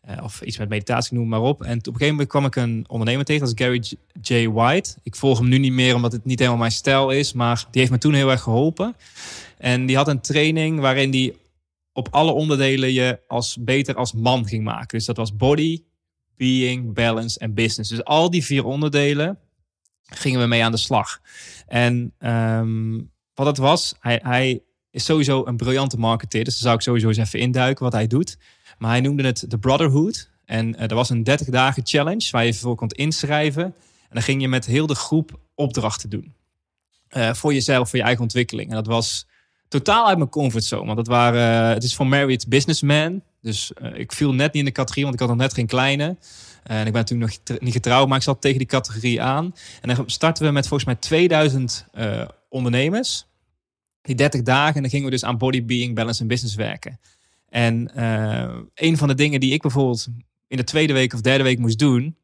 [0.00, 1.62] eh, of iets met meditatie, noem maar op.
[1.62, 3.82] En op een gegeven moment kwam ik een ondernemer tegen, dat is Gary.
[4.20, 4.48] J.
[4.48, 4.94] White.
[5.02, 7.80] Ik volg hem nu niet meer, omdat het niet helemaal mijn stijl is, maar die
[7.80, 8.96] heeft me toen heel erg geholpen.
[9.58, 11.36] En die had een training waarin die
[11.92, 14.98] op alle onderdelen je als beter als man ging maken.
[14.98, 15.82] Dus dat was body,
[16.36, 17.90] being, balance en business.
[17.90, 19.38] Dus al die vier onderdelen
[20.10, 21.20] gingen we mee aan de slag.
[21.66, 23.00] En ehm,
[23.34, 26.44] wat het was, hij, hij is sowieso een briljante marketeer.
[26.44, 28.38] Dus daar zou ik sowieso eens even induiken wat hij doet.
[28.78, 30.30] Maar hij noemde het de Brotherhood.
[30.44, 33.64] En eh, er was een 30 dagen challenge waar je voor kon inschrijven.
[33.64, 36.34] En dan ging je met heel de groep opdrachten doen.
[37.08, 38.68] Eh, voor jezelf, voor je eigen ontwikkeling.
[38.68, 39.26] En dat was
[39.70, 40.84] totaal uit mijn comfortzone.
[40.84, 43.22] Want dat waren, eh, het is voor married businessman.
[43.42, 45.66] Dus eh, ik viel net niet in de categorie, want ik had nog net geen
[45.66, 46.16] kleine.
[46.62, 49.54] En ik ben toen nog niet getrouwd, maar ik zat tegen die categorie aan.
[49.80, 53.28] En dan starten we met volgens mij 2000 eh, ondernemers.
[54.02, 54.74] Die 30 dagen.
[54.74, 57.00] En dan gingen we dus aan body, being, balance en business werken.
[57.48, 58.00] En
[58.74, 60.08] een van de dingen die ik bijvoorbeeld
[60.48, 62.16] in de tweede week of derde week moest doen,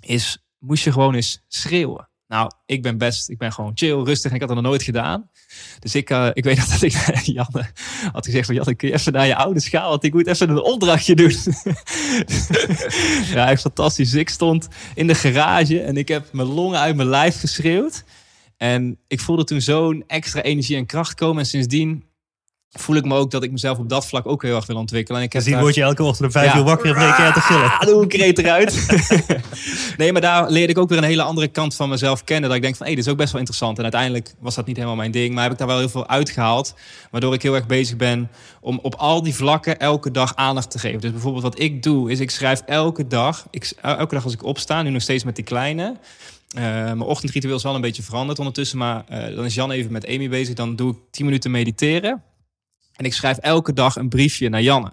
[0.00, 2.08] is moest je gewoon eens schreeuwen.
[2.28, 4.82] Nou, ik ben best, ik ben gewoon chill, rustig en ik had dat nog nooit
[4.82, 5.30] gedaan.
[5.78, 6.92] Dus ik, eh, ik weet dat ik
[7.24, 7.66] Janne
[8.12, 10.50] had gezegd van Janne, kun je even naar je ouders gaan, want ik moet even
[10.50, 11.34] een opdrachtje doen.
[13.34, 14.14] ja, echt fantastisch.
[14.14, 18.04] Ik stond in de garage en ik heb mijn longen uit mijn lijf geschreeuwd.
[18.56, 21.38] En ik voelde toen zo'n extra energie en kracht komen.
[21.38, 22.04] En sindsdien
[22.70, 25.20] voel ik me ook dat ik mezelf op dat vlak ook heel erg wil ontwikkelen.
[25.20, 26.58] En ik heb Dus daar- word je elke ochtend om vijf Ja.
[26.58, 27.64] uur wakker en uit te gillen.
[27.64, 28.86] Ah, doe een kreet eruit.
[29.96, 32.48] nee, maar daar leerde ik ook weer een hele andere kant van mezelf kennen.
[32.48, 33.76] Dat ik denk van, hé, dit is ook best wel interessant.
[33.76, 35.34] En uiteindelijk was dat niet helemaal mijn ding.
[35.34, 36.74] Maar heb ik daar wel heel veel uitgehaald.
[37.10, 40.78] Waardoor ik heel erg bezig ben om op al die vlakken elke dag aandacht te
[40.78, 41.00] geven.
[41.00, 43.46] Dus bijvoorbeeld wat ik doe, is ik schrijf elke dag.
[43.50, 45.96] Ik, elke dag als ik opsta, nu nog steeds met die kleine...
[46.48, 48.78] Eh, mijn ochtendritueel is wel een beetje veranderd ondertussen.
[48.78, 50.54] Maar eh, dan is Jan even met Amy bezig.
[50.54, 52.22] Dan doe ik 10 minuten mediteren.
[52.98, 54.90] En ik schrijf elke dag een briefje naar Janne.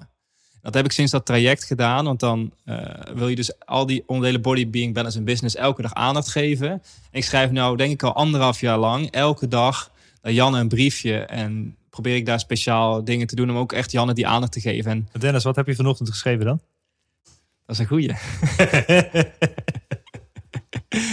[0.62, 2.06] Dat heb ik sinds dat traject gedaan.
[2.06, 2.78] Want dan eh,
[3.14, 6.70] wil je dus al die onderdelen body, being, balance en business elke dag aandacht geven.
[6.70, 6.82] En
[7.12, 9.92] ik schrijf nou denk ik al anderhalf jaar lang elke dag
[10.22, 11.20] naar Janne een briefje.
[11.20, 14.62] En probeer ik daar speciaal dingen te doen om ook echt Janne die aandacht te
[14.62, 14.92] geven.
[14.92, 16.62] En Dennis, wat heb je vanochtend geschreven dan?
[17.66, 18.10] dat is een goeie.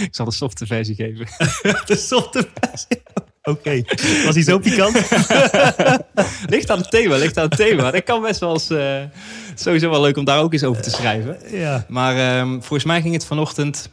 [0.07, 1.27] ik zal de softe versie geven.
[1.85, 3.01] De softe versie.
[3.43, 3.83] Oké,
[4.25, 4.95] was hij zo pikant?
[6.55, 7.91] ligt aan het thema, ligt aan het thema.
[7.91, 9.01] Dat kan best wel eens eh,
[9.55, 11.37] sowieso wel leuk om daar ook eens over te schrijven.
[11.57, 11.85] ja.
[11.87, 13.89] Maar ehm, volgens mij ging het vanochtend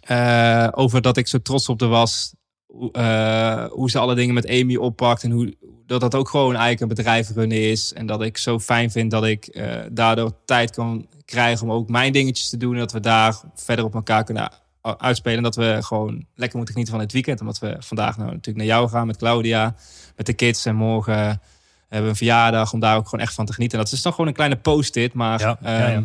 [0.00, 2.34] eh, over dat ik zo trots op de was
[2.66, 5.22] hoe, eh, hoe ze alle dingen met Amy oppakt.
[5.22, 5.54] En hoe
[5.86, 7.92] dat dat ook gewoon eigenlijk een bedrijf runnen is.
[7.92, 11.88] En dat ik zo fijn vind dat ik eh, daardoor tijd kan krijgen om ook
[11.88, 12.72] mijn dingetjes te doen.
[12.72, 14.52] En dat we daar verder op elkaar kunnen
[14.82, 15.36] uitspelen.
[15.36, 17.40] En dat we gewoon lekker moeten genieten van het weekend.
[17.40, 19.74] Omdat we vandaag nou natuurlijk naar jou gaan met Claudia,
[20.16, 20.64] met de kids.
[20.66, 21.40] En morgen hebben
[21.88, 23.78] we een verjaardag om daar ook gewoon echt van te genieten.
[23.78, 25.14] En dat is dan gewoon een kleine post-it.
[25.14, 25.86] Maar Ja, ja, ja.
[25.94, 26.02] ehm,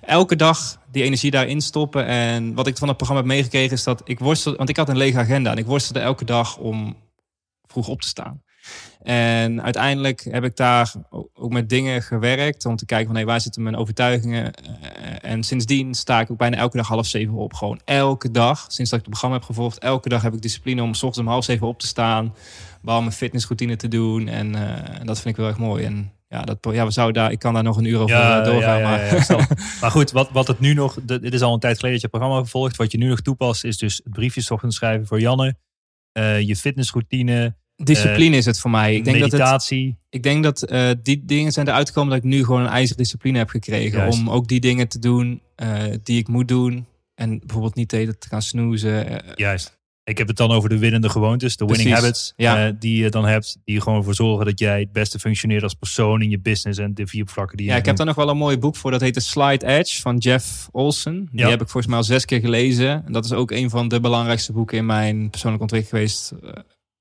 [0.00, 2.06] elke dag die energie daarin stoppen.
[2.06, 4.88] En wat ik van het programma heb meegekregen is dat ik worstel, want ik had
[4.88, 6.96] een lege agenda en ik worstelde elke dag om
[7.66, 8.42] vroeg op te staan.
[9.04, 10.92] En uiteindelijk heb ik daar
[11.34, 14.52] ook met dingen gewerkt om te kijken van hey, waar zitten mijn overtuigingen.
[14.54, 17.54] Eh, En sindsdien sta ik ook bijna elke dag half zeven op.
[17.54, 20.82] Gewoon elke dag, sinds dat ik het programma heb gevolgd, elke dag heb ik discipline
[20.82, 22.34] om s ochtends om half zeven op te staan.
[22.82, 24.28] Wel mijn fitnessroutine te doen.
[24.28, 25.84] En eh, en dat vind ik wel erg mooi.
[25.84, 28.44] En ja, dat, ja, we zouden daar, ik kan daar nog een uur over eh,
[28.44, 28.78] doorgaan.
[28.78, 29.46] ja, maar ja, ja,
[29.80, 30.98] maar goed, wat, wat het nu nog...
[31.02, 32.76] Dit is al een tijd geleden dat je het programma gevolgd.
[32.76, 35.56] Wat je nu nog toepast is dus het briefje ochtends schrijven voor Janne.
[36.40, 37.54] je fitnessroutine.
[37.76, 38.94] Discipline is het voor mij.
[38.94, 39.96] Ik denk dat het, meditatie.
[40.10, 42.96] Ik denk dat eh, die dingen zijn eruit gekomen dat ik nu gewoon een ijzeren
[43.02, 43.98] discipline heb gekregen.
[43.98, 44.18] Juist.
[44.18, 46.86] Om ook die dingen te doen eh, die ik moet doen.
[47.14, 49.22] En bijvoorbeeld niet tijd te gaan snoezen.
[49.24, 49.82] Eh, Juist.
[50.04, 52.32] Ik heb het dan over de winnende gewoontes, de winning Precies, habits.
[52.36, 52.66] ja.
[52.66, 53.56] eh, die je dan hebt.
[53.64, 56.94] Die gewoon voor zorgen dat jij het beste functioneert als persoon in je business en
[56.94, 58.90] de vier vlakken die je ja, ik heb daar nog wel een mooi boek voor.
[58.90, 61.28] Dat heet The Slide Edge van Jeff Olsen.
[61.32, 61.48] Die Ja.
[61.50, 63.02] heb ik volgens mij al zes keer gelezen.
[63.06, 66.32] En dat is ook een van de belangrijkste boeken in mijn persoonlijke ontwikkeling geweest.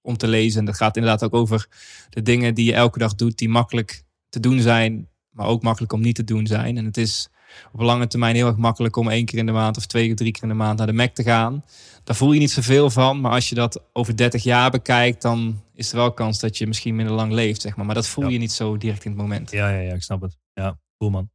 [0.03, 0.59] Om te lezen.
[0.59, 1.67] En dat gaat inderdaad ook over
[2.09, 3.37] de dingen die je elke dag doet.
[3.37, 5.07] Die makkelijk te doen zijn.
[5.29, 6.77] Maar ook makkelijk om niet te doen zijn.
[6.77, 7.27] En het is
[7.71, 10.15] op lange termijn heel erg makkelijk om één keer in de maand of twee keer,
[10.15, 11.63] drie keer in de maand naar de Mac te gaan.
[12.03, 13.21] Daar voel je niet zoveel van.
[13.21, 16.67] Maar als je dat over 30 jaar bekijkt, dan is er wel kans dat je
[16.67, 17.61] misschien minder lang leeft.
[17.61, 17.85] Zeg maar.
[17.85, 18.29] maar dat voel Ja.
[18.29, 19.51] je niet zo direct in het moment.
[19.51, 20.37] Ja, ja, ja, ik snap het.
[20.53, 21.31] Ja, cool man.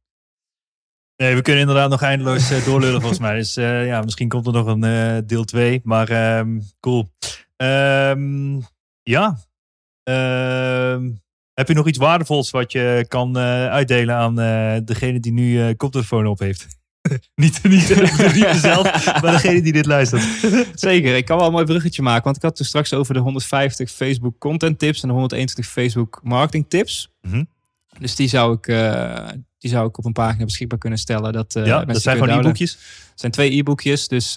[1.15, 3.35] Nee, we kunnen inderdaad nog eindeloos eh, doorlullen volgens mij.
[3.35, 5.81] Dus eh, ja, misschien komt er nog een eh, deel 2.
[5.83, 7.09] Maar ehm, cool.
[7.59, 8.59] Ehm,
[9.03, 9.37] ja.
[10.03, 11.11] Ehm,
[11.53, 15.61] heb je nog iets waardevols wat je kan eh, uitdelen aan eh, degene die nu
[15.61, 16.67] eh koptelefoon op heeft?
[17.35, 17.89] niet, niet,
[18.33, 20.23] niet mezelf, maar degene die dit luistert.
[20.73, 22.23] Zeker, ik kan wel een mooi bruggetje maken.
[22.23, 26.19] Want ik had toen straks over de 150 Facebook content tips en de 121 Facebook
[26.23, 27.11] marketing tips.
[27.21, 27.43] Mhm.
[27.99, 28.65] Dus die zou, ik,
[29.57, 31.33] die zou ik op een pagina beschikbaar kunnen stellen.
[31.33, 32.71] Dat, ja, dat zijn gewoon e-boekjes.
[33.09, 34.33] Het zijn twee e-boekjes, dus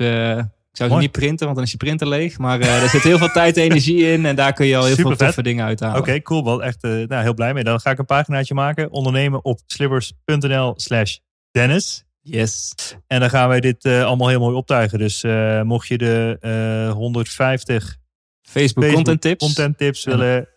[0.72, 2.38] ik zou ze niet printen, want dan is je printer leeg.
[2.38, 4.84] Maar eh, er zit heel veel tijd en energie in en daar kun je al
[4.84, 6.00] heel veel toffe dingen uithalen.
[6.00, 6.44] Oké, cool.
[6.44, 7.64] Wel echt eh, nou, heel blij mee.
[7.64, 8.90] Dan ga ik een paginaatje maken.
[8.90, 11.16] Ondernemen op slippers.nl slash
[11.50, 12.04] Dennis.
[12.20, 12.74] Yes.
[13.06, 14.98] En dan gaan wij dit eh, allemaal heel mooi optuigen.
[14.98, 15.22] Dus
[15.62, 17.96] mocht je de eh 150
[18.42, 20.10] Facebook, Facebook content tips, content tips Ja.
[20.10, 20.48] willen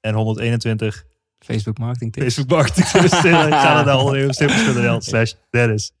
[0.00, 1.04] en 121
[1.38, 2.34] Facebook marketing tips.
[2.34, 5.92] Facebook marketing tips ga dan naar ondernemerslippers.nl slash Dennis.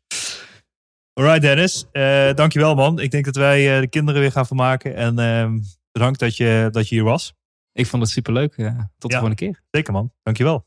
[1.14, 2.98] Alright Dennis, eh dankjewel man.
[3.00, 4.94] Ik denk dat wij eh, de kinderen weer gaan vermaken.
[4.96, 5.58] En ehm,
[5.92, 7.32] bedankt dat je, dat je hier was.
[7.72, 8.52] Ik vond het superleuk.
[8.56, 8.90] Ja.
[8.98, 9.22] Tot de Ja.
[9.22, 9.62] volgende keer.
[9.70, 10.66] Zeker man, dankjewel.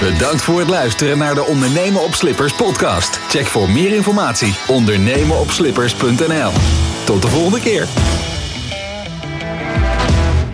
[0.00, 3.16] Bedankt voor het luisteren naar de Ondernemen op Slippers podcast.
[3.16, 6.52] Check voor meer informatie ondernemenopslippers.nl.
[7.06, 7.88] Tot de volgende keer.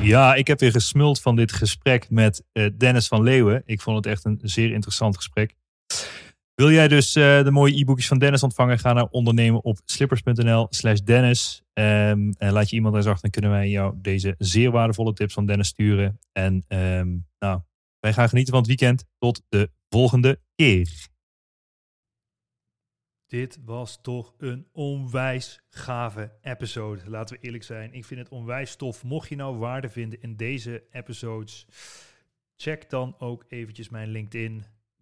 [0.07, 3.63] Ja, ik heb weer gesmuld van dit gesprek met eh, Dennis van Leeuwen.
[3.65, 5.55] Ik vond het echt een zeer interessant gesprek.
[6.57, 8.79] Wil jij dus eh, de mooie e-boekjes van Dennis ontvangen?
[8.79, 11.63] Ga naar ondernemen op slippers.nl slash Dennis.
[11.73, 15.35] Ehm, en laat je iemand eens achter, dan kunnen wij jou deze zeer waardevolle tips
[15.35, 16.21] van Dennis sturen.
[16.33, 17.61] En ehm, nou,
[18.01, 19.05] wij gaan genieten van het weekend.
[19.19, 21.09] Tot de volgende keer.
[23.27, 27.11] Dit was toch een onwijs gave episode.
[27.11, 27.93] Laten we eerlijk zijn.
[27.93, 29.05] Ik vind het onwijs tof.
[29.05, 31.67] Mocht je nou waarde vinden in deze episodes,
[32.57, 34.65] check dan ook eventjes mijn LinkedIn,